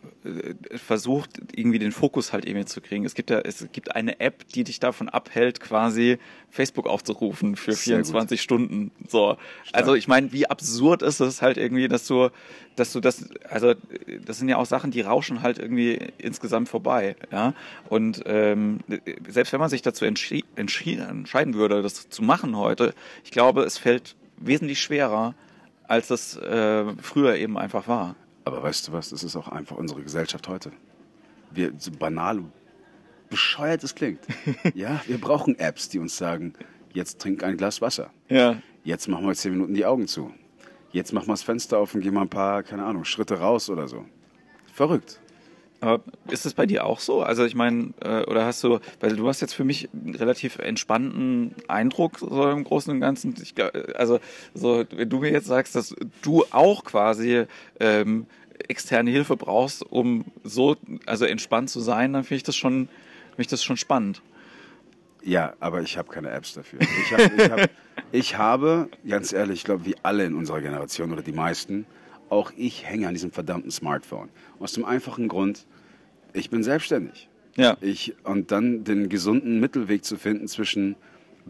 versucht, 0.76 1.30
irgendwie 1.52 1.80
den 1.80 1.90
Fokus 1.90 2.32
halt 2.32 2.46
irgendwie 2.46 2.66
zu 2.66 2.80
kriegen. 2.80 3.04
Es 3.04 3.14
gibt 3.14 3.28
ja, 3.30 3.40
es 3.40 3.66
gibt 3.72 3.96
eine 3.96 4.20
App, 4.20 4.46
die 4.54 4.62
dich 4.62 4.78
davon 4.78 5.08
abhält, 5.08 5.58
quasi 5.58 6.18
Facebook 6.48 6.86
aufzurufen 6.86 7.56
für 7.56 7.72
Sehr 7.72 7.96
24 7.96 8.40
Stunden. 8.40 8.92
So. 9.08 9.36
Also 9.72 9.94
ich 9.94 10.06
meine, 10.06 10.32
wie 10.32 10.48
absurd 10.48 11.02
ist 11.02 11.18
es 11.18 11.42
halt 11.42 11.56
irgendwie, 11.56 11.88
dass 11.88 12.06
du, 12.06 12.28
dass 12.76 12.92
du 12.92 13.00
das, 13.00 13.30
also 13.50 13.74
das 14.24 14.38
sind 14.38 14.48
ja 14.48 14.58
auch 14.58 14.66
Sachen, 14.66 14.92
die 14.92 15.00
rauschen 15.00 15.42
halt 15.42 15.58
irgendwie 15.58 15.98
insgesamt 16.18 16.68
vorbei, 16.68 17.16
ja. 17.32 17.52
Und 17.88 18.22
ähm, 18.26 18.78
selbst 19.26 19.52
wenn 19.52 19.60
man 19.60 19.70
sich 19.70 19.82
dazu 19.82 20.04
entschi 20.04 20.44
entschi 20.54 20.98
entscheiden 20.98 21.54
würde, 21.54 21.82
das 21.82 22.08
zu 22.08 22.22
machen 22.22 22.56
heute, 22.56 22.94
ich 23.24 23.32
glaube, 23.32 23.62
es 23.62 23.76
fällt 23.76 24.14
wesentlich 24.40 24.80
schwerer, 24.80 25.34
als 25.84 26.10
es 26.10 26.36
äh, 26.36 26.84
früher 27.00 27.36
eben 27.36 27.58
einfach 27.58 27.88
war. 27.88 28.16
Aber 28.44 28.62
weißt 28.62 28.88
du 28.88 28.92
was, 28.92 29.10
das 29.10 29.22
ist 29.24 29.36
auch 29.36 29.48
einfach 29.48 29.76
unsere 29.76 30.02
Gesellschaft 30.02 30.48
heute. 30.48 30.72
Wir, 31.50 31.72
so 31.78 31.90
banal, 31.90 32.42
bescheuert 33.30 33.84
es 33.84 33.94
klingt. 33.94 34.20
ja, 34.74 35.00
wir 35.06 35.20
brauchen 35.20 35.58
Apps, 35.58 35.88
die 35.88 35.98
uns 35.98 36.16
sagen, 36.16 36.54
jetzt 36.92 37.20
trink 37.20 37.42
ein 37.42 37.56
Glas 37.56 37.80
Wasser. 37.80 38.10
Ja. 38.28 38.60
Jetzt 38.84 39.08
machen 39.08 39.26
wir 39.26 39.34
zehn 39.34 39.52
Minuten 39.52 39.74
die 39.74 39.84
Augen 39.84 40.06
zu. 40.06 40.32
Jetzt 40.92 41.12
machen 41.12 41.26
wir 41.26 41.34
das 41.34 41.42
Fenster 41.42 41.78
auf 41.78 41.94
und 41.94 42.00
gehen 42.00 42.14
mal 42.14 42.22
ein 42.22 42.30
paar, 42.30 42.62
keine 42.62 42.84
Ahnung, 42.84 43.04
Schritte 43.04 43.38
raus 43.38 43.68
oder 43.68 43.88
so. 43.88 44.06
Verrückt. 44.72 45.20
Aber 45.80 46.02
ist 46.28 46.44
es 46.44 46.54
bei 46.54 46.66
dir 46.66 46.84
auch 46.84 46.98
so? 46.98 47.22
Also 47.22 47.44
ich 47.44 47.54
meine, 47.54 47.92
äh, 48.00 48.24
oder 48.24 48.44
hast 48.44 48.64
du, 48.64 48.80
weil 48.98 49.14
du 49.14 49.28
hast 49.28 49.40
jetzt 49.40 49.54
für 49.54 49.64
mich 49.64 49.88
einen 49.92 50.16
relativ 50.16 50.58
entspannten 50.58 51.54
Eindruck 51.68 52.18
so 52.18 52.50
im 52.50 52.64
Großen 52.64 52.92
und 52.92 53.00
Ganzen. 53.00 53.34
Ich, 53.40 53.54
glaub, 53.54 53.70
also 53.94 54.18
so, 54.54 54.84
wenn 54.90 55.08
du 55.08 55.18
mir 55.18 55.30
jetzt 55.30 55.46
sagst, 55.46 55.76
dass 55.76 55.94
du 56.22 56.44
auch 56.50 56.84
quasi 56.84 57.44
ähm, 57.78 58.26
externe 58.66 59.10
Hilfe 59.10 59.36
brauchst, 59.36 59.84
um 59.88 60.24
so 60.42 60.76
also 61.06 61.24
entspannt 61.26 61.70
zu 61.70 61.80
sein, 61.80 62.12
dann 62.12 62.24
finde 62.24 62.36
ich 62.36 62.42
das 62.42 62.56
schon, 62.56 62.88
finde 63.30 63.42
ich 63.42 63.46
das 63.46 63.62
schon 63.62 63.76
spannend. 63.76 64.20
Ja, 65.22 65.54
aber 65.60 65.82
ich 65.82 65.96
habe 65.96 66.08
keine 66.08 66.30
Apps 66.30 66.54
dafür. 66.54 66.80
Ich, 66.80 67.12
hab, 67.12 67.38
ich, 67.38 67.50
hab, 67.50 67.70
ich 68.12 68.38
habe, 68.38 68.88
ganz 69.06 69.32
ehrlich, 69.32 69.60
ich 69.60 69.64
glaube, 69.64 69.84
wie 69.84 69.94
alle 70.02 70.24
in 70.24 70.34
unserer 70.34 70.60
Generation 70.60 71.12
oder 71.12 71.22
die 71.22 71.32
meisten, 71.32 71.86
auch 72.30 72.52
ich 72.56 72.84
hänge 72.86 73.08
an 73.08 73.14
diesem 73.14 73.30
verdammten 73.30 73.70
Smartphone. 73.70 74.28
Aus 74.58 74.72
dem 74.72 74.84
einfachen 74.84 75.28
Grund, 75.28 75.66
ich 76.32 76.50
bin 76.50 76.62
selbstständig. 76.62 77.28
Ja. 77.56 77.76
Ich, 77.80 78.14
und 78.24 78.50
dann 78.52 78.84
den 78.84 79.08
gesunden 79.08 79.58
Mittelweg 79.60 80.04
zu 80.04 80.16
finden 80.16 80.46
zwischen 80.46 80.94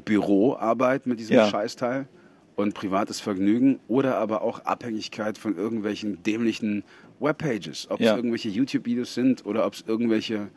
Büroarbeit 0.04 1.06
mit 1.06 1.20
diesem 1.20 1.36
Ja. 1.36 1.48
Scheißteil 1.48 2.08
und 2.56 2.74
privates 2.74 3.20
Vergnügen 3.20 3.78
oder 3.88 4.16
aber 4.16 4.42
auch 4.42 4.60
Abhängigkeit 4.64 5.38
von 5.38 5.56
irgendwelchen 5.56 6.22
dämlichen 6.22 6.82
Webpages. 7.20 7.88
Ob 7.90 8.00
es 8.00 8.06
Ja. 8.06 8.16
irgendwelche 8.16 8.48
YouTube-Videos 8.48 9.14
sind 9.14 9.44
oder 9.44 9.66
ob 9.66 9.74
es 9.74 9.84
irgendwelche, 9.86 10.48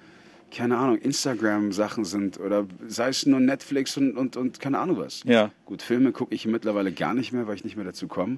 keine 0.56 0.78
Ahnung, 0.78 0.98
Instagram-Sachen 0.98 2.06
sind 2.06 2.40
oder 2.40 2.66
sei 2.88 3.10
es 3.10 3.26
nur 3.26 3.40
Netflix 3.40 3.98
und, 3.98 4.16
und, 4.16 4.38
und 4.38 4.60
keine 4.60 4.80
Ahnung 4.80 4.98
was. 4.98 5.22
Ja. 5.26 5.52
Gut, 5.66 5.82
Filme 5.82 6.12
gucke 6.12 6.34
ich 6.34 6.46
mittlerweile 6.46 6.92
gar 6.92 7.14
nicht 7.14 7.34
mehr, 7.34 7.48
weil 7.48 7.56
ich 7.56 7.64
nicht 7.64 7.76
mehr 7.76 7.86
dazu 7.86 8.08
komme. 8.08 8.38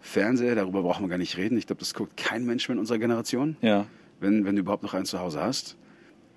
Fernseher, 0.00 0.54
darüber 0.54 0.82
brauchen 0.82 1.04
wir 1.04 1.08
gar 1.08 1.18
nicht 1.18 1.36
reden. 1.36 1.58
Ich 1.58 1.66
glaube, 1.66 1.80
das 1.80 1.94
guckt 1.94 2.16
kein 2.16 2.44
Mensch 2.46 2.68
mehr 2.68 2.74
in 2.74 2.80
unserer 2.80 2.98
Generation 2.98 3.56
Ja. 3.60 3.86
wenn, 4.20 4.44
wenn 4.44 4.54
du 4.56 4.60
überhaupt 4.60 4.82
noch 4.82 4.94
einen 4.94 5.06
zu 5.06 5.18
Hause 5.20 5.40
hast. 5.40 5.76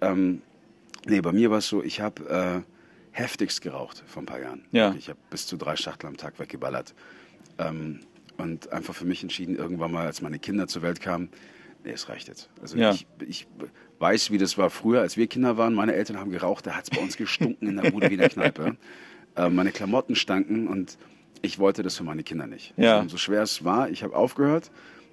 Ähm, 0.02 0.42
nee, 1.06 1.22
bei 1.22 1.32
mir 1.32 1.52
war 1.52 1.60
es 1.60 1.68
so, 1.68 1.84
ich 1.84 2.02
habe 2.02 2.64
äh, 2.64 3.18
heftigst 3.18 3.62
geraucht 3.62 4.04
vor 4.08 4.24
ein 4.24 4.26
paar 4.26 4.40
Jahren. 4.42 4.66
Ja. 4.72 4.96
Ich 4.98 5.10
habe 5.10 5.20
bis 5.30 5.46
zu 5.48 5.58
drei 5.58 5.76
Schachtel 5.76 6.08
am 6.08 6.18
Tag 6.18 6.40
weggeballert. 6.40 6.94
Ähm, 7.58 8.00
und 8.38 8.72
einfach 8.72 8.96
für 8.96 9.06
mich 9.06 9.22
entschieden, 9.24 9.56
irgendwann 9.58 9.92
mal, 9.92 10.06
als 10.06 10.22
meine 10.22 10.40
Kinder 10.40 10.68
zur 10.68 10.82
Welt 10.82 11.02
kamen, 11.02 11.30
nee, 11.84 11.92
es 11.92 12.08
reicht 12.10 12.28
jetzt. 12.30 12.50
Also 12.62 12.78
Ja. 12.78 12.92
ich, 12.92 13.06
ich 13.28 13.48
weiß, 14.00 14.32
wie 14.32 14.38
das 14.38 14.58
war 14.58 14.70
früher, 14.70 15.02
als 15.02 15.18
wir 15.18 15.28
Kinder 15.28 15.58
waren. 15.58 15.74
Meine 15.74 15.94
Eltern 15.94 16.18
haben 16.18 16.32
geraucht, 16.32 16.66
da 16.66 16.72
hat 16.78 16.86
es 16.86 16.90
bei 16.90 17.02
uns 17.04 17.18
gestunken 17.18 17.68
in 17.68 17.76
der 17.76 17.92
Bude 17.92 18.10
wie 18.10 18.14
in 18.14 18.20
der 18.20 18.30
Kneipe. 18.30 18.78
Äh, 19.36 19.48
meine 19.50 19.72
Klamotten 19.72 20.16
stanken 20.16 20.68
und 20.68 20.98
ich 21.42 21.60
wollte 21.60 21.84
das 21.84 21.98
für 21.98 22.04
meine 22.04 22.24
Kinder 22.24 22.48
nicht. 22.48 22.74
Ja. 22.78 23.00
Und 23.00 23.10
so 23.10 23.18
schwer 23.18 23.42
es 23.44 23.64
war, 23.64 23.90
ich 23.90 24.04
habe 24.04 24.16
aufgehört 24.16 24.72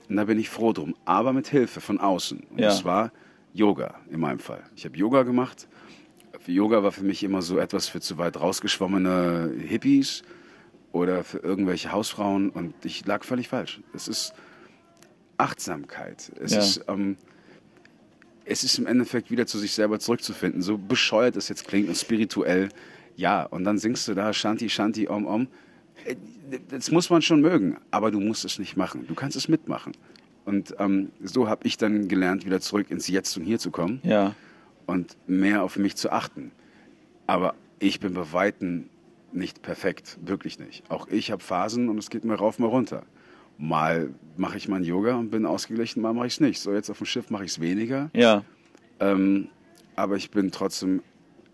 und 0.08 0.16
da 0.16 0.24
bin 0.24 0.38
ich 0.38 0.48
froh 0.48 0.72
drum. 0.72 0.94
Aber 1.04 1.32
mit 1.32 1.48
Hilfe 1.48 1.80
von 1.80 1.98
außen. 2.00 2.40
Und 2.50 2.58
Ja. 2.58 2.66
das 2.68 2.84
war 2.84 3.12
Yoga 3.52 4.00
in 4.10 4.20
meinem 4.20 4.38
Fall. 4.38 4.62
Ich 4.76 4.84
habe 4.84 4.96
Yoga 4.96 5.22
gemacht. 5.22 5.68
Yoga 6.46 6.82
war 6.84 6.92
für 6.92 7.02
mich 7.04 7.24
immer 7.24 7.42
so 7.42 7.58
etwas 7.58 7.88
für 7.88 8.00
zu 8.00 8.18
weit 8.18 8.38
rausgeschwommene 8.40 9.52
Hippies 9.66 10.22
oder 10.92 11.24
für 11.24 11.38
irgendwelche 11.38 11.90
Hausfrauen 11.90 12.50
und 12.50 12.72
ich 12.84 13.04
lag 13.04 13.24
völlig 13.24 13.48
falsch. 13.48 13.80
Es 13.94 14.06
ist 14.06 14.32
Achtsamkeit. 15.38 16.32
Es 16.40 16.52
Ja. 16.52 16.58
ist 16.60 16.84
ähm, 16.88 17.16
es 18.44 18.62
ist 18.62 18.78
im 18.78 18.86
Endeffekt 18.86 19.30
wieder 19.32 19.46
zu 19.46 19.58
sich 19.58 19.72
selber 19.72 19.98
zurückzufinden. 19.98 20.62
So 20.62 20.78
bescheuert 20.78 21.34
es 21.36 21.48
jetzt 21.48 21.66
klingt 21.66 21.88
und 21.88 21.96
spirituell. 21.96 22.68
Ja, 23.16 23.42
und 23.44 23.64
dann 23.64 23.76
singst 23.78 24.06
du 24.06 24.14
da 24.14 24.32
Shanti, 24.32 24.68
Shanti, 24.68 25.08
Om, 25.08 25.26
Om. 25.26 25.48
Das 26.68 26.90
muss 26.90 27.10
man 27.10 27.22
schon 27.22 27.40
mögen, 27.40 27.76
aber 27.90 28.10
du 28.10 28.20
musst 28.20 28.44
es 28.44 28.58
nicht 28.58 28.76
machen. 28.76 29.06
Du 29.08 29.14
kannst 29.14 29.36
es 29.36 29.48
mitmachen. 29.48 29.92
Und 30.44 30.74
ähm, 30.78 31.10
so 31.22 31.48
habe 31.48 31.66
ich 31.66 31.76
dann 31.76 32.06
gelernt, 32.06 32.44
wieder 32.46 32.60
zurück 32.60 32.90
ins 32.90 33.08
Jetzt 33.08 33.36
und 33.36 33.44
Hier 33.44 33.58
zu 33.58 33.70
kommen 33.72 34.00
Ja. 34.04 34.34
und 34.86 35.16
mehr 35.26 35.64
auf 35.64 35.76
mich 35.76 35.96
zu 35.96 36.10
achten. 36.12 36.52
Aber 37.26 37.54
ich 37.80 37.98
bin 37.98 38.14
bei 38.14 38.32
Weitem 38.32 38.88
nicht 39.32 39.60
perfekt, 39.62 40.18
wirklich 40.24 40.60
nicht. 40.60 40.88
Auch 40.88 41.08
ich 41.08 41.32
habe 41.32 41.42
Phasen 41.42 41.88
und 41.88 41.98
es 41.98 42.10
geht 42.10 42.24
mir 42.24 42.34
rauf, 42.36 42.60
mal 42.60 42.68
runter. 42.68 43.02
Mal 43.58 44.10
mache 44.36 44.56
ich 44.56 44.68
mein 44.68 44.84
Yoga 44.84 45.16
und 45.16 45.30
bin 45.30 45.46
ausgeglichen, 45.46 46.00
mal 46.02 46.12
mache 46.14 46.28
ich 46.28 46.34
es 46.34 46.40
nicht. 46.40 46.60
So 46.60 46.72
jetzt 46.72 46.90
auf 46.90 46.98
dem 46.98 47.06
Schiff 47.06 47.30
mache 47.30 47.44
ich 47.44 47.50
es 47.52 47.60
weniger. 47.60 48.10
Ja. 48.14 48.44
Ähm, 49.00 49.48
aber 49.96 50.14
ich 50.16 50.30
bin 50.30 50.52
trotzdem 50.52 51.02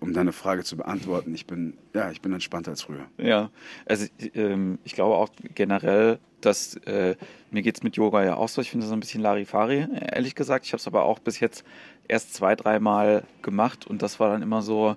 um 0.03 0.13
deine 0.13 0.33
Frage 0.33 0.65
zu 0.65 0.77
beantworten, 0.77 1.35
ich 1.35 1.47
bin, 1.47 1.75
ja, 1.95 2.11
ich 2.11 2.21
bin 2.21 2.33
entspannter 2.33 2.73
als 2.73 2.83
früher. 2.83 3.07
Ja, 3.19 3.51
also 3.87 4.07
ähm, 4.35 4.79
ich 4.85 4.95
glaube 4.95 5.15
auch 5.15 5.31
generell, 5.55 6.19
dass 6.41 6.75
äh, 6.87 7.15
mir 7.51 7.63
geht 7.63 7.77
es 7.77 7.83
mit 7.83 7.97
Yoga 7.97 8.25
ja 8.25 8.37
auch 8.37 8.49
so. 8.49 8.61
Ich 8.61 8.71
finde 8.71 8.87
das 8.87 8.93
ein 8.93 9.01
bisschen 9.01 9.23
Larifari, 9.23 9.87
ehrlich 10.13 10.35
gesagt. 10.35 10.67
Ich 10.67 10.73
habe 10.73 10.81
es 10.81 10.87
aber 10.87 11.05
auch 11.05 11.21
bis 11.21 11.41
jetzt 11.41 11.65
erst 12.09 12.35
zwei, 12.35 12.57
dreimal 12.57 13.23
gemacht 13.43 13.87
und 13.87 14.03
das 14.03 14.19
war 14.19 14.31
dann 14.31 14.43
immer 14.43 14.61
so, 14.61 14.97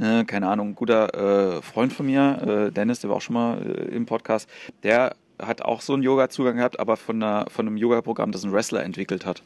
äh, 0.00 0.24
keine 0.24 0.48
Ahnung, 0.48 0.70
ein 0.70 0.74
guter 0.74 1.58
äh, 1.58 1.62
Freund 1.62 1.92
von 1.92 2.06
mir, 2.06 2.66
äh, 2.68 2.72
Dennis, 2.72 3.00
der 3.00 3.10
war 3.10 3.18
auch 3.18 3.22
schon 3.22 3.34
mal 3.34 3.62
äh, 3.62 3.94
im 3.94 4.06
Podcast, 4.06 4.48
der 4.82 5.14
hat 5.40 5.62
auch 5.62 5.80
so 5.80 5.94
einen 5.94 6.02
Yoga-Zugang 6.02 6.56
gehabt, 6.56 6.80
aber 6.80 6.96
von, 6.96 7.22
einer, 7.22 7.46
von 7.48 7.66
einem 7.66 7.76
Yoga-Programm, 7.76 8.32
das 8.32 8.44
ein 8.44 8.52
Wrestler 8.52 8.82
entwickelt 8.82 9.24
hat. 9.24 9.42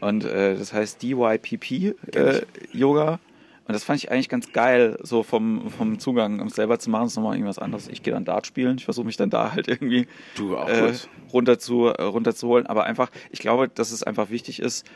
Und 0.00 0.24
äh, 0.24 0.56
das 0.56 0.72
heißt 0.72 1.02
DYPP-Yoga. 1.02 3.18
Und 3.66 3.72
das 3.72 3.84
fand 3.84 3.98
ich 3.98 4.10
eigentlich 4.10 4.28
ganz 4.28 4.52
geil, 4.52 4.98
so 5.02 5.22
vom, 5.22 5.70
vom 5.70 5.98
Zugang, 5.98 6.40
um 6.40 6.50
selber 6.50 6.78
zu 6.78 6.90
machen, 6.90 7.06
ist 7.06 7.16
nochmal 7.16 7.34
irgendwas 7.34 7.58
anderes. 7.58 7.88
Ich 7.88 8.02
gehe 8.02 8.12
dann 8.12 8.26
Dart 8.26 8.46
spielen, 8.46 8.76
ich 8.76 8.84
versuche 8.84 9.06
mich 9.06 9.16
dann 9.16 9.30
da 9.30 9.52
halt 9.52 9.68
irgendwie 9.68 10.06
äh, 10.38 10.92
runter, 11.32 11.58
zu, 11.58 11.86
äh, 11.86 12.02
runterzuholen. 12.02 12.66
Aber 12.66 12.84
einfach, 12.84 13.10
ich 13.30 13.38
glaube, 13.38 13.68
dass 13.68 13.90
es 13.90 14.02
einfach 14.02 14.28
wichtig 14.28 14.60
ist, 14.60 14.86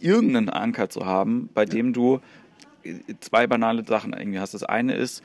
irgendeinen 0.00 0.48
Anker 0.48 0.88
zu 0.88 1.06
haben, 1.06 1.48
bei 1.54 1.64
dem 1.64 1.92
du 1.92 2.20
zwei 3.20 3.46
banale 3.46 3.84
Sachen 3.84 4.12
irgendwie 4.12 4.40
hast. 4.40 4.54
Das 4.54 4.64
eine 4.64 4.94
ist, 4.94 5.22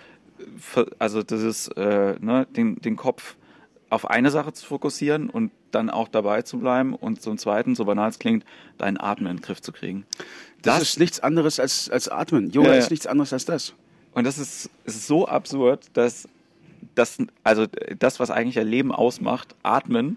also 1.00 1.24
das 1.24 1.42
ist, 1.42 1.70
äh, 1.70 2.16
ne, 2.20 2.48
den, 2.56 2.76
den 2.76 2.96
Kopf 2.96 3.36
auf 3.92 4.10
eine 4.10 4.32
Sache 4.32 4.54
zu 4.54 4.66
fokussieren 4.66 5.30
und 5.30 5.52
dann 5.72 5.90
auch 5.90 6.08
dabei 6.08 6.44
zu 6.44 6.60
bleiben 6.60 6.96
und 6.96 7.22
zum 7.22 7.38
Zweiten, 7.38 7.76
so 7.76 7.84
banal 7.84 8.10
es 8.10 8.20
klingt, 8.20 8.46
deinen 8.78 8.98
Atmen 8.98 9.30
in 9.30 9.38
den 9.38 9.42
Griff 9.44 9.62
zu 9.62 9.74
kriegen. 9.74 10.06
Das, 10.62 10.80
das 10.80 10.90
ist 10.92 11.00
nichts 11.00 11.20
anderes 11.20 11.60
als, 11.60 11.90
als 11.90 12.08
Atmen. 12.08 12.52
Yoga 12.52 12.70
ja, 12.70 12.74
ja. 12.76 12.80
ist 12.80 12.90
nichts 12.90 13.06
anderes 13.06 13.34
als 13.34 13.44
das. 13.44 13.74
Und 14.14 14.24
das 14.24 14.38
ist, 14.38 14.70
ist 14.86 15.08
so 15.08 15.28
absurd, 15.28 15.88
dass 15.94 16.30
das, 16.96 17.18
also 17.44 17.66
das, 18.00 18.22
was 18.22 18.32
eigentlich 18.32 18.58
ein 18.60 18.68
Leben 18.68 18.94
ausmacht, 18.94 19.56
Atmen, 19.62 20.16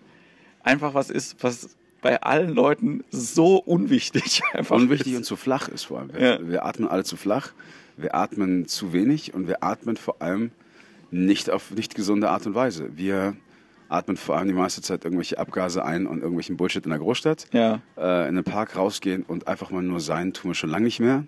einfach 0.63 0.95
was 0.95 1.11
ist, 1.11 1.43
was 1.43 1.77
bei 2.01 2.23
allen 2.23 2.55
Leuten 2.55 3.03
so 3.11 3.57
unwichtig 3.57 4.43
einfach 4.53 4.77
Unwichtig 4.77 5.15
ist. 5.15 5.19
und 5.19 5.25
zu 5.25 5.35
flach 5.35 5.67
ist 5.67 5.85
vor 5.85 5.99
allem. 5.99 6.13
Wir, 6.13 6.21
ja. 6.21 6.49
wir 6.49 6.65
atmen 6.65 6.89
alle 6.89 7.03
zu 7.03 7.17
flach, 7.17 7.53
wir 7.97 8.15
atmen 8.15 8.69
zu 8.69 8.93
wenig 8.93 9.35
und 9.35 9.49
wir 9.49 9.65
atmen 9.65 9.97
vor 9.97 10.23
allem 10.23 10.53
nicht 11.11 11.51
auf 11.51 11.73
nicht 11.73 11.97
gesunde 11.97 12.31
Art 12.31 12.47
und 12.47 12.55
Weise. 12.55 12.97
Wir 12.97 13.37
atmen 13.89 14.17
vor 14.17 14.37
allem 14.37 14.49
die 14.49 14.55
meiste 14.55 14.83
Zeit 14.83 15.05
irgendwelche 15.05 15.39
Abgase 15.39 15.85
ein 15.85 16.07
und 16.07 16.19
irgendwelchen 16.19 16.57
Bullshit 16.57 16.85
in 16.85 16.91
der 16.91 16.99
Großstadt. 16.99 17.47
Ja. 17.53 17.81
Äh, 17.97 18.29
in 18.29 18.35
den 18.35 18.45
Park 18.45 18.77
rausgehen 18.77 19.23
und 19.23 19.49
einfach 19.49 19.71
mal 19.71 19.83
nur 19.83 20.01
sein, 20.01 20.33
tun 20.33 20.51
wir 20.51 20.55
schon 20.55 20.71
lange 20.71 20.85
nicht 20.85 21.01
mehr. 21.01 21.27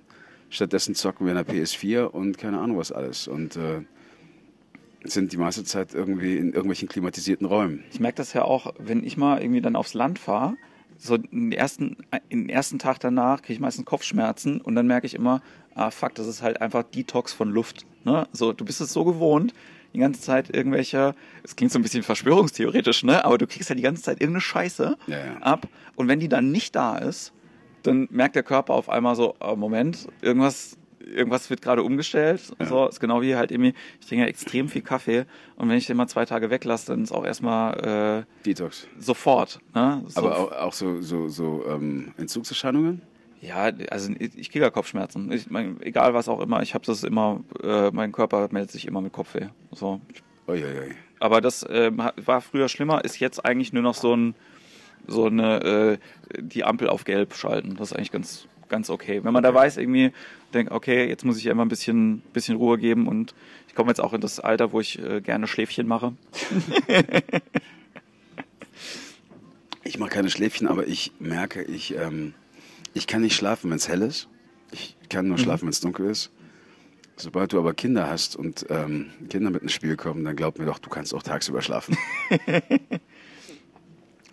Stattdessen 0.48 0.94
zocken 0.94 1.26
wir 1.26 1.36
in 1.36 1.44
der 1.44 1.46
PS4 1.46 2.04
und 2.04 2.38
keine 2.38 2.60
Ahnung 2.60 2.78
was 2.78 2.92
alles. 2.92 3.28
Und 3.28 3.56
äh, 3.56 3.82
sind 5.04 5.32
die 5.32 5.36
meiste 5.36 5.64
Zeit 5.64 5.94
irgendwie 5.94 6.36
in 6.36 6.48
irgendwelchen 6.48 6.88
klimatisierten 6.88 7.46
Räumen. 7.46 7.84
Ich 7.92 8.00
merke 8.00 8.16
das 8.16 8.32
ja 8.32 8.42
auch, 8.42 8.74
wenn 8.78 9.04
ich 9.04 9.16
mal 9.16 9.40
irgendwie 9.40 9.60
dann 9.60 9.76
aufs 9.76 9.94
Land 9.94 10.18
fahre, 10.18 10.56
so 10.98 11.16
den 11.16 11.52
ersten, 11.52 11.96
den 12.32 12.48
ersten 12.48 12.78
Tag 12.78 13.00
danach 13.00 13.42
kriege 13.42 13.54
ich 13.54 13.60
meistens 13.60 13.84
Kopfschmerzen 13.84 14.60
und 14.60 14.74
dann 14.74 14.86
merke 14.86 15.06
ich 15.06 15.14
immer, 15.14 15.42
ah 15.74 15.90
fuck, 15.90 16.14
das 16.14 16.26
ist 16.26 16.42
halt 16.42 16.60
einfach 16.60 16.84
Detox 16.84 17.32
von 17.32 17.50
Luft. 17.50 17.86
Ne? 18.04 18.26
So, 18.32 18.52
du 18.52 18.64
bist 18.64 18.80
es 18.80 18.92
so 18.92 19.04
gewohnt, 19.04 19.52
die 19.96 20.00
ganze 20.00 20.20
Zeit 20.20 20.54
irgendwelche, 20.54 21.14
es 21.42 21.56
klingt 21.56 21.72
so 21.72 21.78
ein 21.78 21.82
bisschen 21.82 22.02
verschwörungstheoretisch, 22.02 23.02
ne? 23.02 23.24
Aber 23.24 23.38
du 23.38 23.46
kriegst 23.46 23.70
halt 23.70 23.78
die 23.78 23.82
ganze 23.82 24.02
Zeit 24.02 24.20
irgendeine 24.20 24.42
Scheiße 24.42 24.96
ja, 25.06 25.16
ja. 25.16 25.36
ab 25.40 25.66
und 25.96 26.08
wenn 26.08 26.20
die 26.20 26.28
dann 26.28 26.52
nicht 26.52 26.76
da 26.76 26.98
ist, 26.98 27.32
dann 27.82 28.06
merkt 28.10 28.36
der 28.36 28.42
Körper 28.42 28.74
auf 28.74 28.88
einmal 28.88 29.16
so, 29.16 29.34
oh, 29.40 29.56
Moment, 29.56 30.06
irgendwas 30.20 30.76
irgendwas 31.00 31.48
wird 31.50 31.62
gerade 31.62 31.84
umgestellt. 31.84 32.42
Ja. 32.58 32.66
So, 32.66 32.88
ist 32.88 32.98
genau 32.98 33.22
wie 33.22 33.36
halt 33.36 33.52
irgendwie, 33.52 33.74
ich 34.00 34.06
trinke 34.08 34.26
extrem 34.26 34.68
viel 34.68 34.82
Kaffee 34.82 35.24
und 35.54 35.68
wenn 35.68 35.76
ich 35.76 35.86
den 35.86 35.96
mal 35.96 36.08
zwei 36.08 36.24
Tage 36.24 36.50
weglasse, 36.50 36.86
dann 36.88 37.04
ist 37.04 37.12
auch 37.12 37.24
erstmal 37.24 38.26
äh, 38.26 38.44
Detox. 38.44 38.88
Sofort. 38.98 39.60
Ne? 39.72 40.02
So 40.08 40.20
Aber 40.20 40.36
auch, 40.36 40.52
auch, 40.52 40.72
so, 40.72 41.00
so, 41.00 41.28
so 41.28 41.64
ähm, 41.68 42.12
Entzugserscheinungen? 42.16 43.02
Ja, 43.46 43.70
also 43.90 44.12
ich 44.18 44.50
kriege 44.50 44.64
ja 44.64 44.70
Kopfschmerzen. 44.70 45.30
Ich 45.30 45.48
mein, 45.50 45.80
egal 45.80 46.14
was 46.14 46.28
auch 46.28 46.40
immer, 46.40 46.62
ich 46.62 46.74
habe 46.74 46.84
das 46.84 47.04
immer, 47.04 47.44
äh, 47.62 47.90
mein 47.92 48.10
Körper 48.10 48.48
meldet 48.50 48.72
sich 48.72 48.86
immer 48.86 49.00
mit 49.00 49.12
Kopfweh. 49.12 49.48
So. 49.70 50.00
Oi, 50.48 50.64
oi, 50.64 50.78
oi. 50.80 50.94
Aber 51.20 51.40
das 51.40 51.62
äh, 51.62 51.92
war 51.94 52.40
früher 52.40 52.68
schlimmer, 52.68 53.04
ist 53.04 53.20
jetzt 53.20 53.44
eigentlich 53.44 53.72
nur 53.72 53.82
noch 53.82 53.94
so 53.94 54.14
ein 54.14 54.34
so 55.06 55.26
eine 55.26 55.62
äh, 55.62 55.98
die 56.40 56.64
Ampel 56.64 56.88
auf 56.88 57.04
gelb 57.04 57.34
schalten. 57.34 57.76
Das 57.76 57.92
ist 57.92 57.96
eigentlich 57.96 58.10
ganz 58.10 58.48
ganz 58.68 58.90
okay. 58.90 59.22
Wenn 59.22 59.32
man 59.32 59.44
okay. 59.44 59.54
da 59.54 59.60
weiß, 59.60 59.76
irgendwie 59.76 60.12
denkt, 60.52 60.72
okay, 60.72 61.08
jetzt 61.08 61.24
muss 61.24 61.38
ich 61.38 61.46
immer 61.46 61.64
ein 61.64 61.68
bisschen, 61.68 62.22
bisschen 62.32 62.56
Ruhe 62.56 62.78
geben 62.78 63.06
und 63.06 63.34
ich 63.68 63.76
komme 63.76 63.90
jetzt 63.90 64.00
auch 64.00 64.12
in 64.12 64.20
das 64.20 64.40
Alter, 64.40 64.72
wo 64.72 64.80
ich 64.80 64.98
äh, 64.98 65.20
gerne 65.20 65.46
Schläfchen 65.46 65.86
mache. 65.86 66.14
ich 69.84 69.98
mache 70.00 70.10
keine 70.10 70.30
Schläfchen, 70.30 70.66
aber 70.66 70.88
ich 70.88 71.12
merke, 71.20 71.62
ich, 71.62 71.94
ähm, 71.96 72.34
ich 72.96 73.06
kann 73.06 73.20
nicht 73.20 73.36
schlafen, 73.36 73.70
wenn 73.70 73.76
es 73.76 73.88
hell 73.88 74.02
ist. 74.02 74.28
Ich 74.72 74.96
kann 75.08 75.28
nur 75.28 75.36
mhm. 75.36 75.42
schlafen, 75.42 75.62
wenn 75.62 75.70
es 75.70 75.80
dunkel 75.80 76.06
ist. 76.06 76.30
Sobald 77.16 77.52
du 77.52 77.58
aber 77.58 77.72
Kinder 77.74 78.08
hast 78.08 78.36
und 78.36 78.66
ähm, 78.68 79.10
Kinder 79.28 79.50
mit 79.50 79.62
ins 79.62 79.72
Spiel 79.72 79.96
kommen, 79.96 80.24
dann 80.24 80.36
glaub 80.36 80.58
mir 80.58 80.66
doch, 80.66 80.78
du 80.78 80.90
kannst 80.90 81.14
auch 81.14 81.22
tagsüber 81.22 81.62
schlafen. 81.62 81.96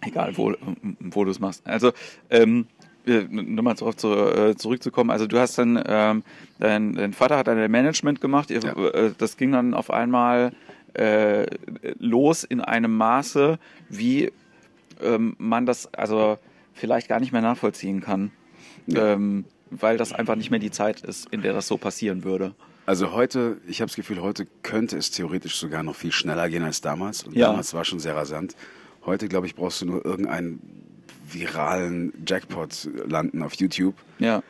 Egal, 0.01 0.35
wo, 0.37 0.53
wo 0.99 1.23
du 1.23 1.31
es 1.31 1.39
machst. 1.39 1.65
Also, 1.65 1.93
ähm, 2.29 2.67
äh, 3.05 3.23
nochmal 3.29 3.77
zu, 3.77 3.87
äh, 3.87 4.55
zurückzukommen, 4.55 5.11
also 5.11 5.27
du 5.27 5.39
hast 5.39 5.57
dann, 5.57 5.81
ähm, 5.85 6.23
dein, 6.59 6.93
dein 6.93 7.13
Vater 7.13 7.37
hat 7.37 7.47
ein 7.49 7.71
Management 7.71 8.21
gemacht, 8.21 8.49
ja. 8.49 8.59
äh, 8.59 9.13
das 9.17 9.37
ging 9.37 9.51
dann 9.51 9.73
auf 9.73 9.89
einmal 9.91 10.53
äh, 10.93 11.45
los 11.99 12.43
in 12.43 12.59
einem 12.59 12.95
Maße, 12.95 13.59
wie 13.89 14.31
ähm, 15.01 15.35
man 15.37 15.65
das 15.65 15.93
also 15.93 16.37
vielleicht 16.73 17.07
gar 17.07 17.19
nicht 17.19 17.31
mehr 17.31 17.41
nachvollziehen 17.41 18.01
kann, 18.01 18.31
ja. 18.87 19.13
ähm, 19.13 19.45
weil 19.71 19.97
das 19.97 20.13
einfach 20.13 20.35
nicht 20.35 20.51
mehr 20.51 20.59
die 20.59 20.71
Zeit 20.71 21.01
ist, 21.01 21.27
in 21.31 21.41
der 21.41 21.53
das 21.53 21.67
so 21.67 21.77
passieren 21.77 22.23
würde. 22.23 22.53
Also 22.85 23.13
heute, 23.13 23.57
ich 23.67 23.79
habe 23.81 23.87
das 23.87 23.95
Gefühl, 23.95 24.21
heute 24.21 24.45
könnte 24.61 24.97
es 24.97 25.09
theoretisch 25.09 25.55
sogar 25.55 25.83
noch 25.83 25.95
viel 25.95 26.11
schneller 26.11 26.49
gehen 26.49 26.63
als 26.63 26.81
damals. 26.81 27.23
Und 27.23 27.35
ja. 27.35 27.47
damals 27.47 27.73
war 27.73 27.85
schon 27.85 27.99
sehr 27.99 28.15
rasant. 28.15 28.55
Heute, 29.05 29.27
glaube 29.27 29.47
ich, 29.47 29.55
brauchst 29.55 29.81
du 29.81 29.85
nur 29.85 30.05
irgendeinen 30.05 30.59
viralen 31.29 32.13
Jackpot 32.27 32.89
landen 33.07 33.41
auf 33.41 33.53
YouTube. 33.55 33.95
Ja. 34.19 34.43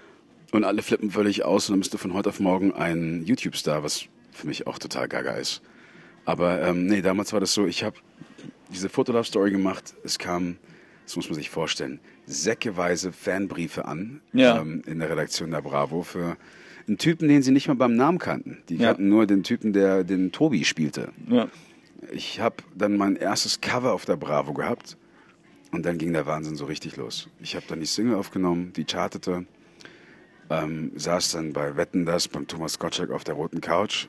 Und 0.51 0.63
alle 0.63 0.81
flippen 0.81 1.11
völlig 1.11 1.45
aus 1.45 1.69
und 1.69 1.73
dann 1.73 1.79
bist 1.79 1.93
du 1.93 1.97
von 1.97 2.13
heute 2.13 2.29
auf 2.29 2.39
morgen 2.39 2.73
ein 2.73 3.23
YouTube-Star, 3.25 3.83
was 3.83 4.05
für 4.31 4.47
mich 4.47 4.67
auch 4.67 4.77
total 4.77 5.07
gaga 5.07 5.33
ist. 5.33 5.61
Aber 6.25 6.61
ähm, 6.61 6.85
nee, 6.85 7.01
damals 7.01 7.33
war 7.33 7.39
das 7.39 7.53
so, 7.53 7.65
ich 7.65 7.83
habe 7.83 7.97
diese 8.69 8.89
Fotolove-Story 8.89 9.51
gemacht. 9.51 9.93
Es 10.03 10.17
kam, 10.17 10.57
das 11.03 11.15
muss 11.15 11.29
man 11.29 11.35
sich 11.35 11.49
vorstellen, 11.49 11.99
säckeweise 12.25 13.11
Fanbriefe 13.11 13.85
an 13.85 14.21
ja. 14.31 14.61
ähm, 14.61 14.81
in 14.85 14.99
der 14.99 15.09
Redaktion 15.09 15.51
der 15.51 15.61
Bravo 15.61 16.03
für 16.03 16.37
einen 16.87 16.97
Typen, 16.97 17.27
den 17.27 17.41
sie 17.41 17.51
nicht 17.51 17.67
mal 17.67 17.75
beim 17.75 17.95
Namen 17.95 18.19
kannten. 18.19 18.57
Die 18.69 18.75
ja. 18.75 18.87
kannten 18.87 19.09
nur 19.09 19.25
den 19.25 19.43
Typen, 19.43 19.73
der 19.73 20.03
den 20.03 20.31
Tobi 20.31 20.65
spielte. 20.65 21.09
Ja. 21.29 21.47
Ich 22.11 22.39
habe 22.39 22.57
dann 22.75 22.97
mein 22.97 23.15
erstes 23.15 23.61
Cover 23.61 23.93
auf 23.93 24.05
der 24.05 24.17
Bravo 24.17 24.53
gehabt 24.53 24.97
und 25.71 25.85
dann 25.85 25.97
ging 25.97 26.13
der 26.13 26.25
Wahnsinn 26.25 26.55
so 26.55 26.65
richtig 26.65 26.97
los. 26.97 27.29
Ich 27.41 27.55
habe 27.55 27.65
dann 27.67 27.79
die 27.79 27.85
Single 27.85 28.15
aufgenommen, 28.15 28.73
die 28.75 28.85
chartete, 28.85 29.45
ähm, 30.49 30.91
saß 30.95 31.31
dann 31.31 31.53
bei 31.53 31.77
Wetten 31.77 32.05
das 32.05 32.27
beim 32.27 32.47
Thomas 32.47 32.79
Gottschalk 32.79 33.11
auf 33.11 33.23
der 33.23 33.35
roten 33.35 33.61
Couch. 33.61 34.07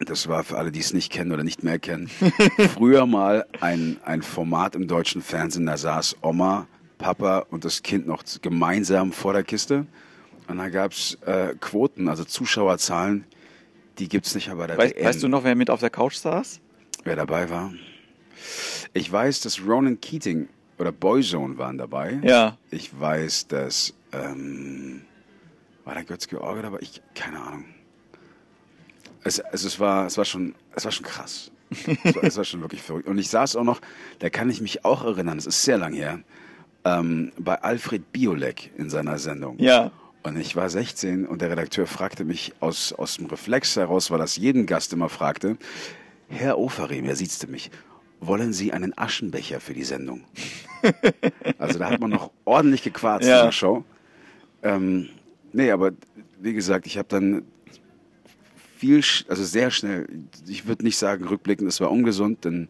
Das 0.00 0.28
war 0.28 0.44
für 0.44 0.58
alle, 0.58 0.70
die 0.70 0.80
es 0.80 0.92
nicht 0.92 1.10
kennen 1.10 1.32
oder 1.32 1.42
nicht 1.42 1.62
mehr 1.62 1.78
kennen, 1.78 2.08
früher 2.74 3.06
mal 3.06 3.46
ein, 3.60 3.98
ein 4.04 4.22
Format 4.22 4.74
im 4.74 4.88
deutschen 4.88 5.22
Fernsehen, 5.22 5.66
da 5.66 5.76
saß 5.76 6.16
Oma, 6.22 6.66
Papa 6.98 7.46
und 7.50 7.64
das 7.64 7.82
Kind 7.82 8.06
noch 8.06 8.22
gemeinsam 8.42 9.12
vor 9.12 9.32
der 9.32 9.42
Kiste. 9.42 9.86
Und 10.48 10.58
da 10.58 10.68
gab 10.68 10.92
es 10.92 11.14
äh, 11.26 11.54
Quoten, 11.60 12.08
also 12.08 12.24
Zuschauerzahlen, 12.24 13.24
die 13.98 14.08
gibt 14.08 14.26
es 14.26 14.34
nicht 14.34 14.54
bei 14.54 14.66
der 14.66 14.76
weißt, 14.76 14.96
WM. 14.96 15.04
Weißt 15.04 15.22
du 15.22 15.28
noch, 15.28 15.44
wer 15.44 15.54
mit 15.54 15.70
auf 15.70 15.80
der 15.80 15.90
Couch 15.90 16.16
saß? 16.16 16.60
Wer 17.04 17.16
dabei 17.16 17.50
war? 17.50 17.72
Ich 18.92 19.10
weiß, 19.10 19.40
dass 19.40 19.66
Ronan 19.66 20.00
Keating 20.00 20.48
oder 20.78 20.92
Boyzone 20.92 21.56
waren 21.58 21.78
dabei. 21.78 22.20
Ja. 22.22 22.58
Ich 22.70 22.98
weiß, 22.98 23.48
dass 23.48 23.94
ähm, 24.12 25.02
war 25.84 25.94
der 25.94 26.04
Götz-George 26.04 26.62
dabei? 26.62 26.78
Ich 26.80 27.00
keine 27.14 27.40
Ahnung. 27.40 27.64
Es, 29.26 29.38
es, 29.38 29.64
es, 29.64 29.80
war, 29.80 30.06
es 30.06 30.16
war 30.16 30.24
schon, 30.24 30.54
es 30.74 30.84
war 30.84 30.92
schon 30.92 31.06
krass. 31.06 31.50
es, 32.04 32.14
war, 32.14 32.24
es 32.24 32.36
war 32.36 32.44
schon 32.44 32.60
wirklich 32.60 32.82
verrückt. 32.82 33.08
Und 33.08 33.18
ich 33.18 33.28
saß 33.28 33.56
auch 33.56 33.64
noch, 33.64 33.80
da 34.20 34.30
kann 34.30 34.48
ich 34.50 34.60
mich 34.60 34.84
auch 34.84 35.04
erinnern, 35.04 35.36
das 35.36 35.46
ist 35.46 35.62
sehr 35.62 35.78
lang 35.78 35.92
her, 35.92 36.20
ähm, 36.84 37.32
bei 37.38 37.60
Alfred 37.60 38.12
Biolek 38.12 38.70
in 38.76 38.88
seiner 38.88 39.18
Sendung. 39.18 39.58
Ja. 39.58 39.90
Und 40.22 40.36
ich 40.36 40.56
war 40.56 40.68
16 40.68 41.26
und 41.26 41.40
der 41.40 41.50
Redakteur 41.50 41.86
fragte 41.86 42.24
mich 42.24 42.52
aus, 42.60 42.92
aus 42.92 43.16
dem 43.16 43.26
Reflex 43.26 43.76
heraus, 43.76 44.10
weil 44.10 44.18
das 44.18 44.36
jeden 44.36 44.66
Gast 44.66 44.92
immer 44.92 45.08
fragte, 45.08 45.56
Herr 46.28 46.58
Oferim, 46.58 47.04
er 47.04 47.14
siezte 47.14 47.46
mich, 47.46 47.70
wollen 48.20 48.52
Sie 48.52 48.72
einen 48.72 48.96
Aschenbecher 48.96 49.60
für 49.60 49.74
die 49.74 49.84
Sendung? 49.84 50.24
also 51.58 51.78
da 51.78 51.90
hat 51.90 52.00
man 52.00 52.10
noch 52.10 52.30
ordentlich 52.44 52.82
gequarzt 52.82 53.28
ja. 53.28 53.40
in 53.40 53.44
der 53.46 53.52
Show. 53.52 53.84
Ähm, 54.62 55.08
nee, 55.52 55.70
aber 55.70 55.92
wie 56.40 56.54
gesagt, 56.54 56.86
ich 56.86 56.98
habe 56.98 57.08
dann 57.08 57.42
viel, 58.76 59.02
also 59.28 59.44
sehr 59.44 59.70
schnell, 59.70 60.06
ich 60.46 60.66
würde 60.66 60.84
nicht 60.84 60.96
sagen 60.96 61.24
rückblickend, 61.24 61.68
es 61.68 61.80
war 61.80 61.90
ungesund, 61.90 62.44
denn 62.44 62.68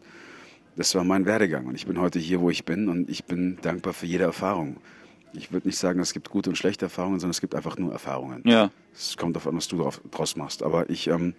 das 0.75 0.93
war 0.95 1.03
mein 1.03 1.25
Werdegang 1.25 1.65
und 1.65 1.75
ich 1.75 1.87
bin 1.87 1.99
heute 1.99 2.19
hier, 2.19 2.39
wo 2.39 2.49
ich 2.49 2.63
bin 2.63 2.87
und 2.87 3.09
ich 3.09 3.25
bin 3.25 3.57
dankbar 3.61 3.93
für 3.93 4.05
jede 4.05 4.23
Erfahrung. 4.23 4.77
Ich 5.33 5.51
würde 5.51 5.67
nicht 5.67 5.77
sagen, 5.77 5.99
es 5.99 6.13
gibt 6.13 6.29
gute 6.29 6.49
und 6.49 6.55
schlechte 6.55 6.85
Erfahrungen, 6.85 7.19
sondern 7.19 7.31
es 7.31 7.41
gibt 7.41 7.55
einfach 7.55 7.77
nur 7.77 7.91
Erfahrungen. 7.91 8.41
Ja. 8.45 8.71
Es 8.93 9.17
kommt 9.17 9.35
auf 9.37 9.45
an, 9.47 9.55
was 9.55 9.67
du 9.67 9.77
drauf, 9.77 10.01
draus 10.09 10.35
machst. 10.35 10.63
Aber 10.63 10.89
ich 10.89 11.07
ähm, 11.07 11.33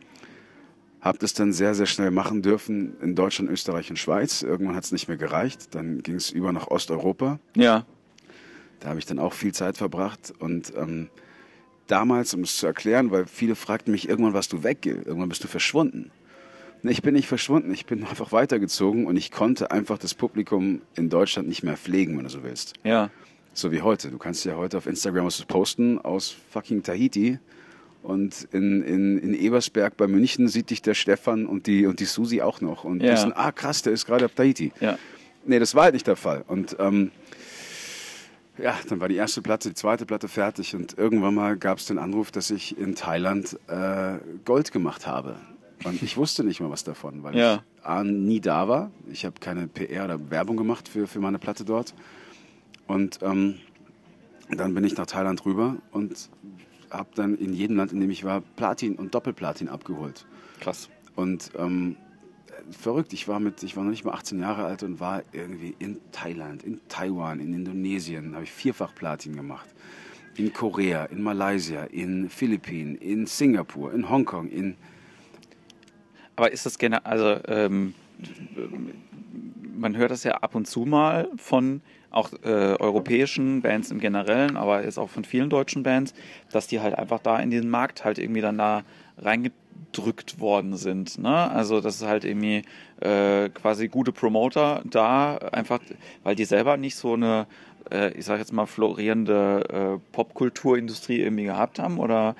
habe 1.01 1.19
das 1.19 1.33
dann 1.33 1.53
sehr, 1.53 1.75
sehr 1.75 1.87
schnell 1.87 2.11
machen 2.11 2.43
dürfen 2.43 2.97
in 3.01 3.15
Deutschland, 3.15 3.51
Österreich 3.51 3.91
und 3.91 3.97
Schweiz. 3.97 4.43
Irgendwann 4.43 4.77
hat 4.77 4.85
es 4.85 4.93
nicht 4.93 5.09
mehr 5.09 5.17
gereicht. 5.17 5.75
Dann 5.75 6.03
ging 6.03 6.17
es 6.17 6.31
über 6.31 6.53
nach 6.53 6.69
Osteuropa. 6.69 7.41
Ja. 7.57 7.87
Da 8.81 8.91
habe 8.91 8.99
ich 8.99 9.07
dann 9.07 9.19
auch 9.19 9.33
viel 9.33 9.53
Zeit 9.53 9.77
verbracht 9.77 10.33
und 10.39 10.73
ähm, 10.77 11.09
damals, 11.91 12.35
um 12.35 12.43
es 12.43 12.57
zu 12.57 12.67
erklären, 12.67 13.11
weil 13.11 13.27
viele 13.27 13.55
fragten 13.55 13.93
mich, 13.93 14.09
irgendwann 14.09 14.35
warst 14.35 14.53
du 14.53 14.63
weg, 14.63 14.87
irgendwann 14.87 15.29
bist 15.29 15.43
du 15.45 15.49
verschwunden. 15.49 16.11
Ich 16.85 17.03
bin 17.03 17.15
nicht 17.15 17.27
verschwunden, 17.27 17.73
ich 17.73 17.87
bin 17.87 18.05
einfach 18.09 18.31
weitergezogen 18.33 19.07
und 19.07 19.17
ich 19.17 19.31
konnte 19.33 19.71
einfach 19.71 19.99
das 19.99 20.15
Publikum 20.15 20.83
in 20.95 21.09
Deutschland 21.11 21.49
nicht 21.49 21.63
mehr 21.65 21.77
pflegen, 21.77 22.17
wenn 22.17 22.25
du 22.25 22.31
so 22.31 22.43
willst. 22.45 22.75
Ja. 22.85 23.11
So 23.55 23.73
wie 23.73 23.83
heute. 23.83 24.11
Du 24.11 24.19
kannst 24.19 24.45
ja 24.45 24.55
heute 24.57 24.77
auf 24.79 24.87
Instagram 24.87 25.27
was 25.27 25.45
posten 25.45 25.99
aus 25.99 26.37
fucking 26.53 26.83
Tahiti 26.85 27.41
und 28.05 28.47
in, 28.53 28.83
in, 28.85 29.19
in 29.19 29.35
Ebersberg 29.35 29.97
bei 29.97 30.07
München 30.07 30.47
sieht 30.47 30.71
dich 30.71 30.81
der 30.83 30.95
Stefan 30.95 31.47
und 31.47 31.67
die, 31.67 31.87
und 31.87 31.99
die 31.99 32.05
Susi 32.05 32.41
auch 32.41 32.61
noch 32.61 32.85
und 32.85 33.03
Ja. 33.03 33.13
wissen, 33.15 33.33
ah 33.35 33.51
krass, 33.51 33.83
der 33.83 33.93
ist 33.93 34.07
gerade 34.07 34.27
auf 34.27 34.35
Tahiti. 34.35 34.73
Ja. 34.81 34.97
Nee, 35.45 35.59
das 35.59 35.75
war 35.75 35.85
halt 35.85 35.95
nicht 35.95 36.07
der 36.07 36.15
Fall. 36.17 36.45
Und 36.47 36.77
ähm, 36.79 37.11
ja, 38.63 38.77
dann 38.89 39.01
war 39.01 39.09
die 39.09 39.17
erste 39.17 39.43
Platte, 39.43 39.69
die 39.69 39.75
zweite 39.75 40.07
Platte 40.07 40.29
fertig 40.29 40.75
und 40.75 40.97
irgendwann 40.99 41.35
mal 41.35 41.57
gab 41.57 41.79
es 41.79 41.87
den 41.87 41.99
Anruf, 41.99 42.31
dass 42.31 42.51
ich 42.51 42.77
in 42.79 42.95
Thailand 42.95 43.59
äh, 43.69 44.19
Gold 44.45 44.73
gemacht 44.73 45.07
habe. 45.07 45.37
Und 45.85 46.03
ich 46.03 46.17
wusste 46.17 46.43
nicht 46.45 46.61
mal 46.61 46.71
was 46.71 46.83
davon, 46.85 47.23
weil 47.23 47.37
Ja. 47.37 47.63
ich 47.77 47.85
A, 47.87 48.03
nie 48.05 48.41
da 48.41 48.69
war. 48.69 48.91
Ich 49.11 49.25
habe 49.25 49.37
keine 49.41 49.69
PR 49.69 50.05
oder 50.07 50.31
Werbung 50.31 50.57
gemacht 50.57 50.89
für, 50.89 51.07
für 51.07 51.21
meine 51.21 51.39
Platte 51.39 51.65
dort. 51.65 51.95
Und 52.87 53.21
ähm, 53.23 53.55
dann 54.51 54.75
bin 54.75 54.83
ich 54.85 54.97
nach 54.97 55.07
Thailand 55.07 55.45
rüber 55.45 55.77
und 55.93 56.29
habe 56.91 57.09
dann 57.15 57.37
in 57.37 57.53
jedem 57.53 57.77
Land, 57.77 57.93
in 57.93 58.01
dem 58.01 58.11
ich 58.11 58.25
war, 58.25 58.41
Platin 58.57 58.97
und 58.97 59.15
Doppelplatin 59.15 59.69
abgeholt. 59.69 60.27
Krass. 60.61 60.89
Und 61.17 61.51
ähm, 61.57 61.97
verrückt, 62.71 63.13
ich 63.13 63.29
war 63.29 63.41
mit, 63.41 63.63
ich 63.63 63.77
war 63.77 63.85
noch 63.85 63.91
nicht 63.91 64.05
mal 64.05 64.13
18 64.13 64.41
Jahre 64.41 64.65
alt 64.65 64.83
und 64.83 65.01
war 65.01 65.23
irgendwie 65.33 65.75
in 65.79 65.99
Thailand, 66.13 66.63
in 66.63 66.81
Taiwan, 66.89 67.41
in 67.41 67.53
Indonesien, 67.53 68.35
habe 68.35 68.45
ich 68.45 68.53
vierfach 68.53 68.95
Platin 68.95 69.37
gemacht. 69.37 69.69
In 70.37 70.53
Korea, 70.53 71.07
in 71.07 71.23
Malaysia, 71.23 71.85
in 71.85 72.31
Philippinen, 72.31 72.97
in 72.97 73.27
Singapur, 73.27 73.93
in 73.93 74.09
Hongkong, 74.09 74.49
in 74.49 74.77
Aber 76.37 76.53
ist 76.53 76.65
das 76.65 76.79
generell, 76.79 77.05
also 77.05 77.41
ähm, 77.49 77.95
man 79.77 79.97
hört 79.97 80.11
das 80.11 80.25
ja 80.25 80.35
ab 80.35 80.55
und 80.55 80.67
zu 80.67 80.81
mal 80.81 81.29
von 81.37 81.81
auch 82.11 82.33
äh, 82.43 82.77
europäischen 82.79 83.61
Bands 83.61 83.91
im 83.91 84.01
Generellen, 84.01 84.57
aber 84.57 84.85
jetzt 84.85 84.99
auch 84.99 85.11
von 85.11 85.25
vielen 85.25 85.51
deutschen 85.51 85.83
Bands, 85.83 86.15
dass 86.51 86.67
die 86.67 86.81
halt 86.81 86.97
einfach 86.97 87.21
da 87.21 87.39
in 87.39 87.51
diesen 87.51 87.69
Markt 87.69 88.05
halt 88.05 88.19
irgendwie 88.19 88.41
dann 88.41 88.59
da 88.59 88.83
reingedrückt 89.21 90.41
worden 90.41 90.77
sind. 90.77 91.19
Ne? 91.19 91.51
Also 91.51 91.81
das 91.81 91.97
ist 91.97 92.07
halt 92.07 92.25
irgendwie 92.25 92.63
äh, 93.01 93.49
quasi 93.51 93.89
gute 93.89 94.13
Promoter 94.13 94.83
da, 94.85 95.37
einfach, 95.37 95.81
weil 96.23 96.35
die 96.35 96.45
selber 96.45 96.77
nicht 96.77 96.97
so 96.97 97.15
eine, 97.15 97.47
äh, 97.91 98.13
ich 98.13 98.25
sag 98.25 98.39
jetzt 98.39 98.53
mal, 98.53 98.67
florierende 98.67 99.99
äh, 99.99 100.13
Popkulturindustrie 100.13 101.21
irgendwie 101.21 101.45
gehabt 101.45 101.79
haben 101.79 101.99
oder 101.99 102.37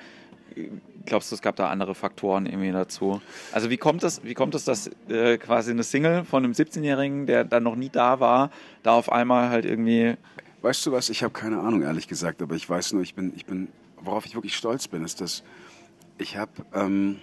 glaubst 1.05 1.31
du, 1.31 1.35
es 1.35 1.41
gab 1.41 1.55
da 1.55 1.69
andere 1.69 1.95
Faktoren 1.95 2.45
irgendwie 2.45 2.71
dazu? 2.71 3.21
Also 3.51 3.69
wie 3.69 3.77
kommt 3.77 4.03
es, 4.03 4.23
wie 4.23 4.33
kommt 4.33 4.55
es, 4.55 4.65
dass 4.65 4.89
äh, 5.07 5.37
quasi 5.37 5.71
eine 5.71 5.83
Single 5.83 6.25
von 6.25 6.43
einem 6.43 6.53
17-Jährigen, 6.53 7.25
der 7.25 7.43
dann 7.43 7.63
noch 7.63 7.75
nie 7.75 7.89
da 7.89 8.19
war, 8.19 8.51
da 8.83 8.93
auf 8.93 9.11
einmal 9.11 9.49
halt 9.49 9.65
irgendwie 9.65 10.15
Weißt 10.61 10.85
du 10.85 10.91
was, 10.91 11.09
ich 11.09 11.23
habe 11.23 11.31
keine 11.31 11.59
Ahnung, 11.59 11.83
ehrlich 11.83 12.07
gesagt, 12.07 12.41
aber 12.41 12.55
ich 12.55 12.69
weiß 12.69 12.91
nur, 12.93 13.01
ich 13.01 13.15
bin, 13.15 13.31
ich 13.35 13.45
bin, 13.45 13.69
worauf 14.01 14.25
ich 14.25 14.35
wirklich 14.35 14.57
stolz 14.57 14.89
bin, 14.89 15.05
ist, 15.05 15.21
dass 15.21 15.43
ich 16.19 16.37
habe 16.37 16.51
ähm, 16.73 17.17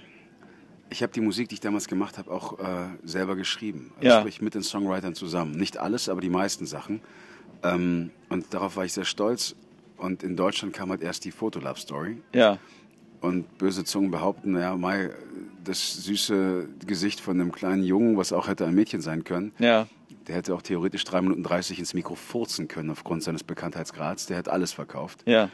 ich 0.91 1.03
habe 1.03 1.13
die 1.13 1.21
Musik, 1.21 1.49
die 1.49 1.55
ich 1.55 1.61
damals 1.61 1.89
gemacht 1.89 2.17
habe, 2.19 2.31
auch 2.31 2.59
äh, 2.59 2.89
selber 3.05 3.35
geschrieben. 3.37 3.93
Also 3.97 4.09
Ja. 4.09 4.21
Sprich 4.21 4.41
mit 4.41 4.55
den 4.55 4.63
Songwritern 4.63 5.15
zusammen. 5.15 5.53
Nicht 5.53 5.79
alles, 5.79 6.09
aber 6.09 6.21
die 6.21 6.31
meisten 6.31 6.67
Sachen. 6.67 7.01
Ähm, 7.63 8.11
und 8.29 8.53
darauf 8.55 8.77
war 8.77 8.85
ich 8.85 8.93
sehr 8.93 9.05
stolz. 9.05 9.57
Und 9.97 10.23
in 10.23 10.37
Deutschland 10.37 10.75
kam 10.75 10.91
halt 10.91 11.03
erst 11.03 11.25
die 11.25 11.31
Fotolove 11.33 11.81
Story. 11.81 12.23
ja, 12.33 12.59
Und 13.21 13.59
böse 13.59 13.83
Zungen 13.85 14.11
behaupten, 14.11 14.53
naja, 14.53 14.77
Mai, 14.77 15.11
das 15.65 16.05
süße 16.05 16.69
Gesicht 16.87 17.19
von 17.21 17.41
einem 17.41 17.51
kleinen 17.51 17.83
Jungen, 17.83 18.17
was 18.17 18.33
auch 18.33 18.47
hätte 18.47 18.67
ein 18.67 18.75
Mädchen 18.75 19.01
sein 19.01 19.25
können, 19.25 19.53
ja, 19.59 19.89
der 20.29 20.37
hätte 20.37 20.55
auch 20.55 20.63
theoretisch 20.63 21.03
3 21.05 21.23
Minuten 21.23 21.43
30 21.43 21.79
ins 21.79 21.95
Mikro 21.95 22.15
furzen 22.15 22.69
können 22.69 22.91
aufgrund 22.91 23.23
seines 23.23 23.43
Bekanntheitsgrads. 23.43 24.27
Der 24.27 24.37
hätte 24.37 24.53
alles 24.53 24.73
verkauft. 24.73 25.23
ja, 25.27 25.49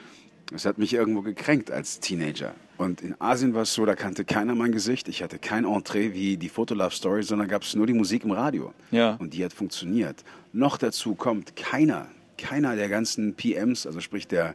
Das 0.53 0.67
hat 0.67 0.79
mich 0.79 0.93
irgendwo 0.93 1.23
gekränkt 1.23 1.71
als 1.71 2.01
Teenager. 2.01 2.55
Und 2.77 3.01
in 3.01 3.15
Asien 3.21 3.55
war 3.55 3.63
es 3.63 3.75
so, 3.75 3.87
da 3.87 3.95
kannte 3.95 4.25
keiner 4.25 4.55
mein 4.55 4.73
Gesicht. 4.73 5.09
Ich 5.09 5.23
hatte 5.23 5.39
kein 5.39 5.65
Entree 5.65 6.13
wie 6.13 6.37
die 6.37 6.49
Fotolove 6.49 6.95
Story, 6.95 7.23
sondern 7.23 7.49
gab 7.49 7.63
es 7.63 7.75
nur 7.75 7.87
die 7.87 7.93
Musik 7.93 8.25
im 8.25 8.33
Radio. 8.33 8.73
Ja. 8.91 9.17
Und 9.17 9.35
die 9.35 9.45
hat 9.45 9.53
funktioniert. 9.53 10.25
Noch 10.53 10.77
dazu 10.77 11.15
kommt 11.15 11.57
keiner, 11.57 12.09
keiner 12.37 12.77
der 12.77 12.89
ganzen 12.89 13.35
PMs, 13.35 13.87
also 13.87 14.01
sprich 14.01 14.27
der, 14.27 14.55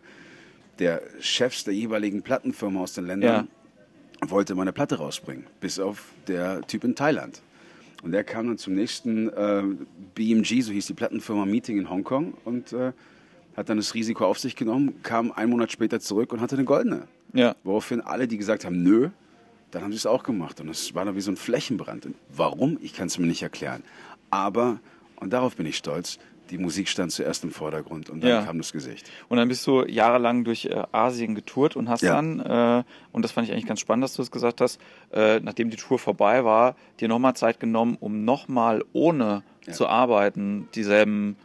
der 0.80 1.02
Chefs 1.20 1.64
der 1.64 1.74
jeweiligen 1.74 2.22
Plattenfirma 2.22 2.82
aus 2.82 2.94
den 2.94 3.08
Ländern, 3.08 3.48
wollte 4.22 4.56
meine 4.56 4.74
Platte 4.74 4.98
rausbringen. 4.98 5.46
Bis 5.60 5.80
auf 5.80 6.12
der 6.28 6.62
Typ 6.68 6.84
in 6.84 6.96
Thailand. 6.96 7.42
Und 8.04 8.12
der 8.12 8.24
kam 8.24 8.48
dann 8.48 8.58
zum 8.58 8.76
nächsten 8.76 9.30
äh, 9.30 9.64
BMG, 10.16 10.62
so 10.62 10.72
hieß 10.72 10.86
die 10.86 10.94
Plattenfirma, 10.94 11.46
Meeting 11.46 11.78
in 11.80 11.90
Hongkong 11.90 12.34
und 12.46 12.74
äh, 12.74 12.92
hat 13.58 13.68
dann 13.70 13.78
das 13.78 13.94
Risiko 13.96 14.26
auf 14.26 14.40
sich 14.40 14.56
genommen, 14.56 15.02
kam 15.04 15.32
einen 15.32 15.50
Monat 15.50 15.72
später 15.72 16.00
zurück 16.00 16.32
und 16.32 16.40
hatte 16.40 16.56
eine 16.56 16.64
goldene. 16.64 17.08
ja. 17.34 17.56
Woraufhin 17.64 18.00
alle, 18.02 18.28
die 18.28 18.38
gesagt 18.38 18.64
haben, 18.64 18.84
nö, 18.84 19.10
dann 19.72 19.82
haben 19.84 19.92
sie 19.92 19.98
es 19.98 20.06
auch 20.06 20.24
gemacht. 20.24 20.62
Und 20.62 20.70
es 20.70 20.96
war 20.96 21.04
dann 21.04 21.16
wie 21.16 21.22
so 21.22 21.32
ein 21.32 21.36
Flächenbrand. 21.38 22.06
Und 22.06 22.16
warum? 22.34 22.78
Ich 22.82 22.94
kann 22.94 23.08
es 23.08 23.18
mir 23.18 23.26
nicht 23.28 23.42
erklären. 23.44 23.84
Aber, 24.30 24.80
und 25.18 25.34
darauf 25.34 25.56
bin 25.58 25.66
ich 25.66 25.76
stolz, 25.76 26.20
die 26.52 26.58
Musik 26.58 26.88
stand 26.88 27.12
zuerst 27.12 27.44
im 27.44 27.52
Vordergrund 27.52 28.10
und 28.10 28.22
dann 28.24 28.30
Ja. 28.30 28.44
kam 28.46 28.58
das 28.60 28.72
Gesicht. 28.72 29.12
Und 29.28 29.36
dann 29.38 29.50
bist 29.50 29.68
du 29.68 29.84
jahrelang 29.86 30.46
durch 30.46 30.66
äh, 30.66 30.84
Asien 30.94 31.36
getourt 31.36 31.76
und 31.76 31.90
hast 31.90 32.04
Ja. 32.04 32.14
dann, 32.14 32.40
äh, 32.40 32.84
und 33.12 33.24
das 33.24 33.34
fand 33.34 33.48
ich 33.48 33.52
eigentlich 33.54 33.66
ganz 33.66 33.82
spannend, 33.82 34.04
dass 34.06 34.14
du 34.14 34.22
es 34.22 34.32
gesagt 34.32 34.62
hast, 34.62 34.80
äh, 35.12 35.42
nachdem 35.42 35.70
die 35.70 35.76
Tour 35.78 36.00
vorbei 36.00 36.46
war, 36.46 36.78
dir 37.02 37.10
nochmal 37.10 37.36
Zeit 37.36 37.60
genommen, 37.60 37.98
um 38.00 38.24
nochmal 38.24 38.86
ohne 38.94 39.44
Ja. 39.66 39.74
zu 39.74 39.88
arbeiten, 39.88 40.70
dieselben, 40.76 41.36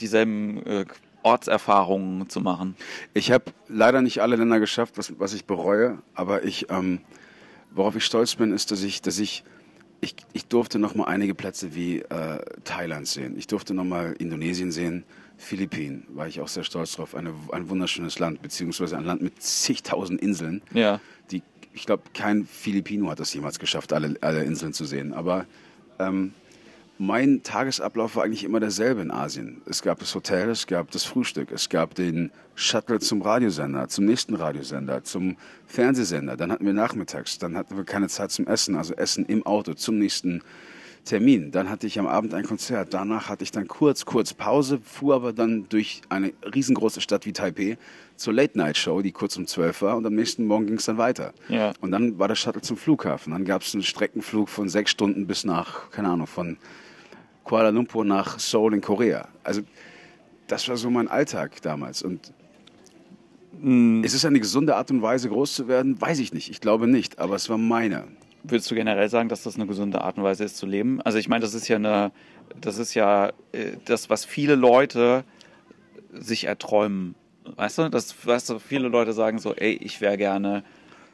dieselben 0.00 0.66
äh, 0.66 0.84
Ortserfahrungen 1.28 2.28
zu 2.28 2.40
machen. 2.40 2.74
Ich 3.14 3.30
habe 3.30 3.44
leider 3.68 4.00
nicht 4.02 4.20
alle 4.22 4.36
Länder 4.36 4.60
geschafft, 4.60 4.96
was, 4.96 5.12
was 5.18 5.34
ich 5.34 5.44
bereue, 5.44 5.98
aber 6.14 6.44
ich, 6.44 6.70
ähm, 6.70 7.00
worauf 7.70 7.94
ich 7.96 8.04
stolz 8.04 8.34
bin, 8.34 8.52
ist, 8.52 8.70
dass 8.70 8.82
ich, 8.82 9.02
dass 9.02 9.18
ich, 9.18 9.44
ich, 10.00 10.14
ich 10.32 10.46
durfte 10.46 10.78
noch 10.78 10.94
mal 10.94 11.04
einige 11.04 11.34
Plätze 11.34 11.74
wie 11.74 12.00
äh, 12.00 12.38
Thailand 12.64 13.06
sehen. 13.06 13.36
Ich 13.36 13.46
durfte 13.46 13.74
noch 13.74 13.84
mal 13.84 14.14
Indonesien 14.18 14.72
sehen, 14.72 15.04
Philippinen, 15.36 16.04
war 16.08 16.26
ich 16.26 16.40
auch 16.40 16.48
sehr 16.48 16.64
stolz 16.64 16.92
drauf. 16.92 17.14
Eine, 17.14 17.32
ein 17.52 17.68
wunderschönes 17.68 18.18
Land, 18.18 18.42
beziehungsweise 18.42 18.96
ein 18.96 19.04
Land 19.04 19.22
mit 19.22 19.40
zigtausend 19.40 20.20
Inseln. 20.20 20.62
Ja, 20.72 21.00
Die, 21.30 21.42
ich 21.72 21.86
glaube, 21.86 22.02
kein 22.12 22.44
Filipino 22.46 23.08
hat 23.10 23.20
das 23.20 23.32
jemals 23.34 23.58
geschafft, 23.58 23.92
alle, 23.92 24.16
alle 24.20 24.42
Inseln 24.42 24.72
zu 24.72 24.84
sehen. 24.84 25.12
Aber 25.12 25.46
ähm, 26.00 26.32
mein 26.98 27.42
Tagesablauf 27.44 28.16
war 28.16 28.24
eigentlich 28.24 28.44
immer 28.44 28.60
derselbe 28.60 29.00
in 29.00 29.10
Asien. 29.10 29.62
Es 29.66 29.82
gab 29.82 30.00
das 30.00 30.14
Hotel, 30.14 30.50
es 30.50 30.66
gab 30.66 30.90
das 30.90 31.04
Frühstück, 31.04 31.52
es 31.52 31.68
gab 31.68 31.94
den 31.94 32.32
Shuttle 32.56 32.98
zum 32.98 33.22
Radiosender, 33.22 33.88
zum 33.88 34.04
nächsten 34.04 34.34
Radiosender, 34.34 35.04
zum 35.04 35.36
Fernsehsender. 35.66 36.36
Dann 36.36 36.50
hatten 36.50 36.66
wir 36.66 36.72
nachmittags, 36.72 37.38
dann 37.38 37.56
hatten 37.56 37.76
wir 37.76 37.84
keine 37.84 38.08
Zeit 38.08 38.32
zum 38.32 38.48
Essen, 38.48 38.74
also 38.76 38.94
Essen 38.94 39.24
im 39.26 39.46
Auto 39.46 39.74
zum 39.74 39.98
nächsten 39.98 40.42
Termin. 41.04 41.52
Dann 41.52 41.70
hatte 41.70 41.86
ich 41.86 42.00
am 42.00 42.06
Abend 42.08 42.34
ein 42.34 42.44
Konzert. 42.44 42.92
Danach 42.92 43.28
hatte 43.28 43.44
ich 43.44 43.52
dann 43.52 43.68
kurz, 43.68 44.04
kurz 44.04 44.34
Pause, 44.34 44.80
fuhr 44.82 45.14
aber 45.14 45.32
dann 45.32 45.68
durch 45.68 46.02
eine 46.08 46.32
riesengroße 46.54 47.00
Stadt 47.00 47.24
wie 47.26 47.32
Taipei 47.32 47.78
zur 48.16 48.34
Late-Night-Show, 48.34 49.02
die 49.02 49.12
kurz 49.12 49.36
um 49.36 49.46
12 49.46 49.82
war. 49.82 49.96
Und 49.96 50.04
am 50.04 50.14
nächsten 50.14 50.46
Morgen 50.46 50.66
ging 50.66 50.76
es 50.76 50.86
dann 50.86 50.98
weiter. 50.98 51.32
Ja. 51.48 51.72
Und 51.80 51.92
dann 51.92 52.18
war 52.18 52.26
der 52.26 52.34
Shuttle 52.34 52.60
zum 52.60 52.76
Flughafen. 52.76 53.32
Dann 53.32 53.44
gab 53.44 53.62
es 53.62 53.72
einen 53.72 53.84
Streckenflug 53.84 54.48
von 54.48 54.68
sechs 54.68 54.90
Stunden 54.90 55.26
bis 55.26 55.44
nach, 55.44 55.90
keine 55.90 56.08
Ahnung, 56.08 56.26
von 56.26 56.58
Kuala 57.48 57.70
Lumpur 57.70 58.04
nach 58.04 58.38
Seoul 58.38 58.74
in 58.74 58.82
Korea. 58.82 59.26
Also 59.42 59.62
das 60.48 60.68
war 60.68 60.76
so 60.76 60.90
mein 60.90 61.08
Alltag 61.08 61.62
damals. 61.62 62.02
Und 62.02 62.34
ist 64.04 64.14
es 64.14 64.24
eine 64.26 64.38
gesunde 64.38 64.76
Art 64.76 64.90
und 64.90 65.00
Weise, 65.00 65.30
groß 65.30 65.54
zu 65.54 65.66
werden? 65.66 65.98
Weiß 65.98 66.18
ich 66.18 66.34
nicht. 66.34 66.50
Ich 66.50 66.60
glaube 66.60 66.86
nicht, 66.86 67.18
aber 67.18 67.36
es 67.36 67.48
war 67.48 67.56
meine. 67.56 68.04
Würdest 68.42 68.70
du 68.70 68.74
generell 68.74 69.08
sagen, 69.08 69.30
dass 69.30 69.44
das 69.44 69.56
eine 69.56 69.66
gesunde 69.66 70.02
Art 70.02 70.18
und 70.18 70.24
Weise 70.24 70.44
ist 70.44 70.58
zu 70.58 70.66
leben? 70.66 71.00
Also 71.00 71.16
ich 71.16 71.28
meine, 71.28 71.40
das 71.40 71.54
ist 71.54 71.68
ja 71.68 71.76
eine, 71.76 72.12
das 72.60 72.76
ist 72.76 72.92
ja 72.92 73.28
äh, 73.52 73.78
das, 73.86 74.10
was 74.10 74.26
viele 74.26 74.54
Leute 74.54 75.24
sich 76.12 76.44
erträumen. 76.44 77.14
Weißt 77.56 77.78
du, 77.78 77.88
dass 77.88 78.14
weißt 78.26 78.50
du, 78.50 78.58
viele 78.58 78.88
Leute 78.88 79.14
sagen 79.14 79.38
so, 79.38 79.54
ey, 79.54 79.72
ich 79.72 80.02
wäre 80.02 80.18
gerne 80.18 80.64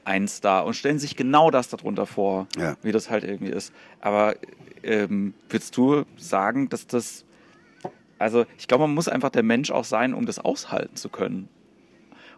einen 0.04 0.28
Star 0.28 0.66
und 0.66 0.74
stellen 0.74 0.98
sich 0.98 1.16
genau 1.16 1.50
das 1.50 1.68
darunter 1.68 2.06
vor, 2.06 2.46
Ja. 2.58 2.76
wie 2.82 2.92
das 2.92 3.10
halt 3.10 3.24
irgendwie 3.24 3.52
ist. 3.52 3.72
Aber 4.00 4.34
ähm, 4.82 5.34
würdest 5.48 5.76
du 5.76 6.04
sagen, 6.16 6.68
dass 6.68 6.86
das, 6.86 7.24
also 8.18 8.44
ich 8.58 8.68
glaube, 8.68 8.84
man 8.86 8.94
muss 8.94 9.08
einfach 9.08 9.30
der 9.30 9.42
Mensch 9.42 9.70
auch 9.70 9.84
sein, 9.84 10.14
um 10.14 10.26
das 10.26 10.38
aushalten 10.38 10.96
zu 10.96 11.08
können. 11.08 11.48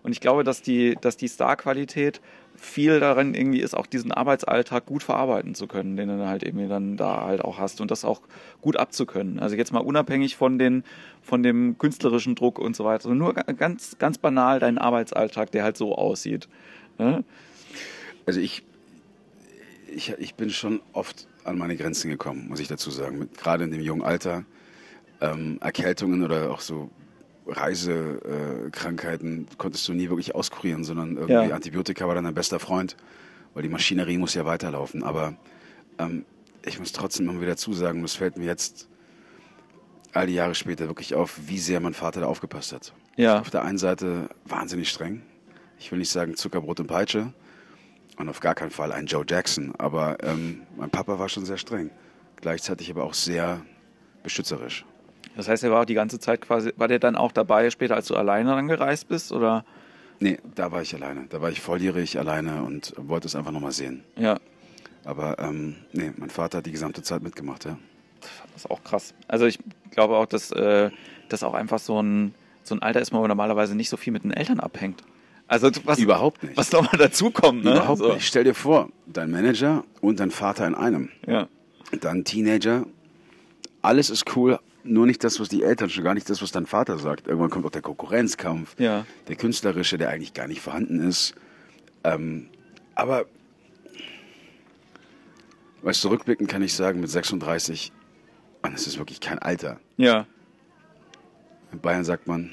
Und 0.02 0.12
ich 0.12 0.20
glaube, 0.20 0.44
dass 0.44 0.62
die, 0.62 0.96
dass 1.00 1.16
die 1.16 1.26
Star-Qualität 1.26 2.20
viel 2.54 3.00
darin 3.00 3.34
irgendwie 3.34 3.58
ist, 3.60 3.74
auch 3.76 3.86
diesen 3.86 4.12
Arbeitsalltag 4.12 4.86
gut 4.86 5.02
verarbeiten 5.02 5.54
zu 5.56 5.66
können, 5.66 5.96
den 5.96 6.08
du 6.08 6.26
halt 6.26 6.44
irgendwie 6.44 6.68
dann 6.68 6.96
da 6.96 7.22
halt 7.26 7.42
auch 7.42 7.58
hast 7.58 7.80
und 7.80 7.90
das 7.90 8.04
auch 8.04 8.20
gut 8.60 8.76
abzukönnen. 8.76 9.40
Also 9.40 9.56
jetzt 9.56 9.72
mal 9.72 9.80
unabhängig 9.80 10.36
von 10.36 10.58
den, 10.58 10.84
von 11.22 11.42
dem 11.42 11.76
künstlerischen 11.76 12.36
Druck 12.36 12.58
und 12.60 12.76
so 12.76 12.84
weiter, 12.84 13.02
sondern 13.02 13.18
nur 13.18 13.34
ga- 13.34 13.52
ganz, 13.52 13.98
ganz 13.98 14.16
banal 14.16 14.60
deinen 14.60 14.78
Arbeitsalltag, 14.78 15.50
der 15.50 15.64
halt 15.64 15.76
so 15.76 15.96
aussieht. 15.96 16.48
Ne? 16.98 17.24
Also 18.26 18.40
ich, 18.40 18.64
ich, 19.88 20.10
ich 20.18 20.34
bin 20.34 20.50
schon 20.50 20.80
oft 20.92 21.26
an 21.44 21.58
meine 21.58 21.76
Grenzen 21.76 22.10
gekommen, 22.10 22.48
muss 22.48 22.60
ich 22.60 22.68
dazu 22.68 22.90
sagen. 22.90 23.18
Mit, 23.18 23.38
gerade 23.38 23.64
in 23.64 23.70
dem 23.70 23.80
jungen 23.80 24.02
Alter. 24.02 24.44
Ähm, 25.20 25.58
Erkältungen 25.62 26.22
oder 26.22 26.50
auch 26.50 26.60
so 26.60 26.90
Reisekrankheiten 27.46 29.44
äh, 29.44 29.54
konntest 29.56 29.88
du 29.88 29.94
nie 29.94 30.10
wirklich 30.10 30.34
auskurieren, 30.34 30.84
sondern 30.84 31.16
irgendwie 31.16 31.32
Ja. 31.48 31.54
Antibiotika 31.54 32.06
war 32.06 32.14
dann 32.14 32.24
dein 32.24 32.34
bester 32.34 32.58
Freund, 32.60 32.96
weil 33.54 33.62
die 33.62 33.68
Maschinerie 33.68 34.18
muss 34.18 34.34
ja 34.34 34.44
weiterlaufen. 34.44 35.02
Aber 35.02 35.34
ähm, 35.98 36.24
ich 36.66 36.78
muss 36.78 36.92
trotzdem 36.92 37.28
immer 37.28 37.40
wieder 37.40 37.56
zusagen, 37.56 38.02
das 38.02 38.14
fällt 38.14 38.36
mir 38.36 38.44
jetzt 38.44 38.88
all 40.12 40.26
die 40.26 40.34
Jahre 40.34 40.54
später 40.54 40.88
wirklich 40.88 41.14
auf, 41.14 41.38
wie 41.46 41.58
sehr 41.58 41.80
mein 41.80 41.94
Vater 41.94 42.20
da 42.20 42.26
aufgepasst 42.26 42.72
hat. 42.72 42.92
Ja. 43.16 43.40
Auf 43.40 43.50
der 43.50 43.62
einen 43.62 43.78
Seite 43.78 44.28
wahnsinnig 44.44 44.88
streng. 44.88 45.22
Ich 45.78 45.92
will 45.92 45.98
nicht 45.98 46.10
sagen 46.10 46.36
Zuckerbrot 46.36 46.80
und 46.80 46.86
Peitsche. 46.86 47.32
Und 48.16 48.28
auf 48.28 48.40
gar 48.40 48.54
keinen 48.54 48.70
Fall 48.70 48.92
ein 48.92 49.06
Joe 49.06 49.24
Jackson. 49.28 49.74
Aber 49.78 50.16
ähm, 50.22 50.62
mein 50.76 50.90
Papa 50.90 51.18
war 51.18 51.28
schon 51.28 51.44
sehr 51.44 51.58
streng. 51.58 51.90
Gleichzeitig 52.40 52.90
aber 52.90 53.04
auch 53.04 53.14
sehr 53.14 53.60
beschützerisch. 54.22 54.84
Das 55.36 55.48
heißt, 55.48 55.64
er 55.64 55.70
war 55.70 55.82
auch 55.82 55.86
die 55.86 55.94
ganze 55.94 56.18
Zeit 56.18 56.40
quasi, 56.40 56.72
war 56.76 56.88
der 56.88 56.98
dann 56.98 57.14
auch 57.14 57.32
dabei 57.32 57.68
später, 57.70 57.94
als 57.94 58.06
du 58.06 58.16
alleine 58.16 58.50
dann 58.50 58.68
gereist 58.68 59.08
bist? 59.08 59.32
Oder? 59.32 59.64
Nee, 60.18 60.38
da 60.54 60.72
war 60.72 60.80
ich 60.80 60.94
alleine. 60.94 61.26
Da 61.28 61.42
war 61.42 61.50
ich 61.50 61.60
volljährig 61.60 62.18
alleine 62.18 62.62
und 62.62 62.94
wollte 62.96 63.28
es 63.28 63.36
einfach 63.36 63.52
nochmal 63.52 63.72
sehen. 63.72 64.02
Ja, 64.16 64.38
Aber 65.04 65.38
ähm, 65.38 65.76
nee, 65.92 66.10
mein 66.16 66.30
Vater 66.30 66.58
hat 66.58 66.66
die 66.66 66.72
gesamte 66.72 67.02
Zeit 67.02 67.22
mitgemacht, 67.22 67.66
ja. 67.66 67.76
das 68.54 68.64
ist 68.64 68.70
auch 68.70 68.82
krass. 68.82 69.12
Also 69.28 69.44
ich 69.44 69.58
glaube 69.90 70.16
auch, 70.16 70.26
dass 70.26 70.50
äh, 70.52 70.90
das 71.28 71.42
auch 71.42 71.52
einfach 71.54 71.78
so 71.78 72.02
ein, 72.02 72.34
so 72.62 72.74
ein 72.74 72.82
Alter 72.82 73.00
ist, 73.00 73.12
wo 73.12 73.18
man 73.18 73.28
normalerweise 73.28 73.74
nicht 73.74 73.90
so 73.90 73.98
viel 73.98 74.12
mit 74.12 74.24
den 74.24 74.32
Eltern 74.32 74.58
abhängt. 74.58 75.02
Also 75.48 75.70
was, 75.84 75.98
Überhaupt 75.98 76.42
nicht. 76.42 76.56
was 76.56 76.72
nochmal 76.72 76.98
dazukommt, 76.98 77.64
ne? 77.64 77.72
Überhaupt 77.76 77.98
so. 78.00 78.12
nicht. 78.14 78.26
Stell 78.26 78.44
dir 78.44 78.54
vor, 78.54 78.88
dein 79.06 79.30
Manager 79.30 79.84
und 80.00 80.18
dein 80.18 80.30
Vater 80.32 80.66
in 80.66 80.74
einem. 80.74 81.10
Ja. 81.26 81.48
Dann 82.00 82.24
Teenager. 82.24 82.84
Alles 83.80 84.10
ist 84.10 84.34
cool, 84.36 84.58
nur 84.82 85.06
nicht 85.06 85.22
das, 85.22 85.38
was 85.38 85.48
die 85.48 85.62
Eltern, 85.62 85.88
schon 85.88 86.02
gar 86.02 86.14
nicht 86.14 86.28
das, 86.28 86.42
was 86.42 86.50
dein 86.50 86.66
Vater 86.66 86.98
sagt. 86.98 87.28
Irgendwann 87.28 87.50
kommt 87.50 87.64
auch 87.64 87.70
der 87.70 87.82
Konkurrenzkampf, 87.82 88.74
Ja. 88.78 89.06
der 89.28 89.36
künstlerische, 89.36 89.98
der 89.98 90.08
eigentlich 90.10 90.34
gar 90.34 90.48
nicht 90.48 90.60
vorhanden 90.60 90.98
ist. 91.06 91.34
Ähm, 92.02 92.48
aber, 92.96 93.26
weißt 95.82 96.02
du, 96.02 96.08
rückblickend 96.08 96.48
kann 96.48 96.62
ich 96.62 96.74
sagen, 96.74 97.00
mit 97.00 97.10
36, 97.10 97.92
Mann, 98.62 98.74
es 98.74 98.86
ist 98.88 98.98
wirklich 98.98 99.20
kein 99.20 99.38
Alter. 99.38 99.78
Ja. 99.96 100.26
In 101.72 101.80
Bayern 101.80 102.04
sagt 102.04 102.26
man, 102.26 102.52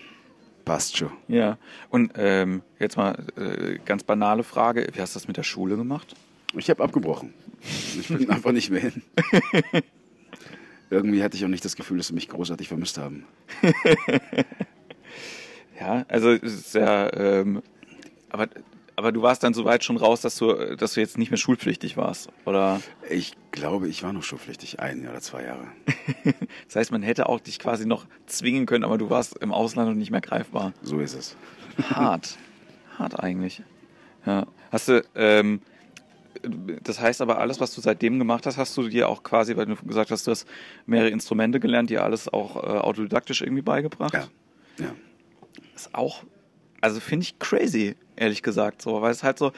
passt 0.65 0.97
schon. 0.97 1.12
Ja. 1.28 1.58
Und 1.89 2.13
ähm, 2.15 2.62
jetzt 2.80 2.97
mal 2.97 3.26
äh, 3.38 3.80
ganz 3.86 4.04
banale 4.04 4.43
Frage: 4.43 4.88
Wie 4.93 5.02
hast 5.02 5.15
du 5.15 5.19
das 5.19 5.28
mit 5.28 5.38
der 5.38 5.43
Schule 5.43 5.76
gemacht? 5.76 6.15
Ich 6.56 6.69
habe 6.69 6.84
abgebrochen. 6.84 7.34
Ich 7.99 8.08
bin 8.08 8.30
einfach 8.32 8.52
nicht 8.52 8.69
mehr 8.69 8.82
hin. 8.82 9.02
Irgendwie 10.89 11.23
hatte 11.23 11.36
ich 11.36 11.43
auch 11.43 11.49
nicht 11.49 11.65
das 11.65 11.76
Gefühl, 11.76 11.97
dass 11.97 12.08
sie 12.08 12.13
mich 12.13 12.30
großartig 12.30 12.67
vermisst 12.67 12.97
haben. 12.97 13.26
Ja, 15.80 16.06
also 16.08 16.32
es 16.32 16.54
ist 16.54 16.76
ja, 16.76 17.12
ähm, 17.13 17.62
aber, 18.30 18.47
aber 18.96 19.12
du 19.12 19.22
warst 19.22 19.44
dann 19.44 19.54
so 19.54 19.66
weit 19.66 19.84
schon 19.84 19.98
raus, 19.98 20.22
dass 20.22 20.38
du, 20.38 20.76
dass 20.76 20.94
du 20.94 21.00
jetzt 21.00 21.18
nicht 21.18 21.32
mehr 21.32 21.38
schulpflichtig 21.38 21.98
warst, 21.98 22.30
oder? 22.46 22.82
Ich 23.10 23.34
glaube, 23.52 23.88
ich 23.88 24.04
war 24.04 24.14
noch 24.14 24.24
schulpflichtig, 24.24 24.80
ein 24.80 25.08
oder 25.08 25.22
zwei 25.22 25.44
Jahre. 25.44 25.68
Das 26.68 26.76
heißt, 26.76 26.92
man 26.92 27.04
hätte 27.04 27.30
auch 27.30 27.40
dich 27.40 27.60
quasi 27.60 27.86
noch 27.86 28.06
zwingen 28.26 28.66
können, 28.66 28.84
aber 28.84 28.98
du 28.98 29.10
warst 29.10 29.38
im 29.40 29.52
Ausland 29.52 29.90
und 29.90 29.98
nicht 29.98 30.12
mehr 30.12 30.22
greifbar. 30.22 30.74
So 30.82 31.00
ist 31.00 31.14
es. 31.14 31.36
Hart. 31.90 32.38
Hart 32.98 33.20
eigentlich. 33.20 33.62
Ja. 34.26 34.48
Hast 34.72 34.88
du, 34.88 35.04
ähm, 35.16 35.62
das 36.84 37.00
heißt 37.00 37.22
aber, 37.22 37.38
alles, 37.40 37.60
was 37.60 37.74
du 37.76 37.82
seitdem 37.82 38.20
gemacht 38.20 38.46
hast, 38.46 38.58
hast 38.58 38.76
du 38.78 38.90
dir 38.90 39.08
auch 39.10 39.24
quasi, 39.24 39.56
weil 39.56 39.66
du 39.68 39.76
gesagt 39.76 40.12
hast, 40.12 40.26
du 40.28 40.32
hast 40.32 40.48
mehrere 40.86 41.10
Instrumente 41.10 41.60
gelernt, 41.60 41.90
dir 41.90 42.04
alles 42.04 42.32
auch 42.32 42.56
äh, 42.56 42.80
autodidaktisch 42.80 43.42
irgendwie 43.42 43.62
beigebracht? 43.62 44.14
Ja, 44.14 44.28
ja. 44.80 44.92
ist 45.76 45.94
auch, 45.94 46.24
also 46.84 47.00
finde 47.00 47.24
ich 47.24 47.39
crazy, 47.39 47.96
ehrlich 48.17 48.43
gesagt, 48.43 48.82
so, 48.82 49.02
weil 49.02 49.12
es 49.12 49.24
halt 49.24 49.39
so, 49.39 49.54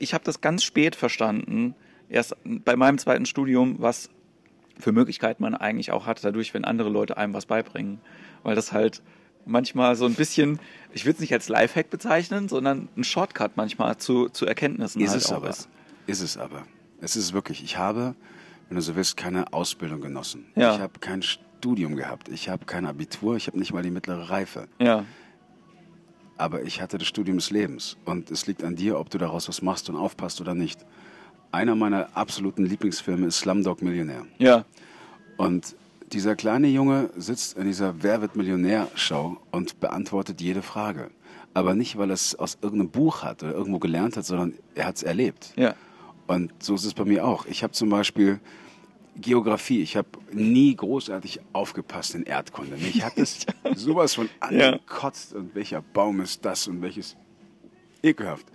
ich 0.00 0.12
habe 0.12 0.24
das 0.24 0.40
ganz 0.40 0.64
spät 0.64 0.96
verstanden, 0.96 1.76
erst 2.08 2.34
bei 2.44 2.74
meinem 2.74 2.98
zweiten 2.98 3.26
Studium, 3.26 3.76
was 3.78 4.10
für 4.80 4.90
Möglichkeiten 4.90 5.40
man 5.44 5.54
eigentlich 5.54 5.92
auch 5.92 6.06
hat, 6.06 6.24
dadurch, 6.24 6.52
wenn 6.52 6.64
andere 6.64 6.88
Leute 6.88 7.16
einem 7.16 7.32
was 7.32 7.46
beibringen, 7.46 8.00
weil 8.42 8.56
das 8.56 8.72
halt 8.72 9.02
manchmal 9.46 9.94
so 9.94 10.04
ein 10.04 10.14
bisschen, 10.14 10.58
ich 10.92 11.04
würde 11.04 11.14
es 11.14 11.20
nicht 11.20 11.32
als 11.32 11.48
Lifehack 11.48 11.90
bezeichnen, 11.90 12.48
sondern 12.48 12.88
ein 12.96 13.04
Shortcut 13.04 13.56
manchmal 13.56 13.98
zu, 13.98 14.28
zu 14.30 14.44
Erkenntnissen 14.44 15.00
Ist 15.00 15.12
halt 15.12 15.20
es 15.22 15.32
aber. 15.32 15.50
ist. 15.50 15.68
Ist 16.08 16.22
es 16.22 16.36
aber. 16.36 16.64
Es 17.00 17.14
ist 17.14 17.34
wirklich. 17.34 17.62
Ich 17.62 17.78
habe, 17.78 18.16
wenn 18.68 18.74
du 18.74 18.82
so 18.82 18.96
willst, 18.96 19.16
keine 19.16 19.52
Ausbildung 19.52 20.00
genossen. 20.00 20.46
Ja. 20.56 20.74
Ich 20.74 20.80
habe 20.80 20.98
kein 20.98 21.22
Studium 21.22 21.94
gehabt. 21.94 22.28
Ich 22.30 22.48
habe 22.48 22.64
kein 22.64 22.84
Abitur. 22.84 23.36
Ich 23.36 23.46
habe 23.46 23.60
nicht 23.60 23.72
mal 23.72 23.82
die 23.84 23.92
mittlere 23.92 24.28
Reife. 24.28 24.66
Ja, 24.80 25.04
Aber 26.36 26.62
ich 26.62 26.80
hatte 26.80 26.98
das 26.98 27.06
Studium 27.06 27.36
des 27.38 27.50
Lebens. 27.50 27.96
Und 28.04 28.30
es 28.30 28.46
liegt 28.46 28.64
an 28.64 28.74
dir, 28.76 28.98
ob 28.98 29.10
du 29.10 29.18
daraus 29.18 29.48
was 29.48 29.62
machst 29.62 29.88
und 29.88 29.96
aufpasst 29.96 30.40
oder 30.40 30.54
nicht. 30.54 30.84
Einer 31.52 31.74
meiner 31.76 32.08
absoluten 32.16 32.66
Lieblingsfilme 32.66 33.26
ist 33.28 33.38
Slumdog 33.38 33.82
Millionär. 33.82 34.26
ja, 34.38 34.64
Und 35.36 35.76
dieser 36.12 36.36
kleine 36.36 36.68
Junge 36.68 37.10
sitzt 37.16 37.56
in 37.56 37.64
dieser 37.66 38.02
Wer 38.02 38.20
wird 38.20 38.36
Millionär-Show 38.36 39.36
und 39.52 39.80
beantwortet 39.80 40.40
jede 40.40 40.62
Frage. 40.62 41.10
Aber 41.54 41.74
nicht, 41.74 41.96
weil 41.98 42.10
er 42.10 42.14
es 42.14 42.34
aus 42.34 42.58
irgendeinem 42.62 42.90
Buch 42.90 43.22
hat 43.22 43.42
oder 43.42 43.52
irgendwo 43.52 43.78
gelernt 43.78 44.16
hat, 44.16 44.24
sondern 44.24 44.54
er 44.74 44.86
hat 44.86 44.96
es 44.96 45.02
erlebt. 45.04 45.52
ja, 45.56 45.74
Und 46.26 46.52
so 46.58 46.74
ist 46.74 46.84
es 46.84 46.94
bei 46.94 47.04
mir 47.04 47.24
auch. 47.24 47.46
Ich 47.46 47.62
habe 47.62 47.72
zum 47.72 47.88
Beispiel 47.90 48.40
Geografie. 49.20 49.80
Ich 49.82 49.96
habe 49.96 50.08
nie 50.32 50.74
großartig 50.74 51.40
aufgepasst 51.52 52.14
in 52.14 52.24
Erdkunde. 52.24 52.76
Mich 52.76 53.02
hat 53.04 53.16
es 53.16 53.46
sowas 53.74 54.14
von 54.14 54.28
angekotzt. 54.40 55.34
Und 55.34 55.54
welcher 55.54 55.82
Baum 55.82 56.20
ist 56.20 56.44
das 56.44 56.66
und 56.68 56.82
welches 56.82 57.16
ekelhaft. 58.02 58.46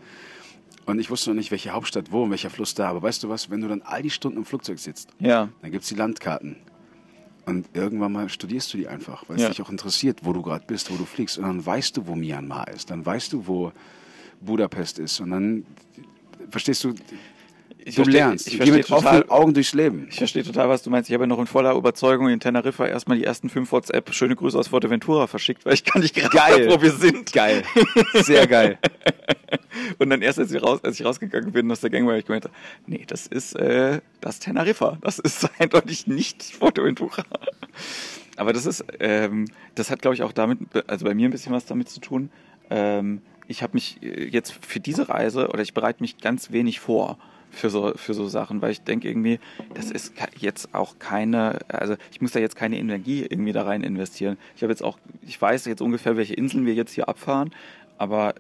Und 0.85 0.99
ich 0.99 1.09
wusste 1.09 1.29
noch 1.29 1.35
nicht, 1.37 1.51
welche 1.51 1.71
Hauptstadt 1.71 2.11
wo 2.11 2.23
und 2.23 2.31
welcher 2.31 2.49
Fluss 2.49 2.73
da. 2.73 2.89
Aber 2.89 3.01
weißt 3.01 3.23
du 3.23 3.29
was, 3.29 3.49
wenn 3.49 3.61
du 3.61 3.67
dann 3.67 3.81
all 3.83 4.01
die 4.01 4.09
Stunden 4.09 4.39
im 4.39 4.45
Flugzeug 4.45 4.79
sitzt, 4.79 5.09
ja, 5.19 5.49
dann 5.61 5.71
gibt 5.71 5.83
es 5.83 5.89
die 5.89 5.95
Landkarten. 5.95 6.55
Und 7.45 7.67
irgendwann 7.73 8.11
mal 8.11 8.29
studierst 8.29 8.73
du 8.73 8.77
die 8.77 8.87
einfach, 8.87 9.23
weil 9.27 9.37
es 9.37 9.43
Ja. 9.43 9.49
dich 9.49 9.61
auch 9.61 9.69
interessiert, 9.69 10.19
wo 10.23 10.33
du 10.33 10.41
gerade 10.41 10.65
bist, 10.67 10.91
wo 10.91 10.95
du 10.97 11.05
fliegst. 11.05 11.37
Und 11.37 11.45
dann 11.45 11.65
weißt 11.65 11.97
du, 11.97 12.05
wo 12.05 12.15
Myanmar 12.15 12.67
ist. 12.67 12.91
Dann 12.91 13.05
weißt 13.05 13.33
du, 13.33 13.47
wo 13.47 13.71
Budapest 14.41 14.99
ist. 14.99 15.19
Und 15.19 15.31
dann, 15.31 15.65
verstehst 16.51 16.83
du, 16.83 16.93
ich 17.85 17.95
du 17.95 18.03
versteh- 18.03 18.11
lernst. 18.11 18.47
ich 18.47 18.53
Geh 18.53 18.57
verstehe 18.57 18.77
mit 18.77 18.87
total, 18.87 19.05
offenen 19.21 19.29
Augen 19.29 19.53
durchs 19.53 19.73
Leben. 19.73 20.07
Ich 20.09 20.17
verstehe 20.17 20.43
total, 20.43 20.69
was 20.69 20.83
du 20.83 20.89
meinst. 20.89 21.09
Ich 21.09 21.13
habe 21.13 21.23
ja 21.23 21.27
noch 21.27 21.39
in 21.39 21.47
voller 21.47 21.73
Überzeugung 21.75 22.29
in 22.29 22.39
Teneriffa 22.39 22.85
erstmal 22.85 23.17
die 23.17 23.23
ersten 23.23 23.49
fünf 23.49 23.71
WhatsApp 23.71 24.13
schöne 24.13 24.35
Grüße 24.35 24.57
aus 24.57 24.67
Fuerteventura 24.67 25.27
verschickt, 25.27 25.65
weil 25.65 25.73
ich 25.73 25.83
gar 25.85 25.99
nicht 25.99 26.13
gerade 26.15 26.35
Geil. 26.35 26.69
wo 26.69 26.81
wir 26.81 26.91
sind. 26.91 27.31
Geil. 27.33 27.63
Sehr 28.13 28.47
geil. 28.47 28.77
Und 29.97 30.09
dann 30.09 30.21
erst, 30.21 30.39
als 30.39 30.51
ich, 30.51 30.61
raus, 30.61 30.79
als 30.83 30.99
ich 30.99 31.05
rausgegangen 31.05 31.51
bin 31.51 31.71
aus 31.71 31.79
der 31.81 31.89
Gangway, 31.89 32.11
habe 32.11 32.19
ich 32.19 32.25
gemeint, 32.25 32.49
nee, 32.85 33.03
das 33.07 33.27
ist, 33.27 33.55
äh, 33.55 34.01
das 34.21 34.39
Teneriffa. 34.39 34.97
Das 35.01 35.19
ist 35.19 35.49
eindeutig 35.59 36.07
nicht 36.07 36.43
Fuerteventura. 36.43 37.23
Aber 38.35 38.53
das 38.53 38.65
ist, 38.65 38.83
ähm, 38.99 39.45
das 39.75 39.89
hat, 39.91 40.01
glaube 40.01 40.15
ich, 40.15 40.23
auch 40.23 40.31
damit, 40.31 40.59
also 40.87 41.05
bei 41.05 41.13
mir 41.13 41.27
ein 41.27 41.31
bisschen 41.31 41.53
was 41.53 41.65
damit 41.65 41.89
zu 41.89 41.99
tun. 41.99 42.29
Ähm, 42.69 43.21
ich 43.47 43.63
habe 43.63 43.73
mich 43.73 43.97
äh, 44.03 44.25
jetzt 44.27 44.53
für 44.65 44.79
diese 44.79 45.09
Reise, 45.09 45.49
oder 45.49 45.61
ich 45.61 45.73
bereite 45.73 46.01
mich 46.01 46.17
ganz 46.19 46.51
wenig 46.51 46.79
vor 46.79 47.17
für 47.49 47.69
so, 47.69 47.93
für 47.95 48.13
so 48.13 48.27
Sachen, 48.27 48.61
weil 48.61 48.71
ich 48.71 48.81
denke 48.81 49.07
irgendwie, 49.07 49.39
das 49.73 49.91
ist 49.91 50.13
jetzt 50.37 50.73
auch 50.73 50.99
keine, 50.99 51.59
also 51.67 51.95
ich 52.11 52.21
muss 52.21 52.31
da 52.31 52.39
jetzt 52.39 52.55
keine 52.55 52.77
Energie 52.77 53.25
irgendwie 53.27 53.51
da 53.51 53.63
rein 53.63 53.83
investieren. 53.83 54.37
Ich 54.55 54.61
habe 54.61 54.71
jetzt 54.71 54.83
auch, 54.83 54.97
ich 55.25 55.41
weiß 55.41 55.65
jetzt 55.65 55.81
ungefähr, 55.81 56.17
welche 56.17 56.33
Inseln 56.33 56.65
wir 56.65 56.73
jetzt 56.73 56.93
hier 56.93 57.09
abfahren, 57.09 57.51
aber 57.97 58.35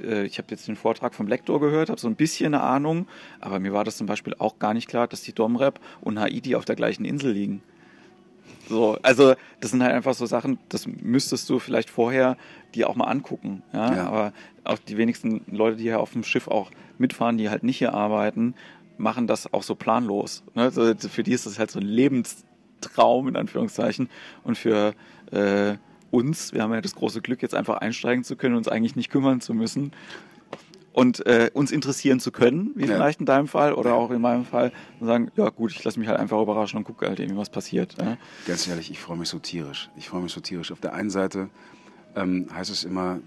äh, 0.00 0.24
ich 0.24 0.38
habe 0.38 0.48
jetzt 0.50 0.68
den 0.68 0.76
Vortrag 0.76 1.14
vom 1.14 1.26
Lektor 1.26 1.60
gehört, 1.60 1.90
habe 1.90 2.00
so 2.00 2.08
ein 2.08 2.16
bisschen 2.16 2.54
eine 2.54 2.62
Ahnung, 2.62 3.06
aber 3.40 3.60
mir 3.60 3.72
war 3.72 3.84
das 3.84 3.96
zum 3.96 4.06
Beispiel 4.06 4.34
auch 4.38 4.58
gar 4.58 4.74
nicht 4.74 4.88
klar, 4.88 5.06
dass 5.06 5.22
die 5.22 5.34
Domrep 5.34 5.80
und 6.00 6.18
Haiti 6.18 6.56
auf 6.56 6.64
der 6.64 6.76
gleichen 6.76 7.04
Insel 7.04 7.32
liegen. 7.32 7.62
So, 8.68 8.96
also 9.02 9.34
das 9.60 9.70
sind 9.72 9.82
halt 9.82 9.92
einfach 9.92 10.14
so 10.14 10.24
Sachen, 10.24 10.58
das 10.68 10.86
müsstest 10.86 11.50
du 11.50 11.58
vielleicht 11.58 11.90
vorher 11.90 12.36
dir 12.74 12.88
auch 12.88 12.94
mal 12.94 13.04
angucken. 13.04 13.62
Ja? 13.72 13.94
Ja. 13.94 14.06
Aber 14.06 14.32
auch 14.64 14.78
die 14.78 14.96
wenigsten 14.96 15.44
Leute, 15.50 15.76
die 15.76 15.84
hier 15.84 16.00
auf 16.00 16.12
dem 16.12 16.24
Schiff 16.24 16.48
auch 16.48 16.70
mitfahren, 16.98 17.38
die 17.38 17.50
halt 17.50 17.62
nicht 17.62 17.78
hier 17.78 17.94
arbeiten, 17.94 18.54
machen 18.98 19.26
das 19.26 19.52
auch 19.52 19.62
so 19.62 19.74
planlos. 19.74 20.42
Ne? 20.54 20.70
So, 20.70 20.94
für 20.94 21.22
die 21.22 21.32
ist 21.32 21.46
das 21.46 21.58
halt 21.58 21.70
so 21.70 21.80
ein 21.80 21.86
Lebenstraum 21.86 23.28
in 23.28 23.36
Anführungszeichen. 23.36 24.08
Und 24.44 24.58
für 24.58 24.94
äh, 25.30 25.76
uns, 26.10 26.52
wir 26.52 26.62
haben 26.62 26.72
ja 26.74 26.80
das 26.80 26.94
große 26.94 27.20
Glück, 27.22 27.42
jetzt 27.42 27.54
einfach 27.54 27.78
einsteigen 27.78 28.22
zu 28.24 28.36
können, 28.36 28.54
uns 28.54 28.68
eigentlich 28.68 28.96
nicht 28.96 29.10
kümmern 29.10 29.40
zu 29.40 29.54
müssen 29.54 29.92
und 30.92 31.24
äh, 31.26 31.50
uns 31.54 31.72
interessieren 31.72 32.20
zu 32.20 32.30
können, 32.30 32.72
wie 32.74 32.82
Ja. 32.82 32.88
vielleicht 32.94 33.20
in 33.20 33.24
deinem 33.26 33.48
Fall 33.48 33.72
oder 33.72 33.94
auch 33.94 34.10
in 34.10 34.20
meinem 34.20 34.44
Fall, 34.44 34.72
und 35.00 35.06
sagen, 35.06 35.30
ja 35.36 35.48
gut, 35.48 35.72
ich 35.72 35.82
lasse 35.84 35.98
mich 35.98 36.06
halt 36.06 36.18
einfach 36.18 36.40
überraschen 36.40 36.76
und 36.76 36.84
gucke 36.84 37.08
halt 37.08 37.18
irgendwie, 37.18 37.38
was 37.38 37.48
passiert. 37.48 37.96
Ja? 37.98 38.18
Ganz 38.46 38.68
ehrlich, 38.68 38.90
ich 38.90 39.00
freue 39.00 39.16
mich 39.16 39.30
so 39.30 39.38
tierisch. 39.38 39.88
Ich 39.96 40.10
freue 40.10 40.20
mich 40.20 40.32
so 40.32 40.40
tierisch. 40.42 40.70
Auf 40.70 40.80
der 40.80 40.92
einen 40.92 41.08
Seite 41.08 41.48
ähm, 42.14 42.46
heißt 42.54 42.70
es 42.70 42.84
immer, 42.84 43.20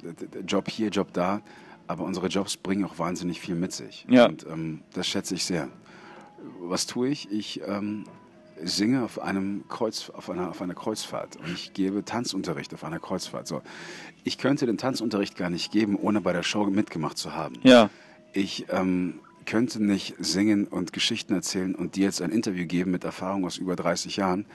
Job 0.46 0.70
hier, 0.70 0.90
Job 0.90 1.12
da, 1.14 1.42
aber 1.88 2.04
unsere 2.04 2.28
Jobs 2.28 2.58
bringen 2.58 2.84
auch 2.86 3.00
wahnsinnig 3.00 3.40
viel 3.40 3.56
mit 3.56 3.72
sich. 3.72 4.06
Ja. 4.10 4.26
Und 4.26 4.46
ähm, 4.46 4.82
das 4.94 5.08
schätze 5.08 5.36
ich 5.36 5.46
sehr. 5.46 5.68
Was 6.60 6.86
tue 6.86 7.10
ich? 7.10 7.32
Ich 7.32 7.62
ähm, 7.66 8.06
singe 8.64 9.04
auf 9.04 9.20
einem 9.22 9.66
Kreuz, 9.68 10.10
auf 10.10 10.30
einer, 10.30 10.50
auf 10.50 10.62
einer 10.62 10.74
Kreuzfahrt 10.76 11.38
und 11.38 11.50
ich 11.52 11.74
gebe 11.74 12.06
Tanzunterricht 12.06 12.74
auf 12.74 12.84
einer 12.84 13.00
Kreuzfahrt. 13.00 13.48
So, 13.48 13.62
ich 14.24 14.38
könnte 14.38 14.66
den 14.66 14.78
Tanzunterricht 14.78 15.36
gar 15.36 15.50
nicht 15.50 15.72
geben, 15.72 15.96
ohne 15.96 16.22
bei 16.22 16.34
der 16.34 16.44
Show 16.44 16.66
mitgemacht 16.66 17.18
zu 17.18 17.34
haben. 17.34 17.56
Ja, 17.64 17.90
Ich 18.34 18.66
ähm, 18.70 19.20
könnte 19.46 19.84
nicht 19.84 20.16
singen 20.20 20.68
und 20.68 20.94
Geschichten 20.94 21.34
erzählen 21.34 21.76
und 21.76 21.96
dir 21.96 22.06
jetzt 22.06 22.22
ein 22.22 22.32
Interview 22.32 22.66
geben 22.66 22.92
mit 22.92 23.04
Erfahrung 23.04 23.46
aus 23.46 23.58
über 23.58 23.76
30 23.76 24.16
Jahren, 24.18 24.46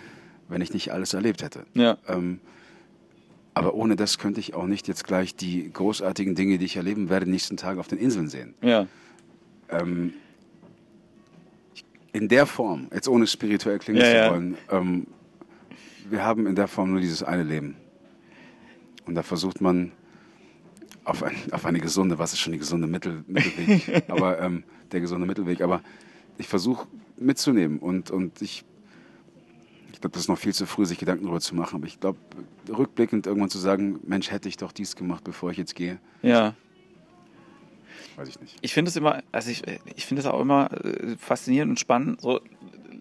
wenn 0.49 0.61
ich 0.63 0.73
nicht 0.73 0.93
alles 0.93 1.15
erlebt 1.15 1.43
hätte. 1.43 1.65
ja, 1.75 1.97
Ähm, 2.09 2.41
aber 3.55 3.75
ohne 3.75 3.97
das 3.97 4.19
könnte 4.19 4.41
ich 4.41 4.55
auch 4.55 4.67
nicht 4.67 4.89
jetzt 4.89 5.05
gleich 5.07 5.35
die 5.35 5.71
großartigen 5.73 6.35
Dinge, 6.35 6.59
die 6.59 6.65
ich 6.67 6.77
erleben 6.77 7.09
werde, 7.11 7.29
nächsten 7.29 7.57
Tage 7.57 7.81
auf 7.81 7.89
den 7.89 7.99
Inseln 7.99 8.29
sehen. 8.29 8.55
ja, 8.63 8.87
Ähm, 9.69 10.15
in 12.13 12.29
der 12.29 12.47
Form, 12.47 12.89
jetzt 12.93 13.09
ohne 13.09 13.27
spirituell 13.27 13.79
klingen 13.79 14.01
Ja, 14.01 14.07
zu 14.07 14.17
ja. 14.17 14.31
wollen, 14.33 14.57
ähm, 14.71 15.07
wir 16.09 16.25
haben 16.25 16.47
in 16.47 16.57
der 16.57 16.67
Form 16.67 16.91
nur 16.91 17.01
dieses 17.01 17.23
eine 17.23 17.45
Leben. 17.45 17.77
Und 19.07 19.15
da 19.15 19.23
versucht 19.23 19.61
man 19.61 19.93
auf, 21.05 21.23
ein, 21.23 21.37
auf 21.53 21.65
eine 21.67 21.79
gesunde, 21.81 22.19
was 22.19 22.33
ist 22.33 22.41
schon 22.41 22.53
die 22.53 22.59
gesunde 22.59 22.87
Mittel, 22.89 23.25
Mittelweg, 23.29 24.05
aber 24.09 24.41
ähm, 24.41 24.65
der 24.93 25.01
gesunde 25.01 25.27
Mittelweg, 25.27 25.61
aber 25.61 25.83
ich 26.39 26.49
versuche 26.49 26.87
mitzunehmen 27.17 27.79
und, 27.79 28.11
und 28.11 28.43
ich, 28.43 28.65
ich 30.01 30.03
glaube, 30.03 30.15
das 30.15 30.23
ist 30.23 30.29
noch 30.29 30.39
viel 30.39 30.55
zu 30.55 30.65
früh, 30.65 30.87
sich 30.87 30.97
Gedanken 30.97 31.25
darüber 31.25 31.41
zu 31.41 31.55
machen, 31.55 31.77
aber 31.77 31.87
ich 31.87 32.01
glaube, 32.01 32.19
rückblickend 32.71 33.27
irgendwann 33.27 33.51
zu 33.51 33.59
sagen, 33.59 34.01
Mensch, 34.03 34.31
hätte 34.31 34.49
ich 34.49 34.57
doch 34.57 34.73
dies 34.73 34.97
gemacht, 34.97 35.23
bevor 35.25 35.51
ich 35.51 35.59
jetzt 35.59 35.75
gehe, 35.75 35.99
ja. 36.23 36.55
weiß 38.17 38.29
ich 38.31 38.41
nicht. 38.41 38.57
Ich 38.63 38.73
finde 38.73 38.89
es 38.89 38.97
immer, 38.97 39.23
also 39.31 39.51
ich, 39.51 39.63
ich 39.95 40.07
finde 40.07 40.23
es 40.23 40.27
auch 40.27 40.41
immer 40.41 40.71
äh, 40.73 41.17
faszinierend 41.19 41.69
und 41.69 41.81
spannend, 41.81 42.23
so 42.23 42.41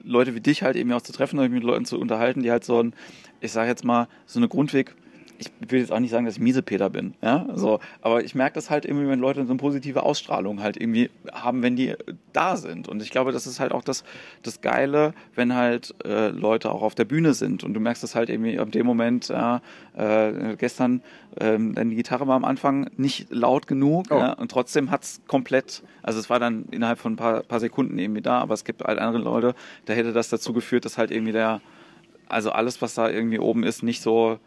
Leute 0.03 0.35
wie 0.35 0.41
dich 0.41 0.61
halt 0.61 0.75
eben 0.75 0.91
auch 0.91 1.01
zu 1.01 1.13
treffen 1.13 1.39
und 1.39 1.49
mit 1.49 1.63
Leuten 1.63 1.85
zu 1.85 1.97
unterhalten, 1.97 2.43
die 2.43 2.51
halt 2.51 2.65
so 2.65 2.83
ein, 2.83 2.93
ich 3.39 3.53
sage 3.53 3.69
jetzt 3.69 3.85
mal, 3.85 4.09
so 4.25 4.41
eine 4.41 4.49
Grundweg, 4.49 4.93
ich 5.39 5.49
will 5.71 5.79
jetzt 5.79 5.91
auch 5.91 5.99
nicht 5.99 6.11
sagen, 6.11 6.25
dass 6.25 6.35
ich 6.35 6.41
Miesepeter 6.41 6.89
bin, 6.89 7.13
ja, 7.21 7.47
so, 7.55 7.79
aber 8.01 8.23
ich 8.23 8.35
merke 8.35 8.55
das 8.55 8.69
halt 8.69 8.85
irgendwie, 8.85 9.07
wenn 9.07 9.19
Leute 9.19 9.43
so 9.45 9.51
eine 9.51 9.57
positive 9.57 10.03
Ausstrahlung 10.03 10.61
halt 10.61 10.75
irgendwie 10.77 11.09
haben, 11.31 11.63
wenn 11.63 11.75
die 11.75 11.95
da 12.33 12.57
sind. 12.57 12.87
Und 12.87 13.01
ich 13.01 13.09
glaube, 13.09 13.31
das 13.31 13.47
ist 13.47 13.59
halt 13.59 13.71
auch 13.71 13.83
das, 13.83 14.03
das 14.43 14.61
Geile, 14.61 15.13
wenn 15.35 15.55
halt 15.55 15.95
äh, 16.05 16.27
Leute 16.29 16.71
auch 16.71 16.81
auf 16.81 16.93
der 16.93 17.05
Bühne 17.05 17.33
sind 17.33 17.63
und 17.63 17.73
du 17.73 17.79
merkst 17.79 18.03
das 18.03 18.15
halt 18.15 18.29
irgendwie 18.29 18.59
ab 18.59 18.71
dem 18.71 18.85
Moment, 18.85 19.29
ja, 19.29 19.61
äh, 19.97 20.55
gestern, 20.57 21.01
ähm, 21.39 21.73
dann 21.73 21.89
die 21.89 21.95
Gitarre 21.95 22.27
war 22.27 22.35
am 22.35 22.45
Anfang 22.45 22.89
nicht 22.97 23.27
laut 23.31 23.65
genug, 23.67 24.07
Oh. 24.09 24.17
ja, 24.17 24.33
und 24.33 24.51
trotzdem 24.51 24.91
hat's 24.91 25.21
komplett, 25.27 25.83
also 26.03 26.19
es 26.19 26.29
war 26.29 26.39
dann 26.39 26.65
innerhalb 26.71 26.99
von 26.99 27.13
ein 27.13 27.17
paar, 27.17 27.41
paar 27.43 27.59
Sekunden 27.59 27.97
irgendwie 27.97 28.21
da, 28.21 28.39
aber 28.39 28.53
es 28.53 28.63
gibt 28.65 28.83
halt 28.83 28.99
andere 28.99 29.23
Leute, 29.23 29.55
da 29.85 29.93
hätte 29.93 30.11
das 30.13 30.29
dazu 30.29 30.51
geführt, 30.53 30.85
dass 30.85 30.97
halt 30.97 31.11
irgendwie 31.11 31.31
der, 31.31 31.61
also 32.27 32.51
alles, 32.51 32.81
was 32.81 32.93
da 32.93 33.09
irgendwie 33.09 33.39
oben 33.39 33.63
ist, 33.63 33.83
nicht 33.83 34.01
so, 34.01 34.37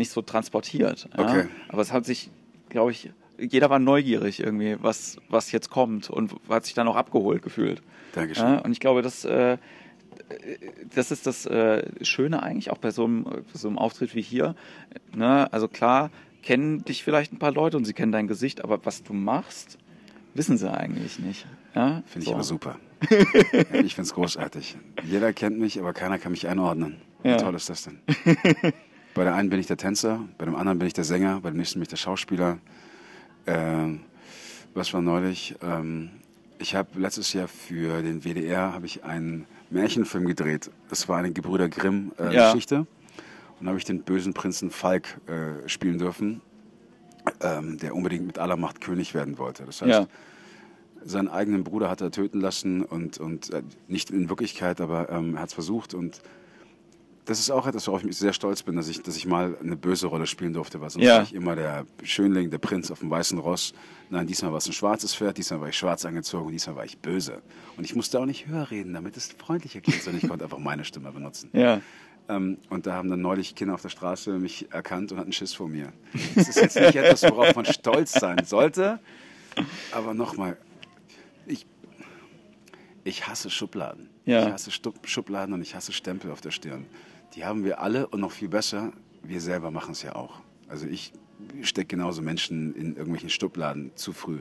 nicht 0.00 0.10
so 0.10 0.22
transportiert. 0.22 1.08
Ja? 1.16 1.24
Okay. 1.24 1.48
Aber 1.68 1.82
es 1.82 1.92
hat 1.92 2.04
sich, 2.04 2.30
glaube 2.68 2.90
ich, 2.90 3.10
jeder 3.38 3.70
war 3.70 3.78
neugierig 3.78 4.40
irgendwie, 4.40 4.76
was, 4.80 5.18
was 5.28 5.52
jetzt 5.52 5.70
kommt 5.70 6.10
und 6.10 6.34
hat 6.48 6.64
sich 6.64 6.74
dann 6.74 6.88
auch 6.88 6.96
abgeholt 6.96 7.42
gefühlt. 7.42 7.82
Dankeschön. 8.12 8.44
Ja? 8.44 8.58
Und 8.58 8.72
ich 8.72 8.80
glaube, 8.80 9.02
das, 9.02 9.24
äh, 9.24 9.56
das 10.94 11.10
ist 11.10 11.26
das 11.26 11.46
äh, 11.46 11.84
Schöne 12.04 12.42
eigentlich 12.42 12.70
auch 12.70 12.78
bei 12.78 12.90
so 12.90 13.04
einem, 13.04 13.26
so 13.52 13.68
einem 13.68 13.78
Auftritt 13.78 14.14
wie 14.14 14.22
hier. 14.22 14.54
Ne? 15.14 15.50
Also 15.52 15.68
klar, 15.68 16.10
kennen 16.42 16.84
dich 16.84 17.04
vielleicht 17.04 17.32
ein 17.32 17.38
paar 17.38 17.52
Leute 17.52 17.76
und 17.76 17.84
sie 17.84 17.92
kennen 17.92 18.12
dein 18.12 18.26
Gesicht, 18.26 18.62
aber 18.64 18.84
was 18.84 19.02
du 19.02 19.12
machst, 19.12 19.78
wissen 20.34 20.58
sie 20.58 20.70
eigentlich 20.70 21.18
nicht. 21.18 21.46
Ja? 21.74 22.02
Finde 22.06 22.24
ich 22.24 22.28
So. 22.28 22.34
aber 22.34 22.44
super. 22.44 22.76
ja, 23.10 23.18
ich 23.80 23.94
finde 23.94 24.02
es 24.02 24.14
großartig. 24.14 24.76
Jeder 25.04 25.32
kennt 25.32 25.58
mich, 25.58 25.78
aber 25.78 25.92
keiner 25.92 26.18
kann 26.18 26.32
mich 26.32 26.46
einordnen. 26.46 26.96
Ja. 27.22 27.34
Wie 27.34 27.42
toll 27.42 27.54
ist 27.54 27.70
das 27.70 27.84
denn? 27.84 28.00
bei 29.14 29.24
der 29.24 29.34
einen 29.34 29.50
bin 29.50 29.58
ich 29.60 29.66
der 29.66 29.76
Tänzer, 29.76 30.20
bei 30.38 30.44
dem 30.44 30.54
anderen 30.54 30.78
bin 30.78 30.86
ich 30.86 30.94
der 30.94 31.04
Sänger, 31.04 31.40
bei 31.40 31.50
dem 31.50 31.56
nächsten 31.56 31.74
bin 31.78 31.82
ich 31.82 31.88
der 31.88 31.96
Schauspieler. 31.96 32.58
Ähm, 33.46 34.00
was 34.74 34.92
war 34.94 35.00
neulich? 35.02 35.56
Ähm, 35.62 36.10
ich 36.58 36.74
habe 36.74 36.98
letztes 36.98 37.32
Jahr 37.32 37.48
für 37.48 38.02
den 38.02 38.22
WDR 38.24 38.72
habe 38.72 38.86
ich 38.86 39.02
einen 39.04 39.46
Märchenfilm 39.70 40.26
gedreht. 40.26 40.70
Das 40.88 41.08
war 41.08 41.16
eine 41.18 41.32
Gebrüder 41.32 41.68
Grimm 41.68 42.12
äh, 42.18 42.34
Ja. 42.34 42.52
Geschichte. 42.52 42.86
Und 43.60 43.66
habe 43.66 43.76
ich 43.78 43.84
den 43.84 44.02
bösen 44.02 44.32
Prinzen 44.32 44.70
Falk 44.70 45.20
äh, 45.26 45.68
spielen 45.68 45.98
dürfen, 45.98 46.40
ähm, 47.42 47.76
der 47.78 47.94
unbedingt 47.94 48.26
mit 48.26 48.38
aller 48.38 48.56
Macht 48.56 48.80
König 48.80 49.12
werden 49.14 49.36
wollte. 49.38 49.64
Das 49.64 49.82
heißt, 49.82 49.90
Ja. 49.90 50.06
seinen 51.04 51.28
eigenen 51.28 51.62
Bruder 51.64 51.90
hat 51.90 52.00
er 52.00 52.10
töten 52.10 52.40
lassen 52.40 52.82
und, 52.82 53.18
und 53.18 53.52
äh, 53.52 53.62
nicht 53.88 54.10
in 54.10 54.28
Wirklichkeit, 54.30 54.80
aber 54.80 55.10
ähm, 55.10 55.34
er 55.34 55.42
hat 55.42 55.48
es 55.48 55.54
versucht 55.54 55.92
und 55.94 56.22
das 57.30 57.38
ist 57.38 57.50
auch 57.50 57.66
etwas, 57.66 57.86
worauf 57.86 58.04
ich 58.04 58.16
sehr 58.18 58.32
stolz 58.32 58.62
bin, 58.62 58.74
dass 58.76 58.88
ich, 58.88 59.02
dass 59.02 59.16
ich 59.16 59.24
mal 59.24 59.56
eine 59.62 59.76
böse 59.76 60.08
Rolle 60.08 60.26
spielen 60.26 60.52
durfte, 60.52 60.80
weil 60.80 60.90
sonst 60.90 61.04
Ja. 61.04 61.16
war 61.18 61.22
ich 61.22 61.32
immer 61.34 61.54
der 61.56 61.86
Schönling, 62.02 62.50
der 62.50 62.58
Prinz 62.58 62.90
auf 62.90 62.98
dem 62.98 63.08
weißen 63.10 63.38
Ross. 63.38 63.72
Nein, 64.10 64.26
diesmal 64.26 64.50
war 64.50 64.58
es 64.58 64.66
ein 64.66 64.72
schwarzes 64.72 65.14
Pferd, 65.14 65.38
diesmal 65.38 65.60
war 65.60 65.68
ich 65.68 65.78
schwarz 65.78 66.04
angezogen 66.04 66.46
und 66.46 66.52
diesmal 66.52 66.76
war 66.76 66.84
ich 66.84 66.98
böse. 66.98 67.40
Und 67.76 67.84
ich 67.84 67.94
musste 67.94 68.18
auch 68.20 68.26
nicht 68.26 68.46
höher 68.48 68.70
reden, 68.70 68.92
damit 68.94 69.16
es 69.16 69.28
freundlicher 69.32 69.80
klingt, 69.80 70.02
sondern 70.02 70.20
ich 70.22 70.28
konnte 70.28 70.44
einfach 70.44 70.58
meine 70.58 70.84
Stimme 70.84 71.12
benutzen. 71.12 71.50
Ja. 71.52 71.80
Ähm, 72.28 72.58
und 72.68 72.86
da 72.86 72.94
haben 72.94 73.08
dann 73.08 73.20
neulich 73.20 73.54
Kinder 73.54 73.74
auf 73.74 73.82
der 73.82 73.88
Straße 73.88 74.38
mich 74.38 74.66
erkannt 74.72 75.12
und 75.12 75.18
hatten 75.18 75.32
Schiss 75.32 75.54
vor 75.54 75.68
mir. 75.68 75.92
Das 76.34 76.48
ist 76.48 76.56
jetzt 76.60 76.76
nicht 76.76 76.96
etwas, 76.96 77.22
worauf 77.22 77.54
man 77.54 77.64
stolz 77.64 78.12
sein 78.12 78.44
sollte. 78.44 78.98
Aber 79.92 80.14
nochmal, 80.14 80.56
ich, 81.46 81.64
ich 83.04 83.26
hasse 83.26 83.50
Schubladen. 83.50 84.08
Ja. 84.26 84.46
Ich 84.46 84.52
hasse 84.52 84.70
Stu- 84.70 84.92
Schubladen 85.04 85.54
und 85.54 85.62
ich 85.62 85.74
hasse 85.74 85.92
Stempel 85.92 86.30
auf 86.30 86.40
der 86.40 86.50
Stirn. 86.50 86.86
Die 87.34 87.44
haben 87.44 87.64
wir 87.64 87.80
alle 87.80 88.06
und 88.08 88.20
noch 88.20 88.32
viel 88.32 88.48
besser, 88.48 88.92
wir 89.22 89.40
selber 89.40 89.70
machen 89.70 89.92
es 89.92 90.02
ja 90.02 90.14
auch. 90.16 90.40
Also 90.68 90.86
ich 90.86 91.12
stecke 91.62 91.88
genauso 91.96 92.22
Menschen 92.22 92.74
in 92.74 92.96
irgendwelchen 92.96 93.30
Schubladen 93.30 93.92
zu 93.94 94.12
früh. 94.12 94.38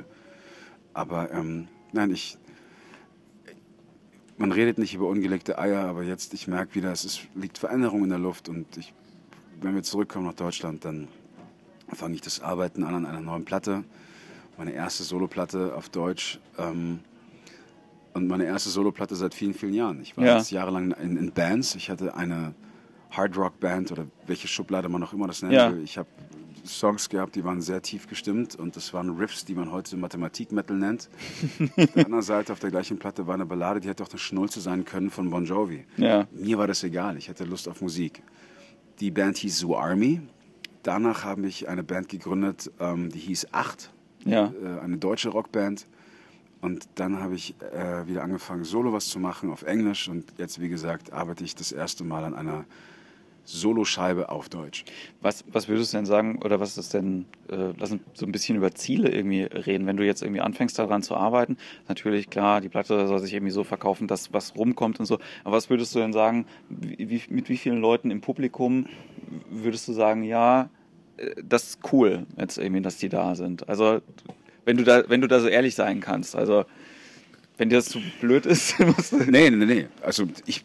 Aber 0.93 1.31
ähm, 1.31 1.67
nein, 1.91 2.11
ich, 2.11 2.37
man 4.37 4.51
redet 4.51 4.77
nicht 4.77 4.93
über 4.93 5.07
ungelegte 5.07 5.59
Eier, 5.59 5.85
aber 5.85 6.03
jetzt, 6.03 6.33
ich 6.33 6.47
merke 6.47 6.75
wieder, 6.75 6.91
es 6.91 7.05
ist, 7.05 7.21
liegt 7.35 7.57
Veränderung 7.57 8.03
in 8.03 8.09
der 8.09 8.19
Luft 8.19 8.49
und 8.49 8.77
ich, 8.77 8.93
wenn 9.61 9.75
wir 9.75 9.83
zurückkommen 9.83 10.25
nach 10.25 10.33
Deutschland, 10.33 10.85
dann 10.85 11.07
fange 11.93 12.15
ich 12.15 12.21
das 12.21 12.41
Arbeiten 12.41 12.83
an 12.83 12.95
an 12.95 13.05
einer 13.05 13.21
neuen 13.21 13.45
Platte. 13.45 13.83
Meine 14.57 14.71
erste 14.71 15.03
Soloplatte 15.03 15.73
auf 15.75 15.89
Deutsch 15.89 16.39
ähm, 16.57 16.99
und 18.13 18.27
meine 18.27 18.45
erste 18.45 18.69
Soloplatte 18.69 19.15
seit 19.15 19.33
vielen, 19.33 19.53
vielen 19.53 19.73
Jahren. 19.73 20.01
Ich 20.01 20.17
war 20.17 20.25
Ja. 20.25 20.37
jetzt 20.37 20.51
jahrelang 20.51 20.91
in, 20.91 21.17
in 21.17 21.31
Bands. 21.31 21.75
Ich 21.75 21.89
hatte 21.89 22.15
eine 22.15 22.53
Hard 23.11 23.37
Rock 23.37 23.59
Band 23.59 23.91
oder 23.91 24.05
welche 24.27 24.47
Schublade 24.47 24.87
man 24.89 25.03
auch 25.03 25.13
immer 25.13 25.27
das 25.27 25.41
nennen 25.41 25.53
Ja. 25.53 25.71
will. 25.71 25.83
Ich 25.83 25.97
habe 25.97 26.07
Songs 26.65 27.09
gehabt, 27.09 27.35
die 27.35 27.43
waren 27.43 27.61
sehr 27.61 27.81
tief 27.81 28.07
gestimmt 28.07 28.55
und 28.55 28.75
das 28.75 28.93
waren 28.93 29.09
Riffs, 29.17 29.45
die 29.45 29.55
man 29.55 29.71
heute 29.71 29.95
Mathematik-Metal 29.97 30.77
nennt. 30.77 31.09
auf 31.77 31.85
der 31.93 32.05
anderen 32.05 32.21
Seite 32.21 32.53
auf 32.53 32.59
der 32.59 32.69
gleichen 32.69 32.99
Platte 32.99 33.25
war 33.25 33.33
eine 33.35 33.45
Ballade, 33.45 33.79
die 33.79 33.87
hätte 33.87 34.03
auch 34.03 34.09
eine 34.09 34.19
Schnulze 34.19 34.59
sein 34.59 34.85
können 34.85 35.09
von 35.09 35.29
Bon 35.29 35.45
Jovi. 35.45 35.85
Ja. 35.97 36.27
Mir 36.31 36.57
war 36.57 36.67
das 36.67 36.83
egal, 36.83 37.17
ich 37.17 37.29
hatte 37.29 37.45
Lust 37.45 37.67
auf 37.67 37.81
Musik. 37.81 38.21
Die 38.99 39.09
Band 39.11 39.37
hieß 39.37 39.59
Zoo 39.59 39.75
Army. 39.75 40.21
Danach 40.83 41.23
habe 41.23 41.47
ich 41.47 41.67
eine 41.69 41.83
Band 41.83 42.09
gegründet, 42.09 42.71
ähm, 42.79 43.09
die 43.09 43.19
hieß 43.19 43.47
Acht, 43.53 43.91
Ja. 44.25 44.53
äh, 44.63 44.79
eine 44.81 44.97
deutsche 44.97 45.29
Rockband. 45.29 45.87
Und 46.61 46.89
dann 46.95 47.21
habe 47.21 47.35
ich 47.35 47.55
äh, 47.73 48.05
wieder 48.07 48.21
angefangen, 48.21 48.65
solo 48.65 48.91
was 48.91 49.07
zu 49.07 49.17
machen 49.19 49.49
auf 49.49 49.63
Englisch. 49.63 50.09
Und 50.09 50.25
jetzt, 50.37 50.59
wie 50.59 50.67
gesagt, 50.67 51.13
arbeite 51.13 51.43
ich 51.45 51.55
das 51.55 51.71
erste 51.71 52.03
Mal 52.03 52.25
an 52.25 52.33
einer 52.35 52.65
Soloscheibe 53.49 54.29
auf 54.29 54.47
Deutsch. 54.49 54.85
Was, 55.21 55.43
was 55.51 55.67
würdest 55.67 55.93
du 55.93 55.97
denn 55.97 56.05
sagen, 56.05 56.39
oder 56.43 56.59
was 56.59 56.77
ist 56.77 56.93
denn, 56.93 57.25
äh, 57.49 57.73
lass 57.77 57.91
uns 57.91 58.01
so 58.13 58.25
ein 58.25 58.31
bisschen 58.31 58.57
über 58.57 58.71
Ziele 58.71 59.09
irgendwie 59.09 59.43
reden, 59.43 59.87
wenn 59.87 59.97
du 59.97 60.05
jetzt 60.05 60.21
irgendwie 60.21 60.41
anfängst 60.41 60.77
daran 60.77 61.01
zu 61.01 61.15
arbeiten, 61.15 61.57
natürlich 61.87 62.29
klar, 62.29 62.61
die 62.61 62.69
Platte 62.69 63.07
soll 63.07 63.19
sich 63.19 63.33
irgendwie 63.33 63.51
so 63.51 63.63
verkaufen, 63.63 64.07
dass 64.07 64.31
was 64.33 64.55
rumkommt 64.55 64.99
und 64.99 65.07
so, 65.07 65.19
aber 65.43 65.57
was 65.57 65.69
würdest 65.69 65.95
du 65.95 65.99
denn 65.99 66.13
sagen, 66.13 66.45
wie, 66.69 67.21
mit 67.29 67.49
wie 67.49 67.57
vielen 67.57 67.81
Leuten 67.81 68.11
im 68.11 68.21
Publikum 68.21 68.85
würdest 69.49 69.87
du 69.87 69.93
sagen, 69.93 70.23
ja, 70.23 70.69
äh, 71.17 71.35
das 71.43 71.69
ist 71.69 71.79
cool, 71.91 72.27
jetzt 72.37 72.57
irgendwie, 72.57 72.81
dass 72.81 72.97
die 72.97 73.09
da 73.09 73.35
sind. 73.35 73.67
Also 73.67 74.01
wenn 74.65 74.77
du 74.77 74.83
da, 74.83 75.09
wenn 75.09 75.21
du 75.21 75.27
da 75.27 75.39
so 75.39 75.47
ehrlich 75.47 75.73
sein 75.73 75.99
kannst, 76.01 76.35
also 76.35 76.65
wenn 77.57 77.69
dir 77.69 77.77
das 77.77 77.85
zu 77.85 77.99
blöd 78.21 78.45
ist, 78.45 78.75
du. 79.11 79.17
Nee, 79.27 79.49
nee, 79.49 79.65
nee. 79.65 79.87
Also 80.01 80.27
ich 80.45 80.63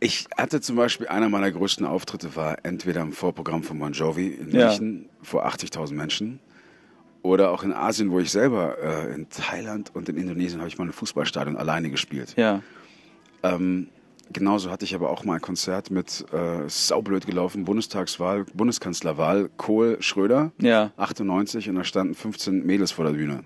ich 0.00 0.26
hatte 0.36 0.60
zum 0.60 0.76
Beispiel, 0.76 1.08
einer 1.08 1.28
meiner 1.28 1.50
größten 1.50 1.86
Auftritte 1.86 2.36
war 2.36 2.64
entweder 2.64 3.00
im 3.02 3.12
Vorprogramm 3.12 3.62
von 3.62 3.78
Bon 3.78 3.92
Jovi 3.92 4.28
in 4.28 4.50
München 4.50 5.02
ja. 5.02 5.08
vor 5.22 5.46
80.000 5.46 5.94
Menschen 5.94 6.40
oder 7.22 7.50
auch 7.50 7.62
in 7.62 7.72
Asien, 7.72 8.10
wo 8.10 8.20
ich 8.20 8.30
selber, 8.30 8.76
äh, 8.78 9.14
in 9.14 9.28
Thailand 9.28 9.94
und 9.94 10.08
in 10.08 10.16
Indonesien 10.16 10.60
habe 10.60 10.68
ich 10.68 10.78
mal 10.78 10.84
ein 10.84 10.92
Fußballstadion 10.92 11.56
alleine 11.56 11.90
gespielt. 11.90 12.34
Ja. 12.36 12.62
Ähm, 13.42 13.88
genauso 14.32 14.70
hatte 14.70 14.84
ich 14.84 14.94
aber 14.94 15.10
auch 15.10 15.24
mal 15.24 15.34
ein 15.34 15.40
Konzert 15.40 15.90
mit 15.90 16.24
äh, 16.32 16.68
saublöd 16.68 17.26
gelaufen, 17.26 17.64
Bundestagswahl, 17.64 18.44
Bundeskanzlerwahl, 18.54 19.50
Kohl, 19.56 19.96
Schröder, 20.00 20.52
ja. 20.60 20.92
98 20.96 21.68
und 21.68 21.76
da 21.76 21.84
standen 21.84 22.14
15 22.14 22.64
Mädels 22.64 22.92
vor 22.92 23.04
der 23.04 23.12
Bühne 23.12 23.44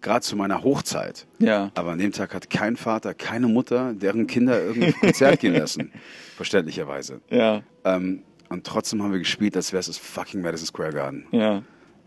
gerade 0.00 0.20
zu 0.20 0.36
meiner 0.36 0.62
Hochzeit. 0.62 1.26
Ja. 1.38 1.70
Aber 1.74 1.92
an 1.92 1.98
dem 1.98 2.12
Tag 2.12 2.34
hat 2.34 2.50
kein 2.50 2.76
Vater, 2.76 3.14
keine 3.14 3.48
Mutter, 3.48 3.92
deren 3.94 4.26
Kinder 4.26 4.62
irgendein 4.62 4.94
Konzert 4.94 5.40
gehen 5.40 5.54
lassen. 5.54 5.92
Verständlicherweise. 6.36 7.20
Ja. 7.30 7.62
Ähm, 7.84 8.22
und 8.48 8.66
trotzdem 8.66 9.02
haben 9.02 9.12
wir 9.12 9.18
gespielt, 9.18 9.56
als 9.56 9.72
wäre 9.72 9.80
es 9.80 9.86
das 9.86 9.98
fucking 9.98 10.42
Madison 10.42 10.66
Square 10.66 10.92
Garden. 10.92 11.26
Ja. 11.30 11.62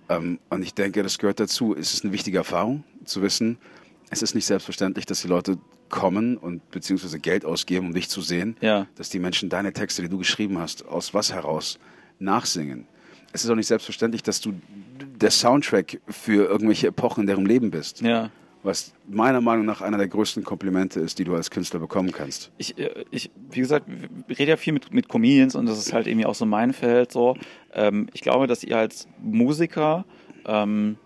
Ähm, 0.09 0.39
und 0.49 0.61
ich 0.61 0.73
denke, 0.73 1.03
das 1.03 1.17
gehört 1.17 1.39
dazu. 1.39 1.75
Es 1.75 1.93
ist 1.93 2.03
eine 2.03 2.13
wichtige 2.13 2.37
Erfahrung, 2.37 2.83
zu 3.05 3.21
wissen, 3.21 3.57
es 4.13 4.21
ist 4.21 4.35
nicht 4.35 4.45
selbstverständlich, 4.45 5.05
dass 5.05 5.21
die 5.21 5.27
Leute 5.27 5.57
kommen 5.89 6.37
und 6.37 6.69
beziehungsweise 6.69 7.19
Geld 7.19 7.45
ausgeben, 7.45 7.87
um 7.87 7.93
dich 7.93 8.09
zu 8.09 8.21
sehen. 8.21 8.55
Ja. 8.61 8.87
Dass 8.95 9.09
die 9.09 9.19
Menschen 9.19 9.49
deine 9.49 9.73
Texte, 9.73 10.03
die 10.03 10.09
du 10.09 10.19
geschrieben 10.19 10.59
hast, 10.59 10.87
aus 10.87 11.13
was 11.13 11.33
heraus 11.33 11.79
nachsingen. 12.19 12.87
Es 13.33 13.43
ist 13.43 13.49
auch 13.49 13.55
nicht 13.55 13.67
selbstverständlich, 13.67 14.23
dass 14.23 14.39
du 14.39 14.53
der 15.15 15.31
Soundtrack 15.31 15.99
für 16.07 16.47
irgendwelche 16.47 16.87
Epochen 16.87 17.21
in 17.21 17.27
deren 17.27 17.45
Leben 17.45 17.71
bist. 17.71 18.01
Ja. 18.01 18.29
Was 18.61 18.93
meiner 19.07 19.41
Meinung 19.41 19.65
nach 19.65 19.81
einer 19.81 19.97
der 19.97 20.07
größten 20.07 20.43
Komplimente 20.45 21.01
ist, 21.01 21.19
die 21.19 21.25
du 21.25 21.35
als 21.35 21.51
Künstler 21.51 21.81
bekommen 21.81 22.13
kannst. 22.13 22.51
Ich, 22.57 22.77
äh, 22.77 23.03
ich 23.11 23.29
wie 23.51 23.59
gesagt, 23.59 23.87
rede 24.29 24.51
ja 24.51 24.57
viel 24.57 24.71
mit, 24.71 24.93
mit 24.93 25.09
Comedians 25.09 25.55
und 25.55 25.65
das 25.65 25.77
ist 25.77 25.91
halt 25.91 26.07
irgendwie 26.07 26.25
auch 26.25 26.35
so 26.35 26.45
mein 26.45 26.71
Feld. 26.71 27.11
So. 27.11 27.35
Ähm, 27.73 28.07
ich 28.13 28.21
glaube, 28.21 28.47
dass 28.47 28.63
ihr 28.63 28.77
als 28.77 29.07
Musiker 29.21 30.05
ähm, 30.45 30.97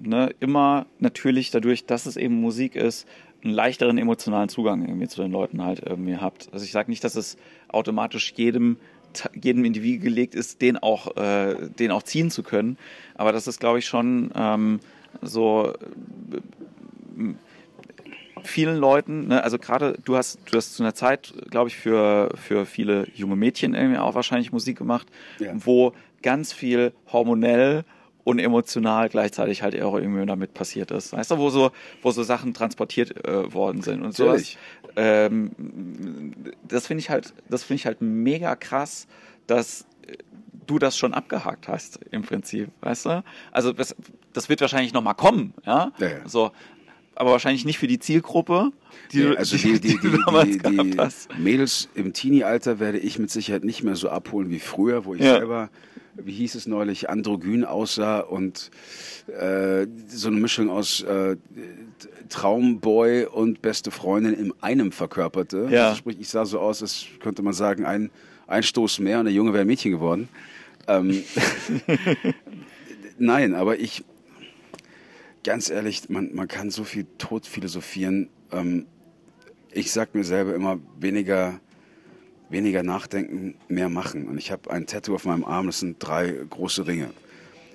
ne, 0.00 0.34
immer 0.40 0.86
natürlich 0.98 1.50
dadurch, 1.50 1.86
dass 1.86 2.06
es 2.06 2.16
eben 2.16 2.40
Musik 2.40 2.76
ist, 2.76 3.08
einen 3.44 3.54
leichteren 3.54 3.98
emotionalen 3.98 4.48
Zugang 4.48 4.86
irgendwie 4.86 5.08
zu 5.08 5.20
den 5.20 5.32
Leuten 5.32 5.64
halt 5.64 5.82
irgendwie 5.84 6.16
habt. 6.16 6.48
Also 6.52 6.64
ich 6.64 6.72
sage 6.72 6.90
nicht, 6.90 7.02
dass 7.02 7.16
es 7.16 7.36
automatisch 7.68 8.32
jedem 8.36 8.76
jedem 9.34 9.64
in 9.64 9.72
die 9.72 9.82
Wiege 9.82 9.98
gelegt 9.98 10.34
ist, 10.34 10.62
den 10.62 10.78
auch, 10.78 11.16
äh, 11.16 11.56
den 11.78 11.90
auch 11.90 12.02
ziehen 12.02 12.30
zu 12.30 12.42
können. 12.42 12.78
Aber 13.14 13.32
das 13.32 13.46
ist, 13.46 13.60
glaube 13.60 13.78
ich, 13.78 13.86
schon 13.86 14.30
ähm, 14.34 14.80
so 15.20 15.72
äh, 15.72 17.34
vielen 18.42 18.76
Leuten, 18.76 19.28
ne, 19.28 19.42
also 19.42 19.58
gerade 19.58 19.98
du 20.04 20.16
hast, 20.16 20.38
du 20.50 20.56
hast 20.56 20.74
zu 20.74 20.82
einer 20.82 20.94
Zeit, 20.94 21.32
glaube 21.50 21.68
ich, 21.68 21.76
für, 21.76 22.30
für 22.36 22.66
viele 22.66 23.06
junge 23.14 23.36
Mädchen 23.36 23.74
irgendwie 23.74 23.98
auch 23.98 24.14
wahrscheinlich 24.14 24.52
Musik 24.52 24.78
gemacht, 24.78 25.06
ja. 25.38 25.52
wo 25.54 25.92
ganz 26.22 26.52
viel 26.52 26.92
hormonell 27.12 27.84
und 28.24 28.38
emotional 28.38 29.08
gleichzeitig 29.08 29.62
halt 29.62 29.80
auch 29.82 29.94
irgendwie 29.94 30.24
damit 30.26 30.54
passiert 30.54 30.90
ist. 30.90 31.12
Weißt 31.12 31.30
du, 31.30 31.38
wo 31.38 31.50
so, 31.50 31.72
wo 32.02 32.10
so 32.10 32.22
Sachen 32.22 32.54
transportiert 32.54 33.26
äh, 33.26 33.52
worden 33.52 33.82
sind 33.82 34.02
und 34.02 34.14
so. 34.14 34.36
Ähm, 34.94 35.50
das 36.66 36.86
finde 36.86 37.00
ich 37.00 37.10
halt, 37.10 37.32
das 37.48 37.64
finde 37.64 37.80
ich 37.80 37.86
halt 37.86 38.00
mega 38.00 38.54
krass, 38.56 39.06
dass 39.46 39.86
du 40.66 40.78
das 40.78 40.96
schon 40.96 41.14
abgehakt 41.14 41.68
hast 41.68 41.98
im 42.10 42.22
Prinzip, 42.22 42.70
weißt 42.80 43.06
du? 43.06 43.24
Also 43.50 43.72
das, 43.72 43.94
das 44.32 44.48
wird 44.48 44.60
wahrscheinlich 44.60 44.92
noch 44.92 45.02
mal 45.02 45.14
kommen, 45.14 45.54
ja? 45.66 45.92
ja, 45.98 46.08
ja. 46.08 46.28
So, 46.28 46.52
aber 47.14 47.30
wahrscheinlich 47.32 47.64
nicht 47.64 47.78
für 47.78 47.86
die 47.86 47.98
Zielgruppe, 47.98 48.70
die 49.12 49.20
ja, 49.20 49.32
also 49.32 49.56
die, 49.56 49.80
die, 49.80 49.98
die, 49.98 50.58
die, 50.58 50.58
die 50.58 50.98
Mädels 51.38 51.88
im 51.94 52.12
Teenie-Alter 52.12 52.80
werde 52.80 52.98
ich 52.98 53.18
mit 53.18 53.30
Sicherheit 53.30 53.64
nicht 53.64 53.82
mehr 53.82 53.96
so 53.96 54.08
abholen 54.08 54.50
wie 54.50 54.58
früher, 54.58 55.04
wo 55.04 55.14
ich 55.14 55.22
selber 55.22 55.70
wie 56.14 56.32
hieß 56.32 56.54
es 56.54 56.66
neulich, 56.66 57.08
androgyn 57.08 57.64
aussah 57.64 58.20
und 58.20 58.70
äh, 59.28 59.86
so 60.08 60.28
eine 60.28 60.38
Mischung 60.38 60.68
aus 60.68 61.02
äh, 61.02 61.36
Traumboy 62.28 63.26
und 63.26 63.62
beste 63.62 63.90
Freundin 63.90 64.34
in 64.34 64.52
einem 64.60 64.92
verkörperte. 64.92 65.68
Ja. 65.70 65.88
Also 65.88 65.98
sprich, 65.98 66.16
ich 66.20 66.28
sah 66.28 66.44
so 66.44 66.60
aus, 66.60 66.82
als 66.82 67.06
könnte 67.20 67.42
man 67.42 67.52
sagen, 67.52 67.84
ein, 67.84 68.10
ein 68.46 68.62
Stoß 68.62 68.98
mehr 68.98 69.20
und 69.20 69.26
der 69.26 69.34
Junge 69.34 69.52
wäre 69.52 69.64
Mädchen 69.64 69.92
geworden. 69.92 70.28
Ähm, 70.86 71.22
Nein, 73.18 73.54
aber 73.54 73.78
ich, 73.78 74.04
ganz 75.44 75.70
ehrlich, 75.70 76.08
man, 76.08 76.34
man 76.34 76.48
kann 76.48 76.70
so 76.70 76.84
viel 76.84 77.06
tot 77.18 77.46
philosophieren. 77.46 78.30
Ähm, 78.50 78.86
ich 79.72 79.90
sag 79.90 80.14
mir 80.14 80.24
selber 80.24 80.54
immer 80.54 80.78
weniger 80.98 81.60
weniger 82.52 82.82
nachdenken, 82.82 83.54
mehr 83.68 83.88
machen. 83.88 84.28
Und 84.28 84.38
ich 84.38 84.52
habe 84.52 84.70
ein 84.70 84.86
Tattoo 84.86 85.14
auf 85.14 85.24
meinem 85.24 85.44
Arm, 85.44 85.66
das 85.66 85.80
sind 85.80 85.96
drei 85.98 86.30
große 86.30 86.86
Ringe. 86.86 87.10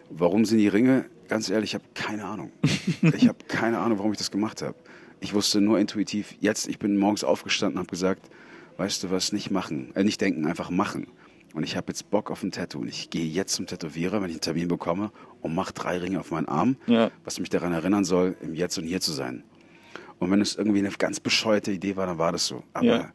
Warum 0.09 0.45
sind 0.45 0.59
die 0.59 0.68
Ringe? 0.70 1.05
Ganz 1.28 1.49
ehrlich, 1.49 1.72
ich 1.72 1.76
habe 1.76 1.84
keine 1.93 2.24
Ahnung. 2.24 2.51
Ich 3.01 3.28
habe 3.28 3.38
keine 3.47 3.80
Ahnung, 3.80 3.97
warum 3.97 4.11
ich 4.13 4.18
das 4.18 4.32
gemacht 4.32 4.61
habe. 4.61 4.76
Ich 5.20 5.34
wusste 5.34 5.59
nur 5.59 5.80
intuitiv, 5.80 6.36
jetzt, 6.39 6.68
ich 6.68 6.80
bin 6.80 6.97
morgens 6.97 7.24
aufgestanden 7.24 7.78
und 7.78 7.84
habe 7.84 7.89
gesagt, 7.89 8.30
weißt 8.78 9.03
du 9.03 9.11
was, 9.11 9.34
nicht 9.34 9.51
machen, 9.51 9.91
äh, 9.95 10.03
nicht 10.03 10.22
denken, 10.22 10.45
einfach 10.45 10.70
machen. 10.70 11.07
Und 11.58 11.64
ich 11.64 11.76
habe 11.76 11.88
jetzt 11.88 12.12
Bock 12.12 12.30
auf 12.30 12.43
ein 12.43 12.51
Tattoo. 12.51 12.82
Und 12.82 12.88
ich 12.88 13.10
gehe 13.10 13.26
jetzt 13.26 13.55
zum 13.55 13.66
Tätowierer, 13.66 14.22
wenn 14.22 14.30
ich 14.30 14.36
einen 14.36 14.41
Termin 14.41 14.68
bekomme, 14.68 15.12
und 15.41 15.55
mache 15.55 15.74
drei 15.74 15.97
Ringe 15.97 16.20
auf 16.20 16.30
meinen 16.30 16.47
Arm, 16.47 16.78
ja. 16.86 17.10
was 17.24 17.39
mich 17.39 17.49
daran 17.49 17.74
erinnern 17.74 18.05
soll, 18.05 18.38
im 18.41 18.53
Jetzt 18.53 18.78
und 18.78 18.86
Hier 18.86 19.01
zu 19.01 19.12
sein. 19.12 19.43
Und 20.20 20.30
wenn 20.30 20.39
es 20.39 20.55
irgendwie 20.55 20.78
eine 20.78 20.89
ganz 20.91 21.20
bescheuerte 21.20 21.72
Idee 21.72 21.95
war, 21.95 22.05
dann 22.05 22.20
war 22.20 22.32
das 22.32 22.45
so. 22.45 22.64
Aber 22.74 22.86
ja 22.86 23.12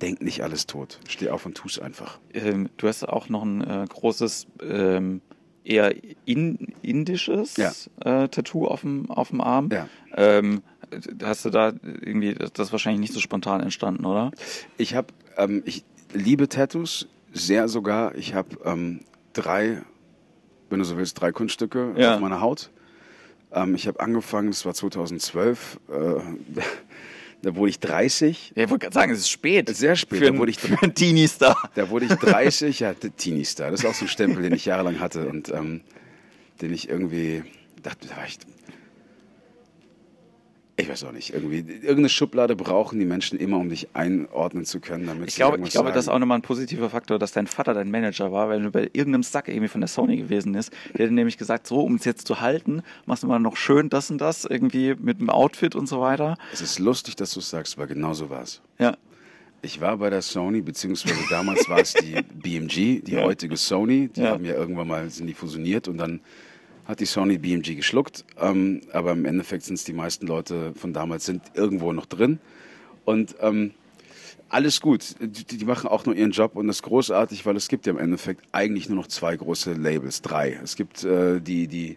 denk 0.00 0.20
nicht 0.20 0.42
alles 0.42 0.66
tot. 0.66 0.98
Steh 1.08 1.28
auf 1.28 1.46
und 1.46 1.54
tu 1.54 1.68
es 1.68 1.78
einfach. 1.78 2.18
Ähm, 2.34 2.70
du 2.76 2.88
hast 2.88 3.08
auch 3.08 3.28
noch 3.28 3.44
ein 3.44 3.62
äh, 3.62 3.84
großes, 3.88 4.48
ähm, 4.60 5.20
eher 5.62 5.94
in, 6.24 6.74
indisches 6.82 7.56
ja. 7.56 7.70
äh, 8.00 8.28
Tattoo 8.28 8.66
auf 8.66 8.80
dem, 8.80 9.08
auf 9.12 9.28
dem 9.28 9.40
Arm. 9.40 9.68
Ja. 9.70 9.86
Ähm, 10.16 10.62
hast 11.22 11.44
du 11.44 11.50
da 11.50 11.72
irgendwie, 11.82 12.34
das 12.34 12.68
ist 12.68 12.72
wahrscheinlich 12.72 13.00
nicht 13.00 13.12
so 13.12 13.20
spontan 13.20 13.60
entstanden, 13.60 14.04
oder? 14.04 14.32
Ich 14.76 14.96
habe, 14.96 15.08
ähm, 15.36 15.62
ich 15.66 15.84
liebe 16.12 16.48
Tattoos, 16.48 17.06
sehr 17.32 17.68
sogar. 17.68 18.14
Ich 18.14 18.34
habe 18.34 18.48
ähm, 18.64 19.00
drei, 19.32 19.82
wenn 20.70 20.78
du 20.78 20.84
so 20.84 20.96
willst, 20.96 21.20
drei 21.20 21.32
Kunststücke 21.32 21.94
ja. 21.96 22.14
auf 22.14 22.20
meiner 22.20 22.40
Haut. 22.40 22.70
Ähm, 23.52 23.74
ich 23.74 23.86
habe 23.86 24.00
angefangen, 24.00 24.48
das 24.48 24.64
war 24.64 24.74
2012. 24.74 25.80
Äh, 25.88 26.60
Da 27.42 27.56
wurde 27.56 27.70
ich 27.70 27.80
30. 27.80 28.52
Ja, 28.54 28.64
ich 28.64 28.70
wollte 28.70 28.84
gerade 28.84 28.94
sagen, 28.94 29.12
es 29.12 29.18
ist 29.18 29.30
spät. 29.30 29.68
Sehr 29.74 29.96
spät. 29.96 30.20
Für, 30.20 30.30
da 30.30 30.38
wurde 30.38 30.52
ich, 30.52 30.58
für 30.60 30.80
einen 30.80 30.94
Teenie-Star. 30.94 31.56
Da 31.74 31.90
wurde 31.90 32.06
ich 32.06 32.12
30, 32.12 32.80
ja, 32.80 32.94
Teenie-Star. 32.94 33.72
Das 33.72 33.80
ist 33.80 33.86
auch 33.86 33.94
so 33.94 34.04
ein 34.04 34.08
Stempel, 34.08 34.44
den 34.44 34.54
ich 34.54 34.64
jahrelang 34.64 35.00
hatte 35.00 35.26
und 35.26 35.48
ähm, 35.50 35.82
den 36.60 36.72
ich 36.72 36.88
irgendwie 36.88 37.42
dachte, 37.82 38.06
da 38.06 38.16
war 38.16 38.26
ich 38.26 38.38
ich 40.82 40.88
weiß 40.88 41.04
auch 41.04 41.12
nicht, 41.12 41.32
irgendwie 41.32 41.58
irgendeine 41.58 42.08
Schublade 42.08 42.56
brauchen 42.56 42.98
die 42.98 43.04
Menschen 43.04 43.38
immer, 43.38 43.58
um 43.58 43.68
dich 43.68 43.88
einordnen 43.94 44.64
zu 44.64 44.80
können, 44.80 45.06
damit 45.06 45.28
ich 45.28 45.36
glaube, 45.36 45.58
ich 45.62 45.70
glaube, 45.70 45.86
sagen. 45.86 45.94
das 45.94 46.04
ist 46.06 46.08
auch 46.08 46.18
nochmal 46.18 46.38
ein 46.38 46.42
positiver 46.42 46.90
Faktor, 46.90 47.18
dass 47.18 47.32
dein 47.32 47.46
Vater 47.46 47.74
dein 47.74 47.90
Manager 47.90 48.32
war, 48.32 48.48
weil 48.48 48.62
du 48.62 48.70
bei 48.70 48.90
irgendeinem 48.92 49.22
Sack 49.22 49.48
irgendwie 49.48 49.68
von 49.68 49.80
der 49.80 49.88
Sony 49.88 50.16
gewesen 50.16 50.54
ist. 50.54 50.72
Der 50.96 51.06
hat 51.06 51.12
nämlich 51.12 51.38
gesagt, 51.38 51.66
so, 51.66 51.80
um 51.80 51.94
es 51.94 52.04
jetzt 52.04 52.26
zu 52.26 52.40
halten, 52.40 52.82
machst 53.06 53.22
du 53.22 53.28
mal 53.28 53.38
noch 53.38 53.56
schön 53.56 53.88
das 53.88 54.10
und 54.10 54.18
das, 54.18 54.44
irgendwie 54.44 54.94
mit 54.98 55.20
dem 55.20 55.30
Outfit 55.30 55.74
und 55.74 55.88
so 55.88 56.00
weiter. 56.00 56.36
Es 56.52 56.60
ist 56.60 56.78
lustig, 56.78 57.16
dass 57.16 57.32
du 57.32 57.40
es 57.40 57.48
sagst, 57.48 57.78
weil 57.78 57.86
genau 57.86 58.12
so 58.12 58.28
war 58.28 58.42
es. 58.42 58.60
Ja. 58.78 58.96
Ich 59.64 59.80
war 59.80 59.96
bei 59.98 60.10
der 60.10 60.22
Sony, 60.22 60.60
beziehungsweise 60.60 61.20
damals 61.30 61.68
war 61.68 61.78
es 61.78 61.94
die 61.94 62.20
BMG, 62.34 63.00
die 63.04 63.12
ja. 63.12 63.22
heutige 63.22 63.56
Sony. 63.56 64.08
Die 64.08 64.22
ja. 64.22 64.30
haben 64.30 64.44
ja 64.44 64.54
irgendwann 64.54 64.88
mal, 64.88 65.08
sind 65.08 65.28
die 65.28 65.34
fusioniert 65.34 65.86
und 65.86 65.98
dann 65.98 66.20
hat 66.86 67.00
die 67.00 67.06
Sony 67.06 67.38
BMG 67.38 67.76
geschluckt, 67.76 68.24
ähm, 68.40 68.80
aber 68.92 69.12
im 69.12 69.24
Endeffekt 69.24 69.64
sind 69.64 69.74
es 69.74 69.84
die 69.84 69.92
meisten 69.92 70.26
Leute 70.26 70.72
von 70.74 70.92
damals 70.92 71.24
sind 71.24 71.42
irgendwo 71.54 71.92
noch 71.92 72.06
drin 72.06 72.38
und 73.04 73.36
ähm, 73.40 73.72
alles 74.48 74.80
gut. 74.82 75.14
Die, 75.18 75.56
die, 75.56 75.64
machen 75.64 75.88
auch 75.88 76.04
nur 76.04 76.14
ihren 76.14 76.32
Job 76.32 76.56
und 76.56 76.66
das 76.66 76.76
ist 76.76 76.82
großartig, 76.82 77.46
weil 77.46 77.56
es 77.56 77.68
gibt 77.68 77.86
ja 77.86 77.92
im 77.92 77.98
Endeffekt 77.98 78.42
eigentlich 78.52 78.88
nur 78.88 78.96
noch 78.96 79.06
zwei 79.06 79.34
große 79.34 79.72
Labels, 79.72 80.20
drei. 80.20 80.58
Es 80.62 80.76
gibt 80.76 81.04
äh, 81.04 81.40
die 81.40 81.68
die 81.68 81.96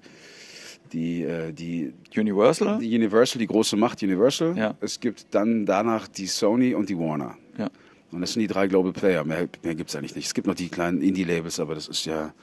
die 0.93 1.23
äh, 1.23 1.51
die 1.51 1.93
Universal, 2.15 2.79
die 2.79 2.95
Universal, 2.95 3.39
die 3.39 3.47
große 3.47 3.75
Macht 3.75 4.01
Universal. 4.03 4.57
Ja. 4.57 4.75
Es 4.79 5.01
gibt 5.01 5.27
dann 5.31 5.65
danach 5.65 6.07
die 6.07 6.27
Sony 6.27 6.73
und 6.73 6.89
die 6.89 6.97
Warner. 6.97 7.36
Ja. 7.57 7.69
Und 8.11 8.21
das 8.21 8.33
sind 8.33 8.41
die 8.41 8.47
drei 8.47 8.67
Global 8.67 8.93
Player. 8.93 9.25
Mehr, 9.25 9.49
mehr 9.61 9.75
gibt 9.75 9.89
es 9.89 9.95
eigentlich 9.95 10.15
nicht. 10.15 10.27
Es 10.27 10.33
gibt 10.33 10.47
noch 10.47 10.55
die 10.55 10.69
kleinen 10.69 11.01
Indie-Labels, 11.01 11.59
aber 11.59 11.75
das 11.75 11.89
ist 11.89 12.05
ja 12.05 12.33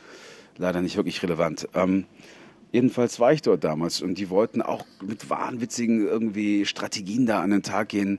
leider 0.58 0.80
nicht 0.82 0.96
wirklich 0.96 1.22
relevant. 1.22 1.68
Ähm, 1.74 2.04
jedenfalls 2.72 3.20
war 3.20 3.32
ich 3.32 3.42
dort 3.42 3.64
damals 3.64 4.00
und 4.02 4.18
die 4.18 4.30
wollten 4.30 4.62
auch 4.62 4.84
mit 5.04 5.30
wahnwitzigen 5.30 6.06
irgendwie 6.06 6.64
Strategien 6.66 7.26
da 7.26 7.40
an 7.40 7.50
den 7.50 7.62
Tag 7.62 7.88
gehen. 7.90 8.18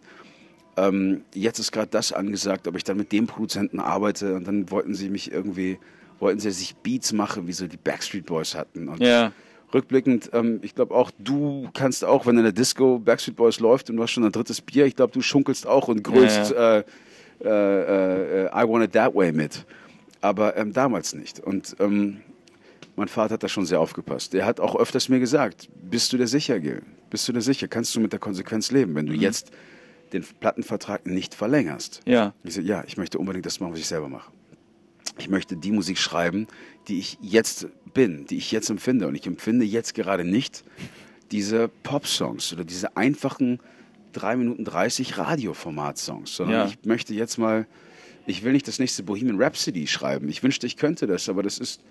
Ähm, 0.75 1.21
jetzt 1.33 1.59
ist 1.59 1.71
gerade 1.71 1.89
das 1.89 2.11
angesagt, 2.13 2.67
ob 2.67 2.75
ich 2.75 2.83
dann 2.83 2.97
mit 2.97 3.11
dem 3.11 3.27
Produzenten 3.27 3.79
arbeite 3.79 4.35
und 4.35 4.47
dann 4.47 4.71
wollten 4.71 4.95
sie 4.95 5.09
mich 5.09 5.31
irgendwie, 5.31 5.77
wollten 6.19 6.39
sie 6.39 6.51
sich 6.51 6.75
Beats 6.77 7.13
machen, 7.13 7.47
wie 7.47 7.53
so 7.53 7.67
die 7.67 7.77
Backstreet 7.77 8.25
Boys 8.25 8.55
hatten. 8.55 8.87
Und 8.87 8.99
Ja. 9.01 9.31
rückblickend, 9.73 10.31
ähm, 10.33 10.59
ich 10.63 10.73
glaube 10.73 10.95
auch, 10.95 11.11
du 11.19 11.69
kannst 11.73 12.03
auch, 12.03 12.25
wenn 12.25 12.37
in 12.37 12.43
der 12.43 12.53
Disco 12.53 12.97
Backstreet 12.97 13.35
Boys 13.35 13.59
läuft 13.59 13.89
und 13.91 13.97
du 13.97 14.03
hast 14.03 14.11
schon 14.11 14.23
ein 14.23 14.31
drittes 14.31 14.61
Bier, 14.61 14.85
ich 14.85 14.95
glaube, 14.95 15.13
du 15.13 15.21
schunkelst 15.21 15.67
auch 15.67 15.87
und 15.87 16.03
grölst 16.03 16.51
Ja, 16.51 16.79
Äh, 16.79 16.83
äh, 17.43 18.45
äh, 18.45 18.49
I 18.53 18.67
Want 18.67 18.85
It 18.85 18.93
That 18.93 19.13
Way 19.13 19.31
mit. 19.33 19.65
Aber 20.23 20.55
ähm, 20.55 20.71
damals 20.71 21.13
nicht. 21.13 21.41
Und 21.41 21.75
ähm, 21.79 22.21
mein 22.95 23.09
Vater 23.09 23.33
hat 23.33 23.43
da 23.43 23.49
schon 23.49 23.65
sehr 23.65 23.81
aufgepasst. 23.81 24.33
Er 24.33 24.45
hat 24.45 24.61
auch 24.61 24.75
öfters 24.75 25.09
mir 25.09 25.19
gesagt, 25.19 25.67
bist 25.83 26.13
du 26.13 26.17
dir 26.17 26.27
sicher, 26.27 26.59
Gil? 26.61 26.81
Bist 27.09 27.27
du 27.27 27.33
dir 27.33 27.41
sicher? 27.41 27.67
Kannst 27.67 27.93
du 27.95 27.99
mit 27.99 28.13
der 28.13 28.19
Konsequenz 28.19 28.71
leben, 28.71 28.95
wenn 28.95 29.05
du 29.05 29.13
jetzt 29.13 29.51
den 30.13 30.23
Plattenvertrag 30.39 31.05
nicht 31.05 31.35
verlängerst? 31.35 31.99
Ja. 32.05 32.33
Ich 32.45 32.53
so, 32.53 32.61
ja, 32.61 32.83
ich 32.87 32.95
möchte 32.95 33.19
unbedingt 33.19 33.45
das 33.45 33.59
machen, 33.59 33.73
was 33.73 33.79
ich 33.79 33.87
selber 33.87 34.07
mache. 34.07 34.31
Ich 35.17 35.27
möchte 35.29 35.57
die 35.57 35.71
Musik 35.73 35.97
schreiben, 35.97 36.47
die 36.87 36.99
ich 36.99 37.17
jetzt 37.21 37.67
bin, 37.93 38.25
die 38.25 38.37
ich 38.37 38.49
jetzt 38.51 38.69
empfinde. 38.69 39.07
Und 39.07 39.15
ich 39.15 39.27
empfinde 39.27 39.65
jetzt 39.65 39.93
gerade 39.93 40.23
nicht 40.23 40.63
diese 41.31 41.67
Pop-Songs 41.67 42.53
oder 42.53 42.63
diese 42.63 42.95
einfachen 42.95 43.59
3 44.13 44.37
Minuten 44.37 44.63
30 44.63 45.17
Radioformat-Songs, 45.17 46.33
sondern 46.35 46.55
Ja. 46.55 46.65
ich 46.67 46.85
möchte 46.85 47.13
jetzt 47.13 47.37
mal, 47.37 47.67
ich 48.25 48.43
will 48.43 48.51
nicht 48.53 48.67
das 48.67 48.79
nächste 48.79 49.03
Bohemian 49.03 49.41
Rhapsody 49.41 49.87
schreiben. 49.87 50.29
Ich 50.29 50.43
wünschte, 50.43 50.65
ich 50.67 50.77
könnte 50.77 51.07
das, 51.07 51.29
aber 51.29 51.43
das 51.43 51.57
ist 51.59 51.81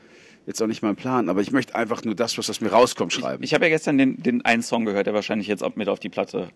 jetzt 0.46 0.60
auch 0.62 0.66
nicht 0.66 0.82
mein 0.82 0.96
Plan. 0.96 1.28
Aber 1.28 1.40
ich 1.40 1.52
möchte 1.52 1.74
einfach 1.74 2.04
nur 2.04 2.14
das, 2.14 2.36
was 2.38 2.50
aus 2.50 2.60
mir 2.60 2.70
rauskommt, 2.72 3.12
schreiben. 3.12 3.42
Ich 3.44 3.54
habe 3.54 3.64
ja 3.66 3.68
gestern 3.70 3.98
den, 3.98 4.22
den 4.22 4.44
einen 4.44 4.62
Song 4.62 4.84
gehört, 4.84 5.06
der 5.06 5.14
wahrscheinlich 5.14 5.46
jetzt 5.46 5.62
auch 5.62 5.76
mit 5.76 5.88
auf 5.88 6.00
die 6.00 6.08
Platte 6.08 6.48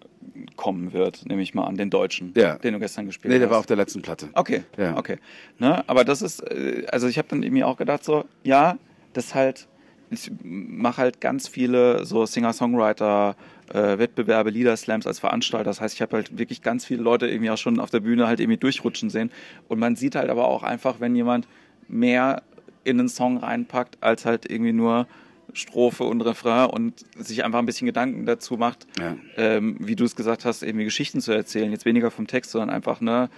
kommen 0.57 0.93
wird, 0.93 1.25
nehme 1.27 1.43
ich 1.43 1.55
mal 1.55 1.65
an, 1.67 1.77
den 1.77 1.91
deutschen, 1.91 2.33
Ja. 2.37 2.57
den 2.59 2.73
du 2.75 2.81
gestern 2.81 3.07
gespielt 3.07 3.33
nee, 3.33 3.39
der 3.39 3.47
hast. 3.49 3.53
war 3.53 3.59
auf 3.61 3.67
der 3.67 3.77
letzten 3.77 4.03
Platte. 4.03 4.29
Okay, 4.33 4.65
Ja. 4.77 4.97
okay. 4.97 5.19
Ne? 5.59 5.89
Aber 5.89 6.05
das 6.05 6.23
ist, 6.23 6.41
äh, 6.41 6.87
also 6.91 7.07
ich 7.07 7.19
habe 7.19 7.29
dann 7.29 7.43
irgendwie 7.43 7.63
auch 7.65 7.77
gedacht, 7.77 8.03
so, 8.05 8.25
ja, 8.43 8.79
das 9.13 9.35
halt, 9.35 9.69
ich 10.11 10.31
mache 10.43 10.99
halt 10.99 11.21
ganz 11.21 11.49
viele 11.49 12.05
so 12.05 12.25
Singer-Songwriter, 12.27 13.37
äh, 13.73 13.99
Wettbewerbe, 13.99 14.51
Liederslams 14.51 15.07
als 15.07 15.19
Veranstalter. 15.19 15.65
Das 15.65 15.81
heißt, 15.81 15.95
ich 15.95 16.03
habe 16.03 16.17
halt 16.17 16.39
wirklich 16.39 16.63
ganz 16.63 16.85
viele 16.85 17.03
Leute 17.03 17.27
irgendwie 17.27 17.51
auch 17.51 17.59
schon 17.59 17.81
auf 17.81 17.91
der 17.91 18.01
Bühne 18.01 18.27
halt 18.27 18.41
irgendwie 18.41 18.59
durchrutschen 18.59 19.11
sehen. 19.11 19.31
Und 19.69 19.79
man 19.79 19.97
sieht 19.97 20.15
halt 20.15 20.31
aber 20.31 20.47
auch 20.47 20.63
einfach, 20.63 21.01
wenn 21.01 21.17
jemand 21.17 21.49
mehr 21.89 22.43
in 22.85 23.01
einen 23.01 23.09
Song 23.09 23.39
reinpackt, 23.39 23.99
als 24.01 24.25
halt 24.25 24.49
irgendwie 24.51 24.73
nur 24.73 25.07
Strophe 25.53 26.05
und 26.05 26.21
Refrain 26.21 26.69
und 26.71 27.05
sich 27.17 27.45
einfach 27.45 27.59
ein 27.61 27.67
bisschen 27.67 27.87
Gedanken 27.87 28.27
dazu 28.27 28.57
macht, 28.57 28.87
Ja. 28.99 29.17
ähm, 29.37 29.77
wie 29.81 29.97
du 29.97 30.05
es 30.05 30.15
gesagt 30.15 30.45
hast, 30.45 30.63
irgendwie 30.63 30.85
Geschichten 30.85 31.21
zu 31.21 31.33
erzählen. 31.33 31.71
Jetzt 31.73 31.85
weniger 31.85 32.11
vom 32.11 32.27
Text, 32.27 32.51
sondern 32.51 32.71
einfach 32.71 33.01
ne, 33.01 33.29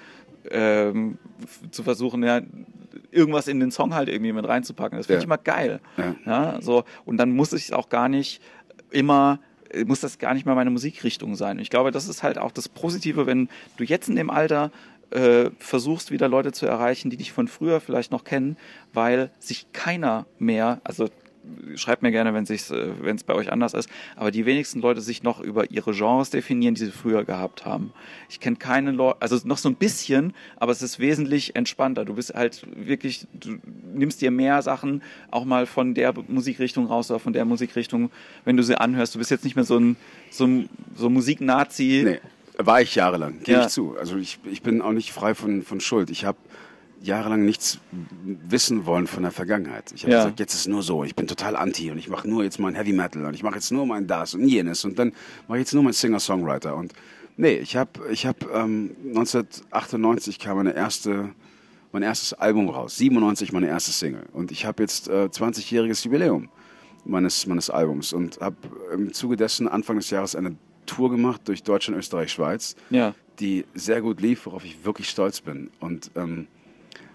ähm, 0.50 1.18
zu 1.70 1.82
versuchen, 1.82 2.22
ja, 2.22 2.40
irgendwas 3.10 3.48
in 3.48 3.60
den 3.60 3.70
Song 3.70 3.94
halt 3.94 4.08
irgendwie 4.08 4.32
mit 4.32 4.46
reinzupacken. 4.46 4.98
Das 4.98 5.06
finde 5.06 5.16
Ja. 5.16 5.20
ich 5.20 5.24
immer 5.26 5.38
geil. 5.38 5.80
Ja. 5.96 6.14
Ja, 6.26 6.62
so, 6.62 6.84
und 7.04 7.16
dann 7.16 7.32
muss 7.32 7.52
ich 7.52 7.72
auch 7.72 7.88
gar 7.88 8.08
nicht 8.08 8.42
immer 8.90 9.38
muss 9.84 10.00
das 10.00 10.18
gar 10.18 10.32
nicht 10.32 10.46
mal 10.46 10.54
meine 10.54 10.70
Musikrichtung 10.70 11.36
sein. 11.36 11.58
Und 11.58 11.62
ich 11.62 11.68
glaube, 11.68 11.90
das 11.90 12.08
ist 12.08 12.22
halt 12.22 12.38
auch 12.38 12.52
das 12.52 12.70
Positive, 12.70 13.26
wenn 13.26 13.50
du 13.76 13.84
jetzt 13.84 14.08
in 14.08 14.16
dem 14.16 14.30
Alter 14.30 14.70
äh, 15.10 15.50
versuchst, 15.58 16.10
wieder 16.10 16.26
Leute 16.26 16.52
zu 16.52 16.64
erreichen, 16.64 17.10
die 17.10 17.18
dich 17.18 17.32
von 17.32 17.48
früher 17.48 17.78
vielleicht 17.82 18.10
noch 18.10 18.24
kennen, 18.24 18.56
weil 18.94 19.30
sich 19.40 19.70
keiner 19.74 20.24
mehr, 20.38 20.80
also 20.84 21.10
schreibt 21.74 22.02
mir 22.02 22.10
gerne, 22.10 22.34
wenn 22.34 22.44
es 22.44 22.70
es 22.70 23.24
bei 23.24 23.34
euch 23.34 23.52
anders 23.52 23.74
ist, 23.74 23.88
aber 24.16 24.30
die 24.30 24.46
wenigsten 24.46 24.80
Leute 24.80 25.00
sich 25.00 25.22
noch 25.22 25.40
über 25.40 25.70
ihre 25.70 25.92
Genres 25.92 26.30
definieren, 26.30 26.74
die 26.74 26.86
sie 26.86 26.90
früher 26.90 27.24
gehabt 27.24 27.64
haben. 27.64 27.92
Ich 28.28 28.40
kenne 28.40 28.56
keine 28.56 28.90
Leute, 28.92 29.20
also 29.20 29.38
noch 29.44 29.58
so 29.58 29.68
ein 29.68 29.74
bisschen, 29.74 30.34
aber 30.56 30.72
es 30.72 30.82
ist 30.82 30.98
wesentlich 30.98 31.56
entspannter. 31.56 32.04
Du 32.04 32.14
bist 32.14 32.34
halt 32.34 32.66
wirklich, 32.74 33.26
du 33.32 33.58
nimmst 33.94 34.20
dir 34.20 34.30
mehr 34.30 34.62
Sachen 34.62 35.02
auch 35.30 35.44
mal 35.44 35.66
von 35.66 35.94
der 35.94 36.14
Musikrichtung 36.28 36.86
raus 36.86 37.10
oder 37.10 37.20
von 37.20 37.32
der 37.32 37.44
Musikrichtung, 37.44 38.10
wenn 38.44 38.56
du 38.56 38.62
sie 38.62 38.76
anhörst. 38.78 39.14
Du 39.14 39.18
bist 39.18 39.30
jetzt 39.30 39.44
nicht 39.44 39.56
mehr 39.56 39.64
so 39.64 39.78
ein, 39.78 39.96
so 40.30 40.44
ein, 40.46 40.68
so 40.96 41.08
Musik-Nazi. 41.10 42.02
Nee, 42.04 42.20
war 42.64 42.80
ich 42.82 42.94
jahrelang, 42.94 43.38
gebe 43.44 43.52
Ja. 43.58 43.62
ich 43.66 43.68
zu. 43.68 43.96
Also 43.98 44.16
ich, 44.16 44.38
ich 44.50 44.62
bin 44.62 44.82
auch 44.82 44.92
nicht 44.92 45.12
frei 45.12 45.34
von, 45.34 45.62
von 45.62 45.80
Schuld. 45.80 46.10
Ich 46.10 46.24
habe 46.24 46.38
jahrelang 47.00 47.44
nichts 47.44 47.78
wissen 48.22 48.84
wollen 48.86 49.06
von 49.06 49.22
der 49.22 49.32
Vergangenheit. 49.32 49.92
Ich 49.94 50.02
habe 50.02 50.12
Ja. 50.12 50.18
gesagt, 50.24 50.40
jetzt 50.40 50.54
ist 50.54 50.60
es 50.60 50.66
nur 50.66 50.82
so. 50.82 51.04
Ich 51.04 51.14
bin 51.14 51.26
total 51.26 51.54
anti 51.56 51.90
und 51.90 51.98
ich 51.98 52.08
mache 52.08 52.28
nur 52.28 52.42
jetzt 52.44 52.58
mein 52.58 52.74
Heavy 52.74 52.92
Metal 52.92 53.24
und 53.24 53.34
ich 53.34 53.42
mache 53.42 53.54
jetzt 53.56 53.70
nur 53.70 53.86
mein 53.86 54.06
das 54.06 54.34
und 54.34 54.46
jenes 54.48 54.84
und 54.84 54.98
dann 54.98 55.12
mache 55.46 55.58
ich 55.58 55.62
jetzt 55.62 55.74
nur 55.74 55.82
mein 55.84 55.92
Singer-Songwriter. 55.92 56.74
Und 56.76 56.92
nee, 57.36 57.56
ich 57.58 57.76
habe 57.76 57.90
ich 58.10 58.26
hab, 58.26 58.42
ähm, 58.52 58.96
1998 59.62 60.38
kam 60.38 60.56
meine 60.58 60.74
erste, 60.74 61.30
mein 61.92 62.02
erstes 62.02 62.32
Album 62.34 62.68
raus. 62.68 62.96
97 62.96 63.52
meine 63.52 63.68
erste 63.68 63.92
Single. 63.92 64.26
Und 64.32 64.50
ich 64.50 64.64
habe 64.66 64.82
jetzt 64.82 65.08
äh, 65.08 65.26
20-jähriges 65.26 66.04
Jubiläum 66.04 66.48
meines, 67.04 67.46
meines 67.46 67.70
Albums 67.70 68.12
und 68.12 68.40
habe 68.40 68.56
im 68.92 69.12
Zuge 69.12 69.36
dessen 69.36 69.68
Anfang 69.68 69.96
des 69.96 70.10
Jahres 70.10 70.34
eine 70.34 70.56
Tour 70.86 71.10
gemacht 71.10 71.42
durch 71.46 71.62
Deutschland, 71.62 71.98
Österreich, 71.98 72.32
Schweiz, 72.32 72.74
Ja. 72.90 73.14
die 73.40 73.64
sehr 73.74 74.00
gut 74.00 74.20
lief, 74.20 74.46
worauf 74.46 74.64
ich 74.64 74.84
wirklich 74.84 75.08
stolz 75.08 75.40
bin. 75.40 75.70
Und 75.80 76.10
ähm, 76.16 76.46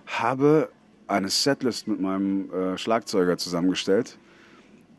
habe 0.06 0.70
eine 1.08 1.30
Setlist 1.30 1.88
mit 1.88 1.99
meinem 1.99 2.51
äh, 2.51 2.78
Schlagzeuger 2.78 3.38
zusammengestellt, 3.38 4.18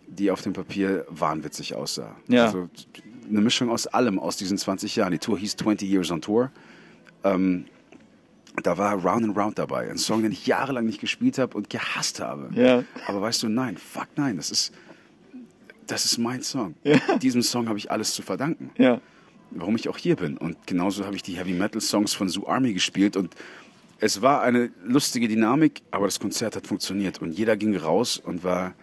die 0.07 0.31
auf 0.31 0.43
dem 0.43 0.53
Papier 0.53 1.07
wahnwitzig 1.09 1.75
aussah. 1.75 2.15
Ja. 2.29 2.47
Also 2.47 2.69
eine 3.29 3.41
Mischung 3.41 3.71
aus 3.71 3.87
allem 3.87 4.19
aus 4.19 4.37
diesen 4.37 4.59
20 4.59 4.97
Jahren. 4.97 5.13
Die 5.13 5.19
Tour 5.19 5.39
hieß 5.39 5.57
20 5.57 5.89
Years 5.89 6.11
on 6.11 6.21
Tour. 6.21 6.51
Ähm, 7.25 7.65
da 8.63 8.79
war 8.79 8.95
Round 8.95 9.25
and 9.25 9.37
Round 9.37 9.59
dabei, 9.59 9.91
ein 9.91 9.99
Song, 9.99 10.23
den 10.23 10.31
ich 10.31 10.47
jahrelang 10.47 10.85
nicht 10.87 11.01
gespielt 11.01 11.39
habe 11.39 11.57
und 11.57 11.71
gehasst 11.71 12.21
habe. 12.21 12.51
Ja. 12.55 12.85
Aber 13.09 13.21
weißt 13.21 13.43
du, 13.43 13.49
nein, 13.49 13.77
fuck 13.77 14.07
nein, 14.17 14.37
das 14.37 14.51
ist, 14.53 14.73
das 15.89 16.05
ist 16.05 16.19
mein 16.19 16.43
Song. 16.43 16.75
Diesem 17.21 17.43
Song 17.43 17.69
habe 17.69 17.79
ich 17.79 17.91
alles 17.91 18.15
zu 18.15 18.23
verdanken 18.23 18.71
Ja. 18.79 19.01
warum 19.51 19.75
ich 19.75 19.89
auch 19.89 19.99
hier 19.99 20.15
bin. 20.17 20.37
Und 20.37 20.67
genauso 20.69 21.05
habe 21.05 21.17
ich 21.17 21.23
die 21.25 21.37
Heavy 21.37 21.53
Metal 21.53 21.81
Songs 21.81 22.13
von 22.15 22.29
Zoo 22.29 22.47
Army 22.47 22.73
gespielt 22.75 23.17
und 23.17 23.35
es 24.05 24.21
war 24.21 24.43
eine 24.43 24.71
lustige 24.85 25.29
Dynamik, 25.29 25.81
aber 25.91 26.05
das 26.05 26.21
Konzert 26.21 26.57
hat 26.57 26.67
funktioniert 26.67 27.23
und 27.23 27.33
jeder 27.33 27.57
ging 27.57 27.75
raus 27.75 28.19
und 28.19 28.45
war 28.45 28.75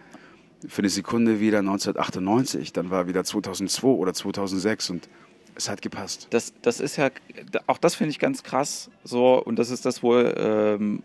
für 0.68 0.82
eine 0.82 0.90
Sekunde 0.90 1.40
wieder 1.40 1.60
1998, 1.60 2.74
dann 2.74 2.90
war 2.90 3.08
wieder 3.08 3.24
2002 3.24 3.88
oder 3.88 4.16
2006 4.16 4.90
und 4.90 5.10
es 5.54 5.70
hat 5.70 5.84
gepasst. 5.84 6.26
Das, 6.32 6.54
das 6.64 6.80
ist 6.80 6.96
ja, 6.96 7.12
auch 7.68 7.78
das 7.78 7.94
finde 7.94 8.10
ich 8.10 8.18
ganz 8.18 8.42
krass 8.42 8.90
so 9.04 9.40
und 9.40 9.60
das 9.60 9.70
ist 9.70 9.86
das, 9.86 10.02
wo 10.02 10.18
ähm, 10.18 11.04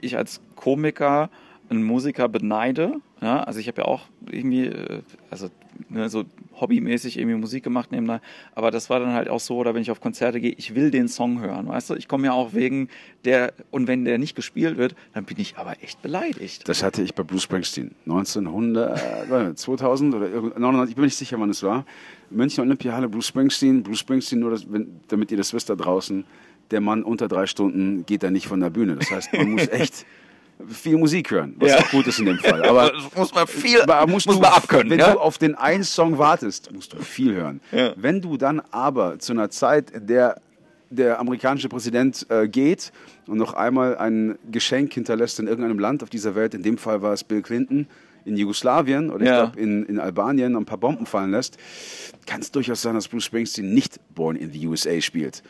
ich 0.00 0.16
als 0.16 0.40
Komiker 0.56 1.28
einen 1.68 1.82
Musiker 1.82 2.30
beneide. 2.30 3.02
Ja, 3.20 3.42
also 3.42 3.60
ich 3.60 3.68
habe 3.68 3.82
ja 3.82 3.84
auch 3.86 4.06
irgendwie, 4.30 4.68
äh, 4.68 5.02
also 5.28 5.50
ne, 5.88 6.08
so 6.08 6.24
hobbymäßig 6.60 7.18
irgendwie 7.18 7.36
Musik 7.36 7.64
gemacht 7.64 7.90
nebenbei, 7.92 8.20
aber 8.54 8.70
das 8.70 8.88
war 8.90 9.00
dann 9.00 9.12
halt 9.12 9.28
auch 9.28 9.40
so, 9.40 9.56
oder 9.56 9.74
wenn 9.74 9.82
ich 9.82 9.90
auf 9.90 10.00
Konzerte 10.00 10.40
gehe, 10.40 10.52
ich 10.56 10.74
will 10.74 10.90
den 10.90 11.08
Song 11.08 11.40
hören, 11.40 11.66
weißt 11.68 11.90
du? 11.90 11.94
Ich 11.94 12.08
komme 12.08 12.26
ja 12.26 12.32
auch 12.32 12.54
wegen 12.54 12.88
der, 13.24 13.52
und 13.70 13.88
wenn 13.88 14.04
der 14.04 14.18
nicht 14.18 14.34
gespielt 14.36 14.76
wird, 14.76 14.94
dann 15.14 15.24
bin 15.24 15.38
ich 15.40 15.56
aber 15.56 15.82
echt 15.82 16.02
beleidigt. 16.02 16.68
Das 16.68 16.82
hatte 16.82 17.02
ich 17.02 17.14
bei 17.14 17.22
Bruce 17.22 17.42
Springsteen 17.44 17.92
1900, 18.06 19.58
2000 19.58 20.14
oder 20.14 20.28
irgend- 20.28 20.58
99, 20.58 20.90
ich 20.92 20.96
bin 20.96 21.04
nicht 21.04 21.16
sicher, 21.16 21.38
wann 21.40 21.50
es 21.50 21.62
war. 21.62 21.84
München 22.30 22.62
Olympiahalle, 22.64 23.08
Bruce 23.08 23.26
Springsteen. 23.26 23.82
Bruce 23.82 23.98
Springsteen, 23.98 24.40
nur 24.40 24.50
das, 24.50 24.70
wenn, 24.70 25.00
damit 25.08 25.30
ihr 25.30 25.36
das 25.36 25.52
wisst 25.52 25.68
da 25.70 25.74
draußen, 25.74 26.24
der 26.70 26.80
Mann 26.80 27.02
unter 27.02 27.28
drei 27.28 27.46
Stunden 27.46 28.06
geht 28.06 28.22
da 28.22 28.30
nicht 28.30 28.46
von 28.46 28.60
der 28.60 28.70
Bühne. 28.70 28.96
Das 28.96 29.10
heißt, 29.10 29.32
man 29.34 29.50
muss 29.52 29.68
echt 29.68 30.06
viel 30.68 30.96
Musik 30.98 31.30
hören, 31.30 31.54
was 31.58 31.70
Ja. 31.70 31.78
auch 31.78 31.90
gut 31.90 32.06
ist 32.06 32.18
in 32.18 32.26
dem 32.26 32.38
Fall. 32.38 32.62
Aber 32.64 32.90
Das 32.92 33.14
muss 33.16 33.34
man 33.34 33.46
viel, 33.46 33.78
musst 34.06 34.26
muss 34.26 34.36
du, 34.36 34.42
man 34.42 34.52
abkönnen. 34.52 34.90
Wenn 34.90 34.98
ja? 34.98 35.12
du 35.12 35.18
auf 35.20 35.38
den 35.38 35.54
einen 35.54 35.84
Song 35.84 36.18
wartest, 36.18 36.72
musst 36.72 36.92
du 36.92 36.98
viel 36.98 37.34
hören. 37.34 37.60
Ja. 37.72 37.92
Wenn 37.96 38.20
du 38.20 38.36
dann 38.36 38.60
aber 38.70 39.18
zu 39.18 39.32
einer 39.32 39.50
Zeit, 39.50 39.90
in 39.90 40.06
der 40.06 40.40
der 40.94 41.18
amerikanische 41.20 41.70
Präsident 41.70 42.26
äh, 42.28 42.46
geht 42.46 42.92
und 43.26 43.38
noch 43.38 43.54
einmal 43.54 43.96
ein 43.96 44.38
Geschenk 44.50 44.92
hinterlässt 44.92 45.40
in 45.40 45.46
irgendeinem 45.46 45.78
Land 45.78 46.02
auf 46.02 46.10
dieser 46.10 46.34
Welt, 46.34 46.52
in 46.52 46.62
dem 46.62 46.76
Fall 46.76 47.00
war 47.00 47.14
es 47.14 47.24
Bill 47.24 47.40
Clinton, 47.40 47.86
in 48.26 48.36
Jugoslawien 48.36 49.10
oder 49.10 49.24
Ja. 49.24 49.32
ich 49.32 49.52
glaube 49.52 49.60
in, 49.60 49.86
in 49.86 49.98
Albanien 49.98 50.54
ein 50.54 50.66
paar 50.66 50.76
Bomben 50.76 51.06
fallen 51.06 51.30
lässt, 51.30 51.56
kann 52.26 52.42
es 52.42 52.50
durchaus 52.52 52.82
sein, 52.82 52.94
dass 52.94 53.08
Bruce 53.08 53.24
Springsteen 53.24 53.72
nicht 53.72 54.00
Born 54.14 54.36
in 54.36 54.52
the 54.52 54.66
USA 54.66 55.00
spielt. 55.00 55.42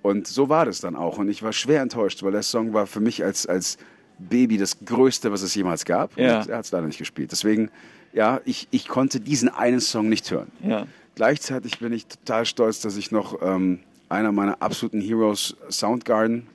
Und 0.00 0.26
so 0.28 0.48
war 0.48 0.64
das 0.64 0.80
dann 0.80 0.96
auch. 0.96 1.18
Und 1.18 1.28
ich 1.28 1.42
war 1.42 1.52
schwer 1.52 1.82
enttäuscht, 1.82 2.22
weil 2.22 2.32
der 2.32 2.42
Song 2.42 2.72
war 2.72 2.86
für 2.86 3.00
mich 3.00 3.22
als, 3.22 3.46
als 3.46 3.76
Baby 4.18 4.56
das 4.58 4.78
Größte, 4.84 5.30
was 5.30 5.42
es 5.42 5.54
jemals 5.54 5.84
gab. 5.84 6.16
Ja. 6.18 6.44
Er 6.44 6.58
hat 6.58 6.64
es 6.64 6.72
leider 6.72 6.86
nicht 6.86 6.98
gespielt. 6.98 7.32
Deswegen, 7.32 7.70
ja, 8.12 8.40
ich, 8.44 8.68
ich 8.70 8.88
konnte 8.88 9.20
diesen 9.20 9.48
einen 9.48 9.80
Song 9.80 10.08
nicht 10.08 10.30
hören. 10.30 10.50
Ja. 10.62 10.86
Gleichzeitig 11.14 11.78
bin 11.78 11.92
ich 11.92 12.06
total 12.06 12.46
stolz, 12.46 12.80
dass 12.80 12.96
ich 12.96 13.10
noch 13.10 13.40
ähm, 13.42 13.80
einer 14.08 14.32
meiner 14.32 14.60
absoluten 14.62 15.00
Heroes, 15.00 15.56
Soundgarden, 15.70 16.46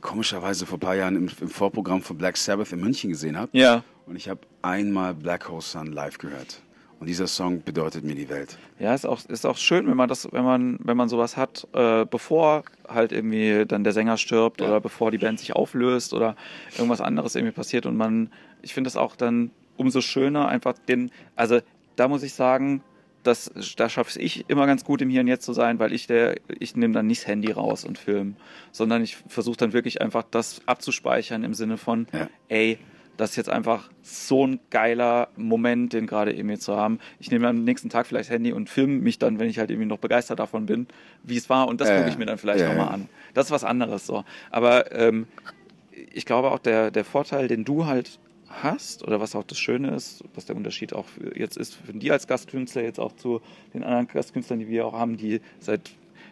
komischerweise 0.00 0.66
vor 0.66 0.76
ein 0.76 0.80
paar 0.80 0.96
Jahren 0.96 1.16
im, 1.16 1.30
im 1.40 1.48
Vorprogramm 1.48 2.02
von 2.02 2.18
Black 2.18 2.36
Sabbath 2.36 2.72
in 2.72 2.80
München 2.80 3.10
gesehen 3.10 3.36
habe. 3.36 3.56
Ja. 3.56 3.82
Und 4.06 4.16
ich 4.16 4.28
habe 4.28 4.40
einmal 4.62 5.14
Black 5.14 5.48
Hole 5.48 5.62
Sun 5.62 5.92
live 5.92 6.18
gehört. 6.18 6.60
Und 7.00 7.08
dieser 7.08 7.26
Song 7.26 7.62
bedeutet 7.62 8.04
mir 8.04 8.14
die 8.14 8.28
Welt. 8.28 8.56
Ja, 8.78 8.94
ist 8.94 9.04
auch, 9.04 9.20
ist 9.26 9.44
auch 9.44 9.58
schön, 9.58 9.86
wenn 9.88 9.96
man 9.96 10.08
das, 10.08 10.28
wenn 10.32 10.44
man, 10.44 10.78
wenn 10.82 10.96
man 10.96 11.08
sowas 11.08 11.36
hat, 11.36 11.66
äh, 11.74 12.06
bevor 12.06 12.64
halt 12.88 13.12
irgendwie 13.12 13.66
dann 13.66 13.84
der 13.84 13.92
Sänger 13.92 14.16
stirbt 14.16 14.60
Ja. 14.60 14.68
oder 14.68 14.80
bevor 14.80 15.10
die 15.10 15.18
Band 15.18 15.38
sich 15.38 15.54
auflöst 15.54 16.14
oder 16.14 16.34
irgendwas 16.76 17.00
anderes 17.00 17.34
irgendwie 17.34 17.52
passiert 17.52 17.84
und 17.86 17.96
man, 17.96 18.30
ich 18.62 18.72
finde 18.72 18.88
es 18.88 18.96
auch 18.96 19.16
dann 19.16 19.50
umso 19.76 20.00
schöner, 20.00 20.48
einfach 20.48 20.74
den, 20.88 21.10
also 21.36 21.60
da 21.96 22.08
muss 22.08 22.22
ich 22.22 22.32
sagen, 22.32 22.82
das, 23.22 23.50
da 23.76 23.88
schaffe 23.88 24.20
ich 24.20 24.44
immer 24.48 24.66
ganz 24.66 24.84
gut 24.84 25.00
im 25.02 25.08
Hier 25.08 25.22
und 25.22 25.28
Jetzt 25.28 25.44
zu 25.46 25.52
sein, 25.54 25.78
weil 25.78 25.92
ich 25.94 26.06
der, 26.06 26.36
ich 26.60 26.76
nehme 26.76 26.92
dann 26.94 27.06
nicht 27.06 27.22
das 27.22 27.28
Handy 27.28 27.50
raus 27.52 27.84
und 27.84 27.98
film, 27.98 28.36
sondern 28.70 29.02
ich 29.02 29.16
versuche 29.28 29.56
dann 29.56 29.72
wirklich 29.72 30.00
einfach 30.02 30.24
das 30.30 30.60
abzuspeichern 30.66 31.42
im 31.42 31.54
Sinne 31.54 31.76
von, 31.78 32.06
Ja. 32.12 32.28
ey, 32.48 32.78
das 33.16 33.30
ist 33.30 33.36
jetzt 33.36 33.50
einfach 33.50 33.90
so 34.02 34.46
ein 34.46 34.60
geiler 34.70 35.28
Moment, 35.36 35.92
den 35.92 36.06
gerade 36.06 36.32
irgendwie 36.32 36.58
zu 36.58 36.76
haben. 36.76 36.98
Ich 37.18 37.30
nehme 37.30 37.48
am 37.48 37.64
nächsten 37.64 37.88
Tag 37.88 38.06
vielleicht 38.06 38.28
das 38.28 38.34
Handy 38.34 38.52
und 38.52 38.68
filme 38.68 38.94
mich 38.98 39.18
dann, 39.18 39.38
wenn 39.38 39.48
ich 39.48 39.58
halt 39.58 39.70
irgendwie 39.70 39.88
noch 39.88 39.98
begeistert 39.98 40.38
davon 40.38 40.66
bin, 40.66 40.86
wie 41.22 41.36
es 41.36 41.48
war 41.48 41.68
und 41.68 41.80
das 41.80 41.88
Ja, 41.88 41.98
gucke 41.98 42.08
ich 42.08 42.18
mir 42.18 42.26
dann 42.26 42.38
vielleicht 42.38 42.60
Ja, 42.60 42.68
nochmal 42.68 42.92
an. 42.92 43.08
Das 43.34 43.46
ist 43.46 43.50
was 43.52 43.64
anderes 43.64 44.06
so. 44.06 44.24
Aber 44.50 44.92
ähm, 44.92 45.26
ich 46.12 46.26
glaube 46.26 46.50
auch 46.50 46.58
der, 46.58 46.90
der 46.90 47.04
Vorteil, 47.04 47.48
den 47.48 47.64
du 47.64 47.86
halt 47.86 48.18
hast 48.62 49.02
oder 49.02 49.20
was 49.20 49.34
auch 49.34 49.44
das 49.44 49.58
Schöne 49.58 49.94
ist, 49.94 50.22
was 50.34 50.46
der 50.46 50.56
Unterschied 50.56 50.92
auch 50.92 51.06
für, 51.06 51.36
jetzt 51.38 51.56
ist 51.56 51.74
für 51.74 51.92
die 51.92 52.10
als 52.12 52.26
Gastkünstler 52.26 52.82
jetzt 52.82 53.00
auch 53.00 53.12
zu 53.16 53.40
den 53.72 53.82
anderen 53.82 54.06
Gastkünstlern, 54.08 54.60
die 54.60 54.68
wir 54.68 54.86
auch 54.86 54.92
haben, 54.92 55.16
die 55.16 55.40
seit 55.58 55.90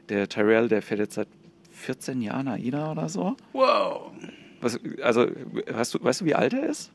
der 0.09 0.29
Tyrell, 0.29 0.69
der 0.69 0.83
fährt 0.83 1.01
jetzt 1.01 1.15
seit 1.15 1.29
14 1.73 2.21
Jahren 2.21 2.49
AIDA 2.49 2.93
oder 2.93 3.09
so. 3.09 3.37
Wow. 3.53 4.13
Was, 4.63 4.81
also 5.03 5.27
weißt 5.67 5.95
du, 5.95 6.03
weißt 6.03 6.23
du, 6.23 6.25
wie 6.25 6.35
alt 6.35 6.55
er 6.55 6.67
ist? 6.67 6.93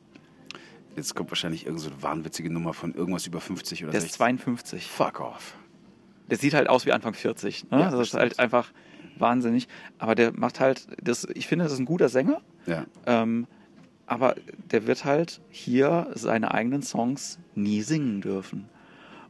Jetzt 0.96 1.14
kommt 1.14 1.30
wahrscheinlich 1.30 1.66
irgendeine 1.66 1.90
so 1.90 1.94
eine 1.94 2.02
wahnwitzige 2.02 2.50
Nummer 2.50 2.74
von 2.74 2.94
irgendwas 2.94 3.26
über 3.26 3.40
50 3.40 3.84
oder 3.84 3.92
Der 3.92 4.00
60. 4.00 4.12
ist 4.12 4.16
52. 4.16 4.86
Fuck 4.88 5.20
off. 5.20 5.54
Der 6.28 6.38
sieht 6.38 6.54
halt 6.54 6.68
aus 6.68 6.86
wie 6.86 6.92
Anfang 6.92 7.14
40. 7.14 7.70
Ne? 7.70 7.80
Ja, 7.80 7.90
das 7.90 8.08
ist 8.08 8.14
halt 8.14 8.38
einfach 8.40 8.72
wahnsinnig. 9.16 9.68
Aber 9.98 10.14
der 10.14 10.32
macht 10.32 10.58
halt, 10.60 10.88
das, 11.00 11.26
ich 11.34 11.46
finde, 11.46 11.64
das 11.64 11.72
ist 11.72 11.78
ein 11.78 11.84
guter 11.84 12.08
Sänger. 12.08 12.40
Ja. 12.66 12.84
Ähm, 13.06 13.46
aber 14.06 14.34
der 14.70 14.86
wird 14.86 15.04
halt 15.04 15.40
hier 15.50 16.10
seine 16.14 16.52
eigenen 16.52 16.82
Songs 16.82 17.38
nie 17.54 17.82
singen 17.82 18.20
dürfen. 18.20 18.68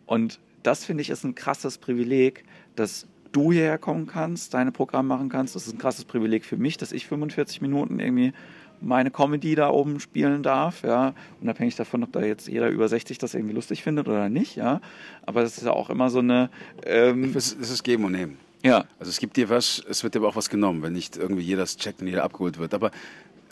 Und 0.07 0.41
das 0.62 0.84
finde 0.84 1.03
ich 1.03 1.11
ist 1.11 1.24
ein 1.24 1.34
krasses 1.34 1.78
Privileg, 1.78 2.45
dass 2.76 3.07
du 3.32 3.52
hierher 3.52 3.78
kommen 3.78 4.06
kannst, 4.06 4.54
deine 4.54 4.72
Programme 4.72 5.08
machen 5.08 5.28
kannst. 5.28 5.54
Das 5.54 5.66
ist 5.66 5.74
ein 5.74 5.78
krasses 5.78 6.04
Privileg 6.04 6.44
für 6.44 6.56
mich, 6.56 6.76
dass 6.76 6.92
ich 6.92 7.06
45 7.06 7.60
Minuten 7.60 8.00
irgendwie 8.00 8.32
meine 8.80 9.10
Comedy 9.10 9.54
da 9.56 9.70
oben 9.70 9.98
spielen 9.98 10.42
darf, 10.44 10.82
ja, 10.84 11.12
unabhängig 11.40 11.74
davon, 11.74 12.04
ob 12.04 12.12
da 12.12 12.20
jetzt 12.20 12.46
jeder 12.46 12.68
über 12.68 12.88
60 12.88 13.18
das 13.18 13.34
irgendwie 13.34 13.54
lustig 13.54 13.82
findet 13.82 14.06
oder 14.06 14.28
nicht, 14.28 14.54
ja. 14.54 14.80
Aber 15.26 15.42
das 15.42 15.58
ist 15.58 15.64
ja 15.64 15.72
auch 15.72 15.90
immer 15.90 16.10
so 16.10 16.20
eine, 16.20 16.48
ähm, 16.86 17.32
Es, 17.34 17.56
es 17.60 17.70
ist 17.70 17.82
Geben 17.82 18.04
und 18.04 18.12
Nehmen. 18.12 18.38
ja, 18.62 18.84
Also 19.00 19.10
es 19.10 19.18
gibt 19.18 19.36
dir 19.36 19.48
was, 19.48 19.82
es 19.88 20.04
wird 20.04 20.14
dir 20.14 20.20
aber 20.20 20.28
auch 20.28 20.36
was 20.36 20.48
genommen, 20.48 20.82
wenn 20.82 20.92
nicht 20.92 21.16
irgendwie 21.16 21.42
jeder 21.42 21.62
das 21.62 21.76
checkt 21.76 22.00
und 22.00 22.06
jeder 22.06 22.22
abgeholt 22.22 22.58
wird. 22.58 22.72
Aber 22.72 22.92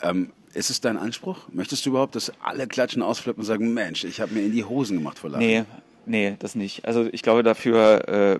ähm, 0.01 0.31
ist 0.53 0.69
es 0.69 0.79
dein 0.79 0.97
Anspruch? 0.97 1.39
Möchtest 1.51 1.85
du 1.85 1.89
überhaupt, 1.89 2.15
dass 2.15 2.31
alle 2.41 2.65
klatschen, 2.65 3.01
ausflippen 3.01 3.41
und 3.41 3.45
sagen, 3.45 3.73
Mensch, 3.73 4.05
ich 4.05 4.21
habe 4.21 4.33
mir 4.33 4.43
in 4.45 4.53
die 4.53 4.63
Hosen 4.63 4.97
gemacht 4.97 5.19
vor 5.19 5.29
Lachen? 5.29 5.45
Nee, 5.45 5.65
nee, 6.07 6.35
das 6.39 6.55
nicht. 6.55 6.85
Also 6.85 7.07
ich 7.11 7.21
glaube, 7.21 7.43
dafür, 7.43 8.07
äh, 8.07 8.39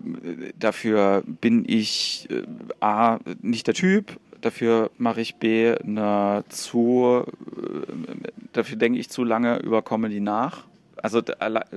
dafür 0.58 1.22
bin 1.26 1.64
ich 1.66 2.28
äh, 2.30 2.42
A, 2.80 3.18
nicht 3.40 3.66
der 3.66 3.74
Typ, 3.74 4.18
dafür 4.40 4.90
mache 4.98 5.20
ich 5.20 5.36
B, 5.36 5.74
eine 5.74 6.44
zu, 6.48 7.24
äh, 7.26 7.92
dafür 8.52 8.76
denke 8.76 8.98
ich 8.98 9.10
zu 9.10 9.24
lange 9.24 9.58
über 9.58 9.82
Comedy 9.82 10.20
nach. 10.20 10.64
Also 11.00 11.22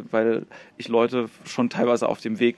weil 0.10 0.48
ich 0.78 0.88
Leute 0.88 1.30
schon 1.46 1.70
teilweise 1.70 2.10
auf 2.10 2.22
dem 2.22 2.40
Weg 2.40 2.56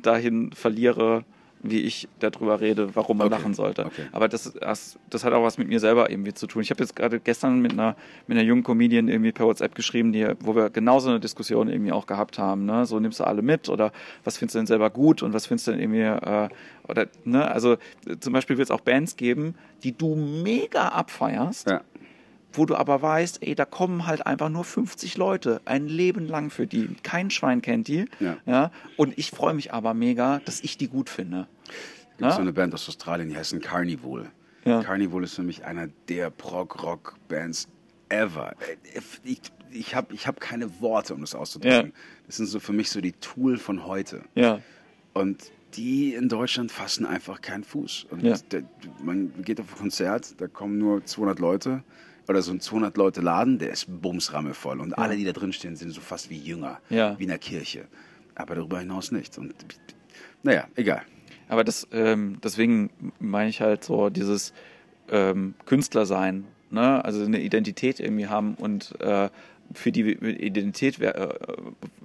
dahin 0.00 0.52
verliere, 0.52 1.24
wie 1.62 1.80
ich 1.80 2.08
darüber 2.20 2.60
rede, 2.60 2.94
warum 2.94 3.18
man 3.18 3.26
Okay, 3.28 3.36
lachen 3.36 3.54
sollte. 3.54 3.86
okay. 3.86 4.02
Aber 4.12 4.28
das, 4.28 4.52
das, 4.52 4.98
das 5.10 5.24
hat 5.24 5.32
auch 5.32 5.42
was 5.42 5.58
mit 5.58 5.68
mir 5.68 5.80
selber 5.80 6.10
irgendwie 6.10 6.32
zu 6.34 6.46
tun. 6.46 6.62
Ich 6.62 6.70
habe 6.70 6.80
jetzt 6.82 6.94
gerade 6.94 7.18
gestern 7.20 7.60
mit 7.60 7.72
einer, 7.72 7.96
mit 8.26 8.38
einer 8.38 8.46
jungen 8.46 8.62
Comedian 8.62 9.08
irgendwie 9.08 9.32
per 9.32 9.46
WhatsApp 9.46 9.74
geschrieben, 9.74 10.12
die, 10.12 10.26
wo 10.40 10.54
wir 10.54 10.70
genauso 10.70 11.08
eine 11.10 11.20
Diskussion 11.20 11.68
irgendwie 11.68 11.92
auch 11.92 12.06
gehabt 12.06 12.38
haben. 12.38 12.64
Ne? 12.64 12.86
So 12.86 13.00
nimmst 13.00 13.20
du 13.20 13.24
alle 13.24 13.42
mit 13.42 13.68
oder 13.68 13.92
was 14.24 14.38
findest 14.38 14.54
du 14.54 14.58
denn 14.60 14.66
selber 14.66 14.90
gut 14.90 15.22
und 15.22 15.32
was 15.32 15.46
findest 15.46 15.66
du 15.66 15.72
denn 15.72 15.80
irgendwie, 15.80 16.00
äh, 16.02 16.48
oder, 16.88 17.06
ne? 17.24 17.50
Also 17.50 17.76
zum 18.20 18.32
Beispiel 18.32 18.56
wird 18.56 18.66
es 18.66 18.70
auch 18.70 18.80
Bands 18.80 19.16
geben, 19.16 19.54
die 19.82 19.92
du 19.96 20.14
mega 20.14 20.88
abfeierst, 20.88 21.68
Ja. 21.68 21.80
Wo 22.52 22.64
du 22.66 22.74
aber 22.76 23.02
weißt, 23.02 23.42
ey, 23.42 23.54
da 23.54 23.64
kommen 23.64 24.06
halt 24.06 24.26
einfach 24.26 24.48
nur 24.48 24.64
50 24.64 25.16
Leute, 25.16 25.60
ein 25.64 25.86
Leben 25.86 26.26
lang 26.26 26.50
für 26.50 26.66
die. 26.66 26.88
Kein 27.02 27.30
Schwein 27.30 27.60
kennt 27.62 27.88
die. 27.88 28.06
Ja. 28.46 28.70
Und 28.96 29.16
ich 29.18 29.30
freue 29.30 29.54
mich 29.54 29.72
aber 29.72 29.94
mega, 29.94 30.40
dass 30.44 30.60
ich 30.60 30.78
die 30.78 30.88
gut 30.88 31.10
finde. 31.10 31.46
Es 31.68 32.08
gibt 32.18 32.20
Ja? 32.22 32.32
so 32.32 32.40
eine 32.40 32.52
Band 32.52 32.72
aus 32.74 32.88
Australien, 32.88 33.28
die 33.28 33.36
heißt 33.36 33.60
Carnival. 33.60 34.30
Ja. 34.64 34.82
Carnival 34.82 35.22
ist 35.24 35.34
für 35.34 35.42
mich 35.42 35.64
einer 35.64 35.88
der 36.08 36.30
Prog-Rock-Bands 36.30 37.68
ever. 38.08 38.54
Ich, 39.24 39.40
ich 39.70 39.94
habe 39.94 40.14
ich 40.14 40.26
hab 40.26 40.40
keine 40.40 40.80
Worte, 40.80 41.14
um 41.14 41.20
das 41.20 41.34
auszudrücken. 41.34 41.88
Ja. 41.88 41.92
Das 42.26 42.36
sind 42.36 42.46
so 42.46 42.60
für 42.60 42.72
mich 42.72 42.90
so 42.90 43.00
die 43.00 43.12
Tool 43.12 43.58
von 43.58 43.84
heute. 43.86 44.22
Ja. 44.34 44.60
Und 45.12 45.50
die 45.74 46.14
in 46.14 46.28
Deutschland 46.30 46.72
fassen 46.72 47.04
einfach 47.04 47.42
keinen 47.42 47.62
Fuß. 47.64 48.06
Und 48.10 48.22
Ja. 48.24 48.36
der, 48.50 48.62
man 49.02 49.32
geht 49.42 49.60
auf 49.60 49.70
ein 49.74 49.78
Konzert, 49.78 50.40
da 50.40 50.48
kommen 50.48 50.78
nur 50.78 51.04
200 51.04 51.38
Leute 51.38 51.82
oder 52.28 52.42
so 52.42 52.52
ein 52.52 52.60
200 52.60 52.96
Leute 52.96 53.20
Laden, 53.20 53.58
der 53.58 53.70
ist 53.70 53.86
bumsrammevoll. 54.02 54.80
Und 54.80 54.92
alle, 54.94 55.16
die 55.16 55.24
da 55.24 55.32
drin 55.32 55.52
stehen, 55.52 55.76
sind 55.76 55.90
so 55.90 56.00
fast 56.00 56.30
wie 56.30 56.36
Jünger, 56.38 56.78
Ja. 56.90 57.18
wie 57.18 57.22
in 57.24 57.28
der 57.30 57.38
Kirche. 57.38 57.86
Aber 58.34 58.54
darüber 58.54 58.78
hinaus 58.80 59.10
nicht. 59.12 59.38
Und 59.38 59.54
naja, 60.42 60.66
egal. 60.76 61.02
Aber 61.48 61.64
das, 61.64 61.88
ähm, 61.92 62.38
deswegen 62.42 62.90
meine 63.18 63.48
ich 63.50 63.60
halt 63.60 63.82
so 63.84 64.10
dieses 64.10 64.52
ähm, 65.10 65.54
Künstler 65.64 66.04
sein, 66.04 66.44
ne? 66.70 67.02
also 67.04 67.24
eine 67.24 67.40
Identität 67.40 67.98
irgendwie 68.00 68.26
haben 68.26 68.54
und 68.54 69.00
äh, 69.00 69.30
für 69.72 69.90
die 69.92 70.02
Identität 70.12 71.00
äh, 71.00 71.28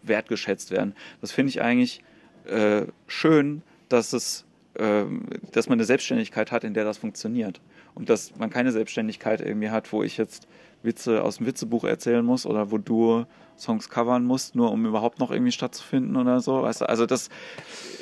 wertgeschätzt 0.02 0.72
werden. 0.72 0.96
Das 1.22 1.32
finde 1.32 1.50
ich 1.50 1.62
eigentlich 1.62 2.02
äh, 2.46 2.84
schön, 3.08 3.62
dass 3.90 4.14
es, 4.14 4.46
dass 4.74 5.70
man 5.70 5.78
eine 5.78 5.86
Selbstständigkeit 5.86 6.52
hat, 6.52 6.64
in 6.64 6.74
der 6.74 6.84
das 6.84 6.98
funktioniert. 6.98 7.62
Und 7.96 8.10
dass 8.10 8.36
man 8.38 8.50
keine 8.50 8.72
Selbstständigkeit 8.72 9.42
irgendwie 9.42 9.70
hat, 9.70 9.92
wo 9.94 10.04
ich 10.04 10.18
jetzt 10.18 10.48
Witze 10.82 11.24
aus 11.24 11.38
dem 11.38 11.46
Witzebuch 11.46 11.84
erzählen 11.84 12.26
muss 12.26 12.46
oder 12.46 12.72
wo 12.72 12.78
du 12.78 13.26
Songs 13.58 13.90
covern 13.90 14.26
musst, 14.26 14.56
nur 14.56 14.72
um 14.72 14.86
überhaupt 14.86 15.20
noch 15.20 15.32
irgendwie 15.32 15.52
stattzufinden 15.52 16.16
oder 16.16 16.40
so. 16.40 16.64
Weißt 16.64 16.82
du? 16.82 16.90
Also 16.90 17.06
das 17.06 17.30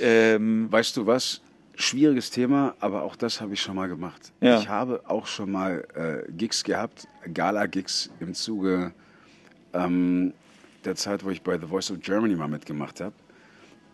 ähm, 0.01 0.71
Weißt 0.71 0.97
du 0.97 1.05
was? 1.05 1.41
Schwieriges 1.75 2.29
Thema, 2.29 2.75
aber 2.79 3.03
auch 3.03 3.15
das 3.15 3.41
habe 3.41 3.53
ich 3.53 3.61
schon 3.61 3.75
mal 3.75 3.87
gemacht. 3.87 4.31
Ja. 4.41 4.59
Ich 4.59 4.69
habe 4.69 5.01
auch 5.07 5.25
schon 5.25 5.51
mal 5.51 5.85
äh, 5.95 6.31
Gigs 6.31 6.63
gehabt, 6.63 7.07
Gala-Gigs 7.33 8.11
im 8.19 8.33
Zuge 8.33 8.93
ähm, 9.73 10.33
der 10.85 10.95
Zeit, 10.95 11.23
wo 11.23 11.29
ich 11.29 11.41
bei 11.41 11.57
The 11.57 11.67
Voice 11.67 11.91
of 11.91 11.99
Germany 12.01 12.35
mal 12.35 12.47
mitgemacht 12.47 13.01
habe. 13.01 13.13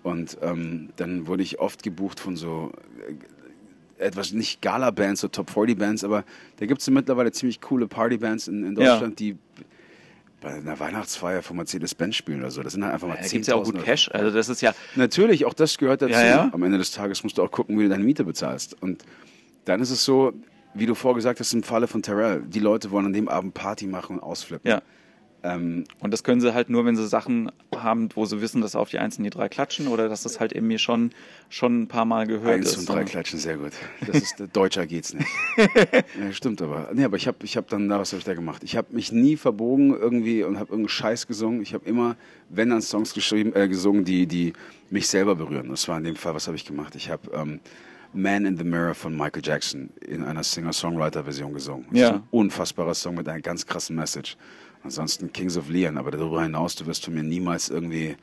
Und 0.04 0.38
ähm, 0.41 0.89
dann 0.95 1.28
wurde 1.28 1.43
ich 1.43 1.60
oft 1.60 1.84
gebucht 1.84 2.20
von 2.20 2.36
so 2.36 2.72
äh, 4.00 4.04
etwas, 4.06 4.32
nicht 4.32 4.62
Gala-Bands, 4.62 5.22
so 5.22 5.28
Top 5.28 5.50
40-Bands, 5.50 6.04
aber 6.04 6.24
da 6.58 6.66
gibt 6.66 6.82
es 6.82 6.89
mittlerweile 6.89 7.32
ziemlich 7.32 7.62
coole 7.62 7.88
Party-Bands 7.88 8.48
in, 8.48 8.64
in 8.64 8.76
Ja. 8.80 8.91
Deutschland, 8.93 9.20
die 9.20 9.38
bei 10.39 10.54
einer 10.54 10.80
Weihnachtsfeier 10.80 11.41
von 11.41 11.58
Mercedes-Benz 11.58 12.16
spielen 12.16 12.41
oder 12.41 12.52
so. 12.52 12.62
Das 12.62 12.74
sind 12.74 12.84
halt 12.84 12.93
einfach 12.93 13.08
mal 13.08 13.16
Da 13.16 13.22
10.000 13.24 13.32
gibt 13.32 13.48
ja 13.48 13.56
auch 13.56 13.64
gut 13.64 13.84
Cash. 13.84 14.10
Also 14.12 14.30
das 14.32 14.50
ist 14.50 14.62
ja, 14.62 14.74
Natürlich, 14.95 15.45
auch 15.45 15.54
das 15.56 15.78
gehört 15.80 16.04
dazu. 16.04 16.14
Ja, 16.14 16.26
ja. 16.26 16.50
Am 16.54 16.62
Ende 16.62 16.78
des 16.78 16.91
Tages 16.91 17.24
musst 17.24 17.39
du 17.39 17.43
auch 17.43 17.50
gucken, 17.52 17.78
wie 17.80 17.84
du 17.84 17.89
deine 17.89 18.04
Miete 18.04 18.24
bezahlst. 18.24 18.80
Und 18.82 19.04
dann 19.66 19.82
ist 19.82 19.89
es 19.89 20.06
so, 20.06 20.34
wie 20.76 20.86
du 20.86 20.93
vorgesagt 20.93 21.39
hast, 21.39 21.54
im 21.54 21.64
Falle 21.64 21.88
von 21.88 22.04
Terrell, 22.04 22.43
die 22.45 22.60
Leute 22.60 22.91
wollen 22.91 23.08
an 23.08 23.14
dem 23.14 23.28
Abend 23.28 23.56
Party 23.56 23.88
machen 23.88 24.18
und 24.18 24.24
ausflippen. 24.24 24.70
ja. 24.70 24.82
Ähm, 25.48 25.86
Und 26.00 26.12
das 26.12 26.24
können 26.24 26.41
sie 26.41 26.54
halt 26.54 26.70
nur, 26.70 26.86
wenn 26.86 26.95
sie 26.95 27.08
Sachen 27.08 27.52
haben, 27.76 28.10
wo 28.16 28.26
sie 28.26 28.41
wissen, 28.41 28.62
dass 28.62 28.76
auf 28.76 28.89
die 28.89 29.00
Eins 29.00 29.18
und 29.18 29.24
die 29.24 29.30
drei 29.30 29.48
klatschen 29.50 29.88
oder 29.88 30.10
dass 30.10 30.24
das 30.24 30.39
halt 30.39 30.52
eben 30.54 30.68
mir 30.68 30.80
schon, 30.80 31.12
schon 31.50 31.84
ein 31.84 31.88
paar 31.88 32.06
Mal 32.06 32.28
gehört 32.28 32.56
eins 32.56 32.72
ist. 32.72 32.78
und 32.80 32.89
drei 32.89 33.04
klatschen, 33.04 33.39
sehr 33.39 33.58
gut. 33.58 33.72
Das 34.06 34.18
ist, 34.18 34.36
deutscher 34.54 34.86
geht's 34.88 35.14
nicht. 35.14 35.28
ja, 35.58 36.32
stimmt 36.32 36.62
aber. 36.62 36.89
Nee, 36.93 37.04
aber 37.04 37.18
ich 37.18 37.28
habe 37.28 37.38
ich 37.43 37.56
hab 37.56 37.68
dann, 37.70 37.88
da, 37.88 38.00
was 38.00 38.12
habe 38.12 38.20
ich 38.20 38.26
da 38.26 38.34
gemacht? 38.34 38.64
Ich 38.64 38.76
habe 38.76 38.93
mich 38.93 39.12
nie 39.12 39.38
verbogen 39.38 39.91
irgendwie 39.91 40.43
und 40.43 40.56
habe 40.58 40.72
irgendeinen 40.72 40.89
Scheiß 40.89 41.28
gesungen. 41.28 41.62
Ich 41.62 41.74
habe 41.74 41.88
immer, 41.88 42.16
wenn 42.50 42.70
dann 42.70 42.82
Songs 42.82 43.14
geschrieben, 43.14 43.54
äh, 43.56 43.68
gesungen, 43.68 44.04
die, 44.06 44.28
die 44.28 44.54
mich 44.89 45.08
selber 45.08 45.36
berühren. 45.36 45.70
Das 45.70 45.88
war 45.88 45.98
in 45.98 46.04
dem 46.04 46.16
Fall, 46.16 46.34
was 46.36 46.48
habe 46.48 46.56
ich 46.58 46.66
gemacht? 46.66 46.95
Ich 46.95 47.10
habe 47.10 47.30
ähm, 47.34 47.60
Man 48.14 48.45
in 48.45 48.58
the 48.58 48.64
Mirror 48.64 48.95
von 48.95 49.16
Michael 49.16 49.41
Jackson 49.45 49.89
in 50.02 50.24
einer 50.24 50.41
Singer-Songwriter-Version 50.43 51.54
gesungen. 51.54 51.86
Das 51.91 52.00
Ja. 52.00 52.08
ist 52.08 52.14
ein 52.16 52.24
unfassbarer 52.32 52.93
Song 52.93 53.16
mit 53.16 53.28
einer 53.28 53.41
ganz 53.41 53.66
krassen 53.66 53.95
Message. 53.95 54.38
Ansonsten 54.88 55.33
Kings 55.33 55.57
of 55.57 55.67
Leon, 55.67 55.97
aber 55.97 56.11
darüber 56.11 56.41
hinaus, 56.41 56.75
du 56.75 56.85
wirst 56.85 57.03
von 57.03 57.13
mir 57.13 57.21
niemals 57.21 57.67
irgendwie 57.67 58.15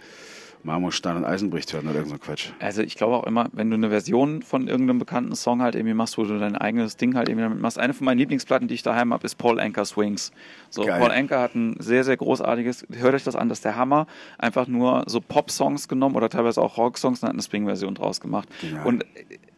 Marmorstein 0.63 1.19
und 1.19 1.27
Eisenbricht 1.27 1.71
hören 1.75 1.89
oder 1.89 1.97
irgend 1.97 2.13
so 2.13 2.17
Quatsch. 2.17 2.49
Also 2.59 2.81
ich 2.81 2.95
glaube 2.95 3.17
auch 3.17 3.25
immer, 3.25 3.51
wenn 3.53 3.69
du 3.69 3.77
eine 3.77 3.91
Version 3.91 4.41
von 4.41 4.67
irgendeinem 4.67 4.99
bekannten 4.99 5.35
Song 5.37 5.61
halt 5.61 5.75
irgendwie 5.75 5.93
machst, 5.93 6.17
wo 6.17 6.25
du 6.25 6.39
dein 6.39 6.57
eigenes 6.57 6.97
Ding 6.97 7.17
halt 7.17 7.29
irgendwie 7.29 7.43
damit 7.43 7.61
machst. 7.61 7.79
Eine 7.79 7.93
von 7.93 8.07
meinen 8.07 8.17
Lieblingsplatten, 8.17 8.67
die 8.67 8.73
ich 8.73 8.83
daheim 8.83 9.13
habe, 9.13 9.27
ist 9.27 9.35
Paul 9.35 9.61
Anker 9.61 9.85
Swings. 9.85 10.33
So, 10.71 10.87
Geil. 10.87 10.99
Paul 10.99 11.11
Anker 11.11 11.39
hat 11.39 11.55
ein 11.55 11.77
sehr, 11.81 12.03
sehr 12.03 12.17
großartiges, 12.17 12.87
hört 12.95 13.15
euch 13.15 13.25
das 13.25 13.37
an, 13.37 13.51
das 13.51 13.59
ist 13.59 13.67
der 13.67 13.77
Hammer. 13.77 14.07
Einfach 14.39 14.67
nur 14.67 15.05
so 15.07 15.21
Pop-Songs 15.21 15.87
genommen 15.87 16.17
oder 16.17 16.31
teilweise 16.31 16.63
auch 16.63 16.79
Rock-Songs 16.79 17.23
und 17.23 17.29
hat 17.29 17.35
eine 17.35 17.43
Swing-Version 17.43 17.95
draus 17.95 18.23
gemacht. 18.23 18.49
Genial. 18.63 18.87
Und 18.87 19.05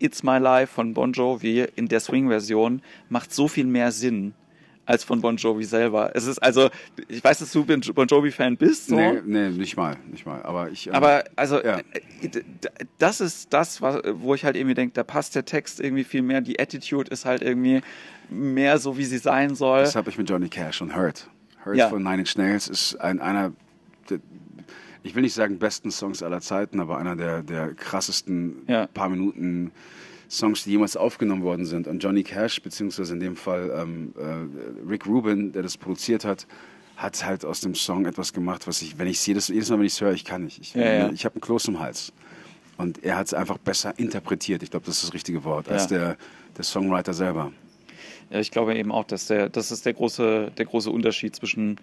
It's 0.00 0.24
My 0.24 0.38
Life 0.38 0.74
von 0.74 0.92
Bon 0.92 1.12
Jovi 1.12 1.68
in 1.76 1.86
der 1.86 2.00
Swing-Version 2.00 2.82
macht 3.10 3.32
so 3.32 3.46
viel 3.46 3.66
mehr 3.66 3.92
Sinn 3.92 4.34
als 4.86 5.04
von 5.04 5.20
Bon 5.20 5.36
Jovi 5.36 5.64
selber. 5.64 6.12
Es 6.14 6.26
ist 6.26 6.38
also, 6.38 6.70
ich 7.08 7.22
weiß, 7.22 7.40
dass 7.40 7.52
du 7.52 7.64
Bon 7.64 8.06
Jovi-Fan 8.06 8.56
bist, 8.56 8.86
so. 8.86 8.96
Nee, 8.96 9.20
nee, 9.24 9.48
nicht 9.50 9.76
mal, 9.76 9.96
nicht 10.10 10.24
mal. 10.24 10.42
Aber 10.42 10.70
ich. 10.70 10.86
ähm, 10.86 10.94
Aber 10.94 11.24
also 11.34 11.62
Ja. 11.62 11.78
äh, 11.78 12.40
das 12.98 13.20
ist 13.20 13.52
das, 13.52 13.82
wo 13.82 14.34
ich 14.34 14.44
halt 14.44 14.56
irgendwie 14.56 14.74
denke, 14.74 14.94
da 14.94 15.04
passt 15.04 15.34
der 15.34 15.44
Text 15.44 15.80
irgendwie 15.80 16.04
viel 16.04 16.22
mehr. 16.22 16.40
Die 16.40 16.58
Attitude 16.58 17.10
ist 17.10 17.24
halt 17.24 17.42
irgendwie 17.42 17.82
mehr 18.30 18.78
so, 18.78 18.96
wie 18.96 19.04
sie 19.04 19.18
sein 19.18 19.54
soll. 19.54 19.80
Das 19.80 19.96
habe 19.96 20.08
ich 20.10 20.18
mit 20.18 20.30
Johnny 20.30 20.48
Cash 20.48 20.80
und 20.82 20.96
Hurt. 20.96 21.28
Hurt 21.64 21.76
Ja. 21.76 21.88
von 21.88 22.02
Nine 22.02 22.20
Inch 22.20 22.36
Nails 22.36 22.68
ist 22.68 22.94
ein, 23.00 23.20
einer, 23.20 23.52
der, 24.08 24.18
ich 25.02 25.14
will 25.14 25.22
nicht 25.22 25.34
sagen 25.34 25.58
besten 25.58 25.90
Songs 25.90 26.22
aller 26.22 26.40
Zeiten, 26.40 26.78
aber 26.80 26.98
einer 26.98 27.16
der, 27.16 27.42
der 27.42 27.74
krassesten 27.74 28.62
Ja. 28.68 28.86
paar 28.86 29.08
Minuten 29.08 29.72
Songs, 30.28 30.64
die 30.64 30.70
jemals 30.70 30.96
aufgenommen 30.96 31.42
worden 31.42 31.64
sind. 31.66 31.86
Und 31.86 32.02
Johnny 32.02 32.22
Cash, 32.22 32.60
beziehungsweise 32.62 33.14
in 33.14 33.20
dem 33.20 33.36
Fall 33.36 33.72
ähm, 33.76 34.12
äh, 34.16 34.88
Rick 34.88 35.06
Rubin, 35.06 35.52
der 35.52 35.62
das 35.62 35.76
produziert 35.76 36.24
hat, 36.24 36.46
hat 36.96 37.24
halt 37.24 37.44
aus 37.44 37.60
dem 37.60 37.74
Song 37.74 38.06
etwas 38.06 38.32
gemacht, 38.32 38.66
was 38.66 38.82
ich, 38.82 38.98
wenn 38.98 39.06
ich 39.06 39.24
jedes, 39.26 39.48
jedes 39.48 39.70
Mal, 39.70 39.78
wenn 39.78 39.86
ich 39.86 39.92
es 39.92 40.00
höre, 40.00 40.12
ich 40.12 40.24
kann 40.24 40.44
nicht. 40.44 40.60
Ich, 40.60 40.74
Ja, 40.74 40.92
ja. 40.92 41.10
ich 41.10 41.24
habe 41.24 41.34
einen 41.34 41.42
Kloß 41.42 41.68
im 41.68 41.78
Hals. 41.78 42.12
Und 42.78 43.04
er 43.04 43.16
hat 43.16 43.26
es 43.26 43.34
einfach 43.34 43.58
besser 43.58 43.98
interpretiert. 43.98 44.62
Ich 44.62 44.70
glaube, 44.70 44.86
das 44.86 44.96
ist 44.96 45.04
das 45.04 45.14
richtige 45.14 45.44
Wort, 45.44 45.68
als 45.68 45.84
Ja. 45.90 45.98
der, 45.98 46.16
der 46.56 46.64
Songwriter 46.64 47.12
selber. 47.14 47.52
Ja, 48.30 48.40
ich 48.40 48.50
glaube 48.50 48.74
eben 48.76 48.90
auch, 48.92 49.04
dass 49.04 49.26
der, 49.28 49.48
das 49.48 49.70
ist 49.70 49.86
der 49.86 49.94
große, 49.94 50.52
der 50.56 50.64
große 50.64 50.90
Unterschied 50.90 51.36
zwischen 51.36 51.76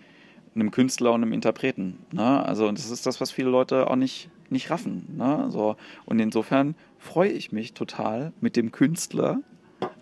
einem 0.56 0.70
Künstler 0.72 1.14
und 1.14 1.24
einem 1.24 1.34
Interpreten. 1.34 1.98
Ne? 2.12 2.46
Also, 2.46 2.68
und 2.68 2.78
das 2.78 2.90
ist 2.92 3.06
das, 3.06 3.22
was 3.22 3.32
viele 3.32 3.50
Leute 3.50 3.90
auch 3.90 3.96
nicht, 3.96 4.30
nicht 4.50 4.70
raffen. 4.70 5.16
Ne? 5.18 5.48
So, 5.50 5.78
und 6.06 6.20
insofern 6.20 6.76
freue 7.04 7.30
ich 7.30 7.52
mich 7.52 7.74
total, 7.74 8.34
mit 8.42 8.56
dem 8.56 8.72
Künstler 8.72 9.40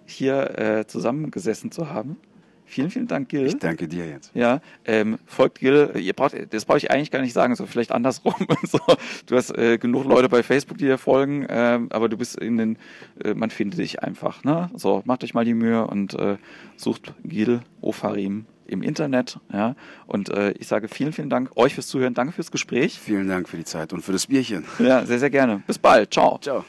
hier 0.05 0.57
äh, 0.57 0.87
zusammengesessen 0.87 1.71
zu 1.71 1.89
haben. 1.89 2.17
Vielen, 2.65 2.89
vielen 2.89 3.07
Dank, 3.07 3.27
Gil. 3.27 3.47
Ich 3.47 3.57
danke 3.57 3.89
dir 3.89 4.07
jetzt. 4.07 4.31
Ja, 4.33 4.61
ähm, 4.85 5.17
folgt 5.25 5.59
Gil, 5.59 5.91
ihr 5.97 6.13
braucht, 6.13 6.33
das 6.53 6.63
brauche 6.63 6.77
ich 6.77 6.89
eigentlich 6.89 7.11
gar 7.11 7.21
nicht 7.21 7.33
sagen, 7.33 7.53
so 7.55 7.65
vielleicht 7.65 7.91
andersrum. 7.91 8.33
so, 8.63 8.79
du 9.25 9.35
hast 9.35 9.57
äh, 9.57 9.77
genug 9.77 10.05
Leute 10.05 10.29
bei 10.29 10.41
Facebook, 10.41 10.77
die 10.77 10.85
dir 10.85 10.97
folgen, 10.97 11.45
ähm, 11.49 11.87
aber 11.91 12.07
du 12.07 12.15
bist 12.15 12.37
in 12.37 12.57
den, 12.57 12.77
äh, 13.21 13.33
man 13.33 13.49
findet 13.49 13.79
dich 13.79 14.01
einfach. 14.01 14.45
Ne? 14.45 14.69
So, 14.75 15.01
macht 15.03 15.25
euch 15.25 15.33
mal 15.33 15.43
die 15.43 15.53
Mühe 15.53 15.85
und 15.85 16.13
äh, 16.13 16.37
sucht 16.77 17.13
Gil 17.25 17.59
Ofarim 17.81 18.45
im 18.67 18.83
Internet. 18.83 19.39
Ja? 19.51 19.75
Und 20.07 20.29
äh, 20.29 20.51
ich 20.51 20.67
sage 20.67 20.87
vielen, 20.87 21.11
vielen 21.11 21.29
Dank 21.29 21.51
euch 21.57 21.73
fürs 21.73 21.87
Zuhören, 21.87 22.13
danke 22.13 22.31
fürs 22.31 22.51
Gespräch. 22.51 22.97
Vielen 22.97 23.27
Dank 23.27 23.49
für 23.49 23.57
die 23.57 23.65
Zeit 23.65 23.91
und 23.91 24.01
für 24.01 24.13
das 24.13 24.27
Bierchen. 24.27 24.63
Ja, 24.79 25.05
sehr, 25.05 25.19
sehr 25.19 25.29
gerne. 25.29 25.61
Bis 25.67 25.77
bald. 25.77 26.13
Ciao. 26.13 26.39
Ciao. 26.39 26.63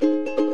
you 0.00 0.47